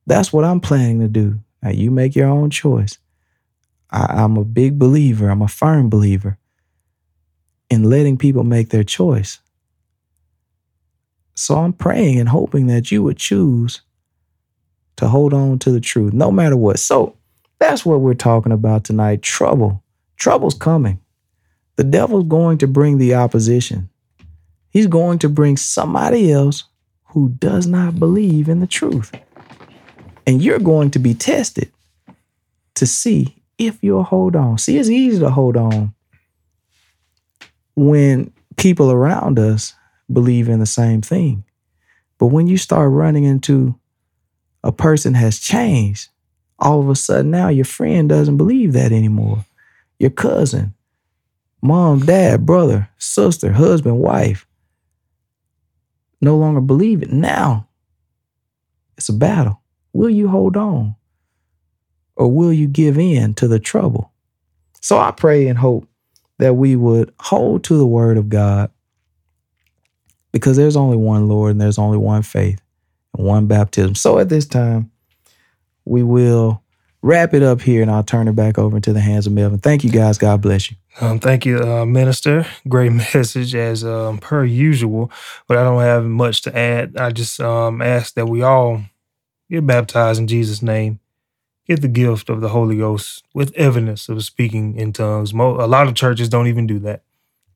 That's 0.05 0.31
what 0.31 0.45
I'm 0.45 0.61
planning 0.61 1.01
to 1.01 1.09
do. 1.09 1.41
Now, 1.61 1.71
you 1.71 1.91
make 1.91 2.15
your 2.15 2.29
own 2.29 2.49
choice. 2.49 2.99
I, 3.91 4.23
am 4.23 4.37
a 4.37 4.45
big 4.45 4.79
believer, 4.79 5.27
I'm 5.27 5.41
a 5.41 5.49
firm 5.49 5.89
believer 5.89 6.37
in 7.69 7.83
letting 7.83 8.17
people 8.17 8.45
make 8.45 8.69
their 8.69 8.85
choice. 8.85 9.39
So 11.35 11.57
I'm 11.57 11.73
praying 11.73 12.17
and 12.17 12.29
hoping 12.29 12.67
that 12.67 12.89
you 12.89 13.03
would 13.03 13.17
choose 13.17 13.81
to 14.95 15.09
hold 15.09 15.33
on 15.33 15.59
to 15.59 15.71
the 15.71 15.81
truth 15.81 16.13
no 16.13 16.31
matter 16.31 16.55
what. 16.55 16.79
So 16.79 17.17
that's 17.59 17.85
what 17.85 17.99
we're 17.99 18.13
talking 18.13 18.53
about 18.53 18.85
tonight 18.85 19.21
trouble. 19.21 19.83
Trouble's 20.15 20.55
coming. 20.55 21.01
The 21.75 21.83
devil's 21.83 22.29
going 22.29 22.59
to 22.59 22.67
bring 22.67 22.99
the 22.99 23.13
opposition. 23.13 23.89
He's 24.69 24.87
going 24.87 25.19
to 25.19 25.29
bring 25.29 25.57
somebody 25.57 26.31
else 26.31 26.65
who 27.05 27.29
does 27.29 27.67
not 27.67 27.99
believe 27.99 28.49
in 28.49 28.59
the 28.59 28.67
truth. 28.67 29.11
And 30.25 30.41
you're 30.41 30.59
going 30.59 30.91
to 30.91 30.99
be 30.99 31.13
tested 31.13 31.71
to 32.75 32.85
see 32.85 33.43
if 33.57 33.81
you'll 33.81 34.03
hold 34.03 34.35
on. 34.35 34.57
See, 34.57 34.77
it's 34.77 34.89
easy 34.89 35.19
to 35.19 35.29
hold 35.29 35.57
on 35.57 35.93
when 37.75 38.31
people 38.57 38.91
around 38.91 39.39
us 39.39 39.73
believe 40.11 40.49
in 40.49 40.59
the 40.59 40.65
same 40.65 41.01
thing. 41.01 41.43
But 42.17 42.27
when 42.27 42.47
you 42.47 42.57
start 42.57 42.91
running 42.91 43.23
into 43.23 43.79
a 44.63 44.71
person 44.71 45.13
has 45.13 45.39
changed, 45.39 46.09
all 46.59 46.79
of 46.79 46.89
a 46.89 46.95
sudden 46.95 47.31
now 47.31 47.49
your 47.49 47.65
friend 47.65 48.09
doesn't 48.09 48.37
believe 48.37 48.73
that 48.73 48.91
anymore. 48.91 49.45
Your 49.99 50.09
cousin, 50.09 50.73
mom, 51.61 51.99
dad, 51.99 52.45
brother, 52.45 52.89
sister, 52.97 53.53
husband, 53.53 53.99
wife 53.99 54.46
no 56.21 56.37
longer 56.37 56.61
believe 56.61 57.01
it. 57.01 57.11
Now 57.11 57.67
it's 58.97 59.09
a 59.09 59.13
battle. 59.13 59.61
Will 59.93 60.09
you 60.09 60.27
hold 60.27 60.57
on? 60.57 60.95
Or 62.15 62.31
will 62.31 62.51
you 62.51 62.67
give 62.67 62.97
in 62.97 63.35
to 63.35 63.47
the 63.47 63.59
trouble? 63.59 64.11
So 64.81 64.97
I 64.97 65.11
pray 65.11 65.47
and 65.47 65.57
hope 65.57 65.87
that 66.39 66.55
we 66.55 66.75
would 66.75 67.13
hold 67.19 67.63
to 67.65 67.77
the 67.77 67.85
word 67.85 68.17
of 68.17 68.29
God 68.29 68.71
because 70.31 70.57
there's 70.57 70.75
only 70.75 70.97
one 70.97 71.27
Lord 71.27 71.51
and 71.51 71.61
there's 71.61 71.79
only 71.79 71.97
one 71.97 72.21
faith 72.23 72.61
and 73.15 73.25
one 73.25 73.47
baptism. 73.47 73.95
So 73.95 74.19
at 74.19 74.29
this 74.29 74.45
time, 74.45 74.91
we 75.85 76.03
will 76.03 76.63
wrap 77.01 77.33
it 77.33 77.43
up 77.43 77.61
here 77.61 77.81
and 77.81 77.89
I'll 77.89 78.03
turn 78.03 78.27
it 78.27 78.35
back 78.35 78.57
over 78.57 78.75
into 78.75 78.93
the 78.93 78.99
hands 78.99 79.27
of 79.27 79.33
Melvin. 79.33 79.59
Thank 79.59 79.83
you 79.83 79.89
guys. 79.89 80.17
God 80.17 80.41
bless 80.41 80.69
you. 80.71 80.77
Um, 81.01 81.19
thank 81.19 81.45
you, 81.45 81.59
uh, 81.59 81.85
Minister. 81.85 82.47
Great 82.67 82.91
message 83.15 83.55
as 83.55 83.83
um, 83.83 84.19
per 84.19 84.45
usual, 84.45 85.11
but 85.47 85.57
I 85.57 85.63
don't 85.63 85.81
have 85.81 86.05
much 86.05 86.41
to 86.43 86.57
add. 86.57 86.97
I 86.97 87.11
just 87.11 87.39
um, 87.41 87.81
ask 87.81 88.15
that 88.15 88.27
we 88.27 88.41
all 88.43 88.83
get 89.49 89.67
baptized 89.67 90.19
in 90.19 90.27
Jesus' 90.27 90.61
name, 90.61 90.99
get 91.67 91.81
the 91.81 91.87
gift 91.89 92.29
of 92.29 92.41
the 92.41 92.49
Holy 92.49 92.77
Ghost 92.77 93.23
with 93.33 93.53
evidence 93.55 94.09
of 94.09 94.23
speaking 94.23 94.75
in 94.77 94.93
tongues. 94.93 95.33
Mo- 95.33 95.63
a 95.63 95.67
lot 95.67 95.87
of 95.87 95.95
churches 95.95 96.29
don't 96.29 96.47
even 96.47 96.67
do 96.67 96.79
that. 96.79 97.03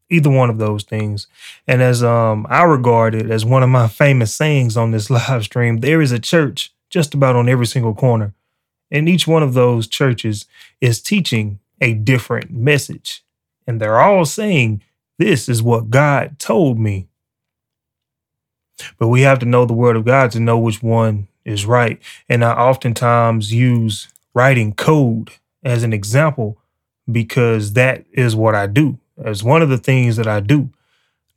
Either 0.10 0.30
one 0.30 0.50
of 0.50 0.60
those 0.60 0.84
things. 0.84 1.28
And 1.68 1.82
as 1.82 2.04
um, 2.04 2.48
I 2.50 2.64
regard 2.64 3.16
it 3.16 3.32
as 3.32 3.46
one 3.46 3.64
of 3.64 3.70
my 3.70 3.88
famous 3.88 4.36
sayings 4.36 4.78
on 4.78 4.92
this 4.92 5.10
live 5.12 5.44
stream, 5.46 5.80
there 5.80 6.02
is 6.02 6.12
a 6.12 6.20
church 6.20 6.74
just 6.90 7.14
about 7.14 7.36
on 7.38 7.50
every 7.50 7.68
single 7.68 7.96
corner 7.96 8.34
and 8.92 9.10
each 9.10 9.28
one 9.28 9.44
of 9.44 9.54
those 9.56 9.88
churches 9.88 10.46
is 10.82 11.02
teaching 11.02 11.60
a 11.82 11.94
different 11.94 12.52
message. 12.52 13.24
And 13.68 13.80
they're 13.80 14.00
all 14.00 14.26
saying, 14.26 14.84
This 15.18 15.48
is 15.48 15.62
what 15.62 15.90
God 15.90 16.40
told 16.40 16.80
me. 16.80 17.08
But 18.98 19.10
we 19.10 19.22
have 19.22 19.40
to 19.40 19.46
know 19.46 19.66
the 19.66 19.74
word 19.74 19.96
of 19.96 20.06
God 20.06 20.32
to 20.32 20.40
know 20.40 20.58
which 20.58 20.82
one 20.82 21.28
is 21.46 21.66
right. 21.66 22.00
And 22.28 22.44
I 22.44 22.54
oftentimes 22.54 23.54
use 23.54 24.08
writing 24.34 24.74
code 24.74 25.32
as 25.64 25.84
an 25.84 25.94
example 25.94 26.58
because 27.12 27.74
that 27.74 28.06
is 28.12 28.36
what 28.36 28.56
I 28.56 28.68
do. 28.68 29.00
As 29.24 29.44
one 29.44 29.62
of 29.62 29.70
the 29.70 29.78
things 29.78 30.16
that 30.16 30.28
I 30.28 30.40
do. 30.40 30.70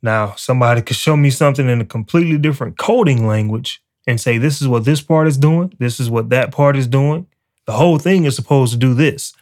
Now, 0.01 0.35
somebody 0.35 0.81
could 0.81 0.95
show 0.95 1.17
me 1.17 1.29
something 1.29 1.67
in 1.67 1.81
a 1.81 1.85
completely 1.85 2.37
different 2.37 2.77
coding 2.77 3.27
language 3.27 3.81
and 4.07 4.21
say, 4.21 4.37
this 4.37 4.61
is 4.61 4.67
what 4.67 4.85
this 4.85 5.01
part 5.01 5.27
is 5.27 5.37
doing, 5.37 5.73
this 5.79 5.99
is 5.99 6.09
what 6.09 6.29
that 6.29 6.51
part 6.51 6.75
is 6.75 6.87
doing. 6.87 7.27
The 7.65 7.73
whole 7.73 7.97
thing 7.97 8.25
is 8.25 8.35
supposed 8.35 8.71
to 8.73 8.77
do 8.77 8.93
this. 8.93 9.33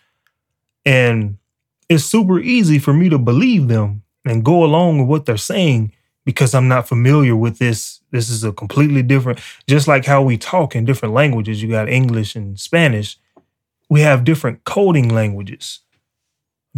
And 0.86 1.38
it's 1.94 2.06
super 2.06 2.40
easy 2.40 2.80
for 2.80 2.94
me 2.94 3.10
to 3.10 3.18
believe 3.18 3.68
them 3.68 4.04
and 4.26 4.44
go 4.44 4.64
along 4.64 5.00
with 5.00 5.08
what 5.08 5.26
they're 5.26 5.38
saying 5.38 5.94
because 6.26 6.54
I'm 6.54 6.68
not 6.68 6.88
familiar 6.88 7.36
with 7.36 7.60
this. 7.60 8.02
This 8.12 8.30
is 8.30 8.44
a 8.44 8.52
completely 8.52 9.04
different, 9.04 9.40
just 9.68 9.88
like 9.88 10.06
how 10.06 10.22
we 10.22 10.38
talk 10.38 10.76
in 10.76 10.86
different 10.86 11.14
languages. 11.14 11.62
You 11.62 11.70
got 11.70 11.90
English 11.90 12.36
and 12.36 12.60
Spanish. 12.60 13.18
We 13.90 14.02
have 14.02 14.24
different 14.24 14.64
coding 14.64 15.10
languages. 15.10 15.80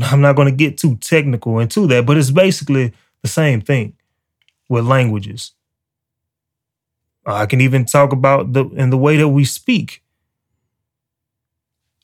I'm 0.01 0.21
not 0.21 0.35
going 0.35 0.49
to 0.49 0.55
get 0.55 0.77
too 0.77 0.97
technical 0.97 1.59
into 1.59 1.87
that, 1.87 2.05
but 2.05 2.17
it's 2.17 2.31
basically 2.31 2.93
the 3.21 3.27
same 3.27 3.61
thing 3.61 3.93
with 4.67 4.85
languages. 4.85 5.53
I 7.25 7.45
can 7.45 7.61
even 7.61 7.85
talk 7.85 8.11
about 8.11 8.53
the 8.53 8.65
in 8.69 8.89
the 8.89 8.97
way 8.97 9.17
that 9.17 9.29
we 9.29 9.45
speak. 9.45 10.03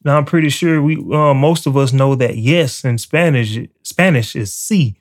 Now 0.04 0.18
I'm 0.18 0.26
pretty 0.26 0.50
sure 0.50 0.82
we 0.82 0.96
uh, 0.98 1.34
most 1.34 1.68
of 1.68 1.78
us 1.78 1.94
know 1.94 2.16
that 2.16 2.38
yes 2.38 2.84
in 2.84 2.98
Spanish 2.98 3.58
Spanish 3.84 4.36
is 4.36 4.52
sí, 4.52 4.96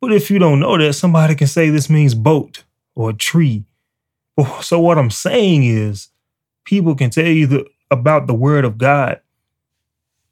but 0.00 0.12
if 0.12 0.30
you 0.30 0.38
don't 0.38 0.60
know 0.60 0.78
that, 0.78 0.94
somebody 0.94 1.34
can 1.34 1.46
say 1.46 1.68
this 1.70 1.90
means 1.90 2.14
boat 2.14 2.64
or 2.94 3.12
tree. 3.12 3.64
So 4.62 4.80
what 4.80 4.96
I'm 4.98 5.10
saying 5.10 5.64
is, 5.64 6.08
people 6.64 6.94
can 6.94 7.10
tell 7.10 7.26
you 7.26 7.46
the, 7.46 7.66
about 7.90 8.26
the 8.26 8.34
word 8.34 8.64
of 8.64 8.78
God, 8.78 9.20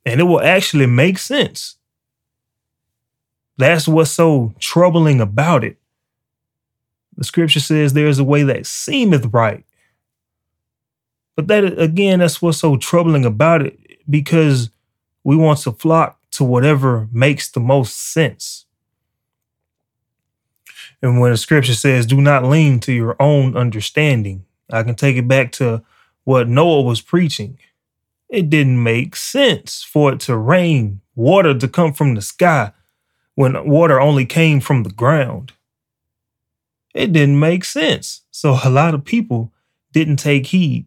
and 0.06 0.20
it 0.20 0.24
will 0.24 0.40
actually 0.40 0.86
make 0.86 1.18
sense. 1.18 1.76
That's 3.58 3.88
what's 3.88 4.12
so 4.12 4.54
troubling 4.60 5.20
about 5.20 5.64
it. 5.64 5.76
The 7.16 7.24
scripture 7.24 7.60
says 7.60 7.92
there 7.92 8.06
is 8.06 8.20
a 8.20 8.24
way 8.24 8.44
that 8.44 8.64
seemeth 8.64 9.26
right. 9.26 9.64
But 11.36 11.48
that 11.48 11.78
again, 11.78 12.20
that's 12.20 12.40
what's 12.40 12.58
so 12.58 12.76
troubling 12.76 13.24
about 13.24 13.66
it 13.66 13.78
because 14.08 14.70
we 15.24 15.36
want 15.36 15.60
to 15.60 15.72
flock 15.72 16.18
to 16.32 16.44
whatever 16.44 17.08
makes 17.12 17.50
the 17.50 17.60
most 17.60 17.98
sense. 17.98 18.66
And 21.00 21.20
when 21.20 21.30
the 21.30 21.36
scripture 21.36 21.74
says, 21.74 22.06
do 22.06 22.20
not 22.20 22.44
lean 22.44 22.80
to 22.80 22.92
your 22.92 23.16
own 23.20 23.56
understanding, 23.56 24.44
I 24.70 24.82
can 24.82 24.94
take 24.94 25.16
it 25.16 25.28
back 25.28 25.52
to 25.52 25.82
what 26.24 26.48
Noah 26.48 26.82
was 26.82 27.00
preaching. 27.00 27.58
It 28.28 28.50
didn't 28.50 28.82
make 28.82 29.16
sense 29.16 29.82
for 29.82 30.12
it 30.12 30.20
to 30.20 30.36
rain, 30.36 31.00
water 31.14 31.54
to 31.54 31.68
come 31.68 31.92
from 31.92 32.14
the 32.14 32.22
sky 32.22 32.72
when 33.34 33.68
water 33.68 34.00
only 34.00 34.26
came 34.26 34.60
from 34.60 34.82
the 34.82 34.90
ground. 34.90 35.52
It 36.94 37.12
didn't 37.12 37.38
make 37.38 37.64
sense. 37.64 38.22
So 38.30 38.58
a 38.64 38.70
lot 38.70 38.94
of 38.94 39.04
people 39.04 39.52
didn't 39.92 40.16
take 40.16 40.46
heed. 40.46 40.86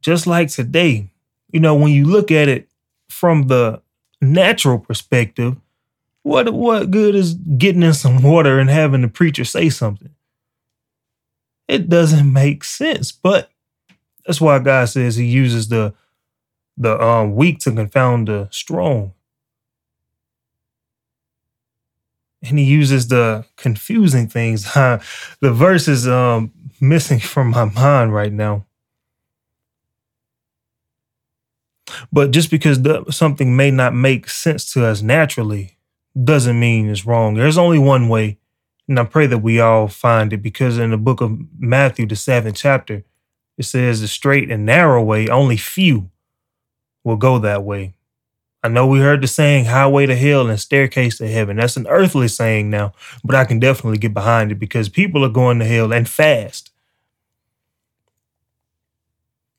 Just 0.00 0.26
like 0.26 0.48
today, 0.48 1.10
you 1.52 1.60
know, 1.60 1.74
when 1.74 1.92
you 1.92 2.04
look 2.04 2.30
at 2.30 2.48
it 2.48 2.68
from 3.08 3.44
the 3.48 3.82
natural 4.20 4.78
perspective, 4.78 5.56
what 6.22 6.52
what 6.52 6.90
good 6.90 7.14
is 7.14 7.34
getting 7.34 7.82
in 7.82 7.94
some 7.94 8.22
water 8.22 8.58
and 8.58 8.68
having 8.68 9.02
the 9.02 9.08
preacher 9.08 9.44
say 9.44 9.70
something? 9.70 10.14
It 11.68 11.88
doesn't 11.88 12.32
make 12.32 12.64
sense. 12.64 13.12
But 13.12 13.50
that's 14.26 14.40
why 14.40 14.58
God 14.58 14.88
says 14.88 15.16
he 15.16 15.26
uses 15.26 15.68
the 15.68 15.94
the 16.76 17.00
um, 17.02 17.34
weak 17.34 17.58
to 17.60 17.72
confound 17.72 18.28
the 18.28 18.48
strong. 18.50 19.14
and 22.42 22.58
he 22.58 22.64
uses 22.64 23.08
the 23.08 23.44
confusing 23.56 24.28
things. 24.28 24.64
the 24.74 25.00
verse 25.42 25.88
is 25.88 26.06
um, 26.06 26.52
missing 26.80 27.18
from 27.18 27.50
my 27.50 27.64
mind 27.64 28.14
right 28.14 28.32
now. 28.32 28.64
But 32.12 32.30
just 32.30 32.50
because 32.50 32.82
the, 32.82 33.04
something 33.10 33.56
may 33.56 33.70
not 33.70 33.94
make 33.94 34.28
sense 34.28 34.70
to 34.72 34.84
us 34.84 35.02
naturally 35.02 35.76
doesn't 36.22 36.58
mean 36.58 36.88
it's 36.88 37.06
wrong. 37.06 37.34
There's 37.34 37.58
only 37.58 37.78
one 37.78 38.08
way, 38.08 38.38
and 38.88 38.98
I 38.98 39.04
pray 39.04 39.26
that 39.26 39.38
we 39.38 39.60
all 39.60 39.88
find 39.88 40.32
it 40.32 40.42
because 40.42 40.78
in 40.78 40.90
the 40.90 40.96
book 40.98 41.20
of 41.20 41.38
Matthew, 41.58 42.06
the 42.06 42.16
seventh 42.16 42.56
chapter, 42.56 43.04
it 43.56 43.64
says 43.64 44.00
the 44.00 44.08
straight 44.08 44.50
and 44.50 44.64
narrow 44.64 45.02
way, 45.02 45.28
only 45.28 45.56
few 45.56 46.10
will 47.04 47.16
go 47.16 47.38
that 47.38 47.64
way. 47.64 47.94
I 48.62 48.68
know 48.68 48.86
we 48.86 48.98
heard 48.98 49.22
the 49.22 49.28
saying 49.28 49.66
highway 49.66 50.06
to 50.06 50.16
hell 50.16 50.48
and 50.48 50.58
staircase 50.58 51.18
to 51.18 51.28
heaven. 51.28 51.58
That's 51.58 51.76
an 51.76 51.86
earthly 51.86 52.26
saying 52.26 52.70
now, 52.70 52.92
but 53.22 53.36
I 53.36 53.44
can 53.44 53.60
definitely 53.60 53.98
get 53.98 54.12
behind 54.12 54.50
it 54.50 54.56
because 54.56 54.88
people 54.88 55.24
are 55.24 55.30
going 55.30 55.60
to 55.60 55.64
hell 55.64 55.92
and 55.92 56.08
fast. 56.08 56.70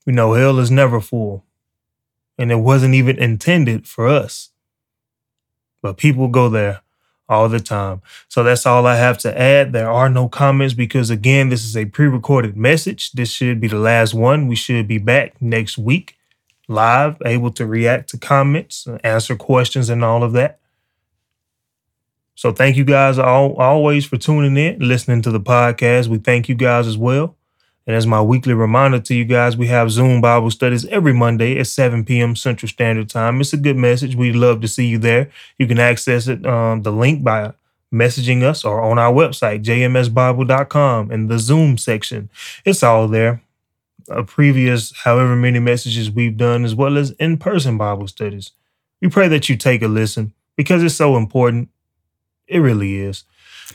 You 0.05 0.13
know, 0.13 0.33
hell 0.33 0.59
is 0.59 0.71
never 0.71 0.99
full, 0.99 1.45
and 2.39 2.51
it 2.51 2.55
wasn't 2.55 2.95
even 2.95 3.19
intended 3.19 3.87
for 3.87 4.07
us. 4.07 4.49
But 5.81 5.97
people 5.97 6.27
go 6.27 6.49
there 6.49 6.81
all 7.27 7.47
the 7.47 7.59
time. 7.59 8.01
So 8.27 8.43
that's 8.43 8.65
all 8.65 8.87
I 8.87 8.95
have 8.95 9.19
to 9.19 9.39
add. 9.39 9.71
There 9.71 9.91
are 9.91 10.09
no 10.09 10.27
comments 10.27 10.73
because, 10.73 11.11
again, 11.11 11.49
this 11.49 11.63
is 11.63 11.77
a 11.77 11.85
pre 11.85 12.07
recorded 12.07 12.57
message. 12.57 13.11
This 13.11 13.29
should 13.29 13.61
be 13.61 13.67
the 13.67 13.77
last 13.77 14.15
one. 14.15 14.47
We 14.47 14.55
should 14.55 14.87
be 14.87 14.97
back 14.97 15.39
next 15.39 15.77
week 15.77 16.15
live, 16.69 17.17
able 17.25 17.51
to 17.51 17.65
react 17.65 18.09
to 18.09 18.17
comments, 18.17 18.87
answer 19.03 19.35
questions, 19.35 19.89
and 19.89 20.03
all 20.03 20.23
of 20.23 20.33
that. 20.33 20.59
So 22.35 22.53
thank 22.53 22.77
you 22.77 22.85
guys 22.85 23.19
all, 23.19 23.55
always 23.55 24.05
for 24.05 24.15
tuning 24.15 24.55
in, 24.55 24.79
listening 24.79 25.21
to 25.23 25.31
the 25.31 25.41
podcast. 25.41 26.07
We 26.07 26.19
thank 26.19 26.47
you 26.47 26.55
guys 26.55 26.87
as 26.87 26.97
well. 26.97 27.35
And 27.89 27.95
as 27.95 28.05
my 28.05 28.21
weekly 28.21 28.53
reminder 28.53 28.99
to 28.99 29.15
you 29.15 29.25
guys, 29.25 29.57
we 29.57 29.65
have 29.65 29.89
Zoom 29.89 30.21
Bible 30.21 30.51
studies 30.51 30.85
every 30.85 31.11
Monday 31.11 31.57
at 31.57 31.65
7 31.65 32.05
p.m. 32.05 32.35
Central 32.35 32.69
Standard 32.69 33.09
Time. 33.09 33.41
It's 33.41 33.51
a 33.51 33.57
good 33.57 33.77
message. 33.77 34.15
We'd 34.15 34.35
love 34.35 34.61
to 34.61 34.67
see 34.67 34.85
you 34.85 34.99
there. 34.99 35.31
You 35.57 35.65
can 35.65 35.79
access 35.79 36.27
it, 36.27 36.45
um, 36.45 36.83
the 36.83 36.91
link 36.91 37.23
by 37.23 37.53
messaging 37.91 38.43
us 38.43 38.63
or 38.63 38.79
on 38.79 38.99
our 38.99 39.11
website, 39.11 39.63
jmsbible.com, 39.63 41.11
in 41.11 41.29
the 41.29 41.39
Zoom 41.39 41.79
section. 41.79 42.29
It's 42.63 42.83
all 42.83 43.07
there 43.07 43.41
a 44.07 44.23
previous 44.23 44.95
however 44.95 45.35
many 45.35 45.57
messages 45.57 46.11
we've 46.11 46.37
done, 46.37 46.65
as 46.65 46.75
well 46.75 46.95
as 46.95 47.09
in 47.13 47.37
person 47.37 47.79
Bible 47.79 48.07
studies. 48.07 48.51
We 49.01 49.09
pray 49.09 49.29
that 49.29 49.49
you 49.49 49.57
take 49.57 49.81
a 49.81 49.87
listen 49.87 50.33
because 50.55 50.83
it's 50.83 50.93
so 50.93 51.17
important. 51.17 51.69
It 52.47 52.59
really 52.59 52.97
is. 52.97 53.23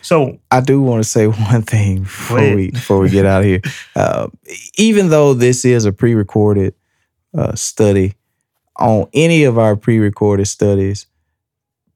So 0.02 0.38
I 0.50 0.60
do 0.60 0.80
want 0.82 1.02
to 1.02 1.08
say 1.08 1.26
one 1.50 1.62
thing 1.62 2.02
before 2.02 2.54
we 2.54 2.70
before 2.70 2.98
we 3.00 3.10
get 3.10 3.26
out 3.26 3.40
of 3.40 3.46
here. 3.46 3.60
Uh, 3.96 4.28
even 4.76 5.08
though 5.08 5.34
this 5.34 5.64
is 5.64 5.84
a 5.84 5.92
pre-recorded 5.92 6.74
uh, 7.32 7.54
study, 7.54 8.14
on 8.76 9.08
any 9.12 9.44
of 9.44 9.56
our 9.56 9.76
pre-recorded 9.76 10.46
studies, 10.46 11.06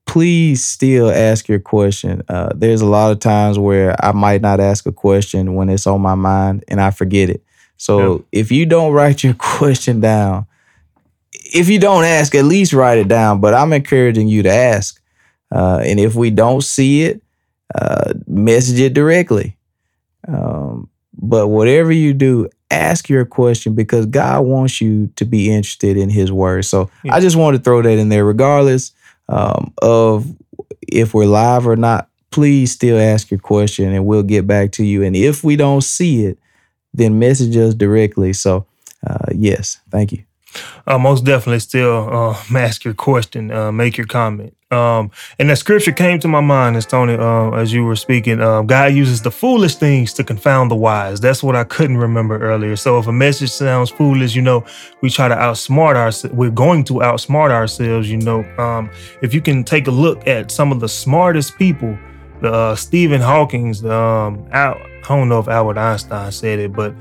please 0.07 0.65
still 0.65 1.11
ask 1.11 1.49
your 1.49 1.59
question. 1.59 2.23
Uh, 2.29 2.51
there's 2.55 2.81
a 2.81 2.87
lot 2.87 3.11
of 3.11 3.21
times 3.21 3.59
where 3.59 3.95
I 4.05 4.13
might 4.13 4.41
not 4.41 4.61
ask 4.61 4.87
a 4.87 4.93
question 4.93 5.55
when 5.55 5.69
it's 5.69 5.87
on 5.87 6.01
my 6.01 6.15
mind 6.15 6.65
and 6.69 6.81
I 6.81 6.91
forget 6.91 7.31
it. 7.31 7.43
So 7.77 8.17
yeah. 8.33 8.41
if 8.41 8.53
you 8.53 8.65
don't 8.67 8.93
write 8.93 9.23
your 9.23 9.35
question 9.39 10.01
down, 10.01 10.47
if 11.33 11.69
you 11.69 11.79
don't 11.79 12.05
ask, 12.05 12.35
at 12.35 12.45
least 12.45 12.73
write 12.73 12.99
it 12.99 13.09
down. 13.09 13.41
But 13.41 13.55
I'm 13.55 13.73
encouraging 13.73 14.29
you 14.29 14.43
to 14.45 14.51
ask. 14.51 15.01
Uh, 15.51 15.81
and 15.85 15.99
if 15.99 16.15
we 16.15 16.31
don't 16.31 16.63
see 16.63 17.05
it, 17.05 17.23
uh, 17.75 18.15
message 18.27 18.81
it 18.81 18.95
directly. 18.95 19.57
Um, 20.27 20.89
but 21.21 21.49
whatever 21.49 21.93
you 21.93 22.15
do, 22.15 22.49
ask 22.71 23.09
your 23.09 23.25
question 23.25 23.75
because 23.75 24.07
God 24.07 24.43
wants 24.43 24.81
you 24.81 25.09
to 25.17 25.25
be 25.25 25.51
interested 25.51 25.97
in 25.97 26.11
His 26.11 26.31
word. 26.31 26.65
So 26.65 26.91
yeah. 27.03 27.15
I 27.15 27.21
just 27.21 27.37
want 27.37 27.57
to 27.57 27.63
throw 27.63 27.83
that 27.83 27.99
in 27.99 28.09
there, 28.09 28.25
regardless 28.25 28.93
um, 29.29 29.73
of 29.83 30.27
if 30.87 31.15
we're 31.15 31.27
live 31.27 31.67
or 31.67 31.77
not. 31.77 32.09
Please 32.31 32.73
still 32.73 32.99
ask 32.99 33.31
your 33.31 33.41
question, 33.41 33.93
and 33.93 34.05
we'll 34.05 34.23
get 34.23 34.47
back 34.47 34.73
to 34.73 34.85
you. 34.85 35.03
And 35.03 35.17
if 35.17 35.43
we 35.43 35.57
don't 35.57 35.81
see 35.81 36.27
it, 36.27 36.39
then 36.93 37.19
message 37.19 37.57
us 37.57 37.73
directly. 37.73 38.35
So, 38.35 38.67
uh, 39.07 39.33
yes, 39.35 39.81
thank 39.91 40.13
you. 40.13 40.25
Uh, 40.87 40.99
most 40.99 41.25
definitely 41.25 41.61
still 41.61 42.09
uh, 42.13 42.37
ask 42.57 42.85
your 42.85 42.95
question, 42.95 43.51
uh, 43.51 43.73
make 43.73 43.97
your 43.97 44.07
comment. 44.07 44.55
Um, 44.71 45.11
and 45.39 45.49
that 45.49 45.57
scripture 45.57 45.93
came 45.93 46.19
to 46.21 46.29
my 46.29 46.41
mind, 46.41 46.77
as 46.77 46.85
Tony, 46.85 47.15
uh, 47.15 47.53
as 47.53 47.73
you 47.73 47.85
were 47.85 47.97
speaking. 47.97 48.41
Um, 48.43 48.67
God 48.67 48.93
uses 48.93 49.23
the 49.23 49.31
foolish 49.31 49.77
things 49.77 50.13
to 50.15 50.25
confound 50.25 50.71
the 50.71 50.77
wise. 50.77 51.21
That's 51.21 51.43
what 51.43 51.57
I 51.57 51.65
couldn't 51.65 51.97
remember 51.97 52.39
earlier. 52.39 52.77
So 52.77 52.99
if 52.99 53.07
a 53.07 53.13
message 53.13 53.51
sounds 53.51 53.89
foolish, 53.89 54.35
you 54.35 54.43
know, 54.43 54.65
we 55.01 55.09
try 55.09 55.29
to 55.29 55.35
outsmart 55.35 55.97
ourselves. 55.97 56.37
We're 56.37 56.51
going 56.51 56.85
to 56.85 56.95
outsmart 56.95 57.51
ourselves. 57.51 58.11
You 58.11 58.19
know, 58.19 58.45
um, 58.59 58.91
if 59.23 59.33
you 59.33 59.41
can 59.41 59.65
take 59.65 59.87
a 59.87 59.91
look 59.91 60.27
at 60.27 60.51
some 60.51 60.71
of 60.71 60.81
the 60.81 60.89
smartest 60.89 61.57
people 61.57 61.99
the 62.41 62.53
uh, 62.53 62.77
Stephen 62.77 63.21
Hawking's, 63.21 63.85
um, 63.85 64.47
Al, 64.53 64.75
I 64.75 65.09
don't 65.09 65.29
know 65.29 65.41
if 65.41 65.49
Albert 65.49 65.79
Einstein 65.79 66.31
said 66.31 66.59
it, 66.59 66.73
but 66.73 66.95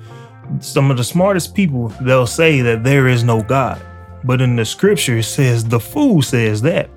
some 0.59 0.89
of 0.89 0.97
the 0.97 1.03
smartest 1.03 1.53
people 1.53 1.89
they'll 2.01 2.25
say 2.25 2.61
that 2.61 2.83
there 2.83 3.07
is 3.07 3.23
no 3.23 3.43
God, 3.43 3.81
but 4.23 4.41
in 4.41 4.55
the 4.55 4.65
scripture 4.65 5.17
it 5.17 5.23
says 5.23 5.65
the 5.65 5.79
fool 5.79 6.21
says 6.21 6.61
that 6.61 6.89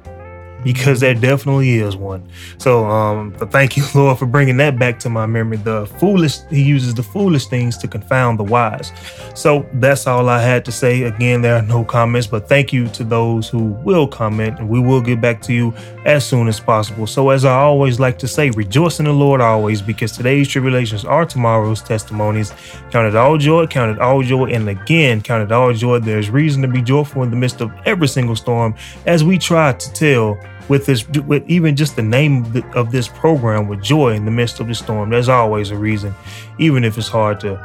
because 0.63 1.01
there 1.01 1.15
definitely 1.15 1.79
is 1.79 1.97
one. 1.97 2.29
So, 2.59 2.85
um, 2.87 3.33
thank 3.51 3.77
you, 3.77 3.85
Lord, 3.95 4.19
for 4.19 4.27
bringing 4.27 4.57
that 4.59 4.79
back 4.79 4.99
to 5.01 5.11
my 5.11 5.27
memory. 5.27 5.57
The 5.59 5.87
foolish, 5.99 6.39
He 6.51 6.63
uses 6.63 6.95
the 6.95 7.03
foolish 7.03 7.47
things 7.47 7.77
to 7.79 7.89
confound 7.89 8.39
the 8.39 8.45
wise. 8.45 8.93
So 9.35 9.67
that's 9.75 10.07
all 10.07 10.29
I 10.29 10.41
had 10.41 10.65
to 10.67 10.73
say. 10.73 11.03
Again, 11.05 11.43
there 11.43 11.57
are 11.57 11.63
no 11.63 11.85
comments, 11.85 12.27
but 12.27 12.49
thank 12.49 12.73
you 12.73 12.89
to 12.89 13.05
those 13.05 13.49
who 13.49 13.71
will 13.85 14.07
comment, 14.07 14.59
and 14.59 14.69
we 14.69 14.81
will 14.81 15.01
get 15.01 15.21
back 15.21 15.41
to 15.43 15.53
you 15.53 15.75
as 16.05 16.27
soon 16.27 16.49
as 16.49 16.61
possible. 16.61 17.07
So, 17.07 17.31
as 17.31 17.45
I 17.45 17.55
always 17.55 17.99
like 17.99 18.19
to 18.19 18.29
say, 18.29 18.51
rejoice 18.51 18.99
in 18.99 19.07
the 19.07 19.13
Lord 19.13 19.41
always, 19.41 19.83
because 19.83 20.13
today's 20.13 20.49
tribulations 20.49 21.05
are 21.05 21.25
tomorrow's 21.25 21.83
testimonies. 21.83 22.53
Count 22.91 23.07
it 23.07 23.17
all 23.17 23.39
joy, 23.39 23.67
count 23.67 23.97
it 23.97 24.01
all 24.01 24.23
joy, 24.23 24.47
and 24.47 24.69
again, 24.69 25.21
count 25.23 25.43
it 25.43 25.53
all 25.53 25.73
joy. 25.73 25.99
There's 25.99 26.31
reason 26.31 26.63
to 26.63 26.69
be 26.69 26.83
joyful 26.83 27.23
in 27.23 27.31
the 27.31 27.37
midst 27.37 27.61
of 27.61 27.73
every 27.85 28.09
single 28.09 28.37
storm 28.37 28.75
as 29.07 29.25
we 29.25 29.39
try 29.39 29.73
to 29.73 29.93
tell 29.93 30.39
with 30.69 30.87
this 30.87 31.09
with 31.09 31.49
even 31.49 31.77
just 31.77 31.97
the 31.97 32.03
name 32.03 32.45
of 32.75 32.91
this 32.93 33.09
program 33.09 33.69
with 33.69 33.83
joy 33.83 34.15
in 34.15 34.25
the 34.25 34.31
midst 34.31 34.61
of 34.61 34.69
the 34.69 34.75
storm. 34.75 35.11
There's 35.11 35.29
always 35.29 35.71
a 35.71 35.77
reason 35.77 36.15
even 36.59 36.85
if 36.85 36.99
it's 36.99 37.09
hard 37.09 37.41
to 37.41 37.59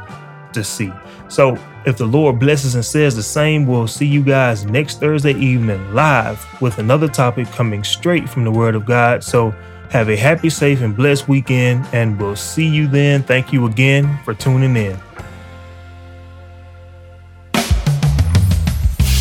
to 0.52 0.64
see. 0.64 0.92
So 1.28 1.58
if 1.84 1.98
the 1.98 2.06
lord 2.06 2.38
blesses 2.38 2.74
and 2.74 2.84
says 2.84 3.14
the 3.14 3.22
same 3.22 3.66
we'll 3.66 3.86
see 3.86 4.06
you 4.06 4.22
guys 4.22 4.64
next 4.64 5.00
thursday 5.00 5.34
evening 5.34 5.94
live 5.94 6.44
with 6.60 6.78
another 6.78 7.08
topic 7.08 7.46
coming 7.48 7.84
straight 7.84 8.28
from 8.28 8.44
the 8.44 8.50
word 8.50 8.74
of 8.74 8.86
god. 8.86 9.22
So 9.22 9.54
have 9.90 10.08
a 10.08 10.16
happy 10.16 10.50
safe 10.50 10.80
and 10.80 10.96
blessed 10.96 11.28
weekend 11.28 11.86
and 11.92 12.18
we'll 12.18 12.36
see 12.36 12.66
you 12.66 12.86
then. 12.88 13.22
Thank 13.22 13.52
you 13.52 13.66
again 13.66 14.18
for 14.24 14.34
tuning 14.34 14.76
in 14.76 14.98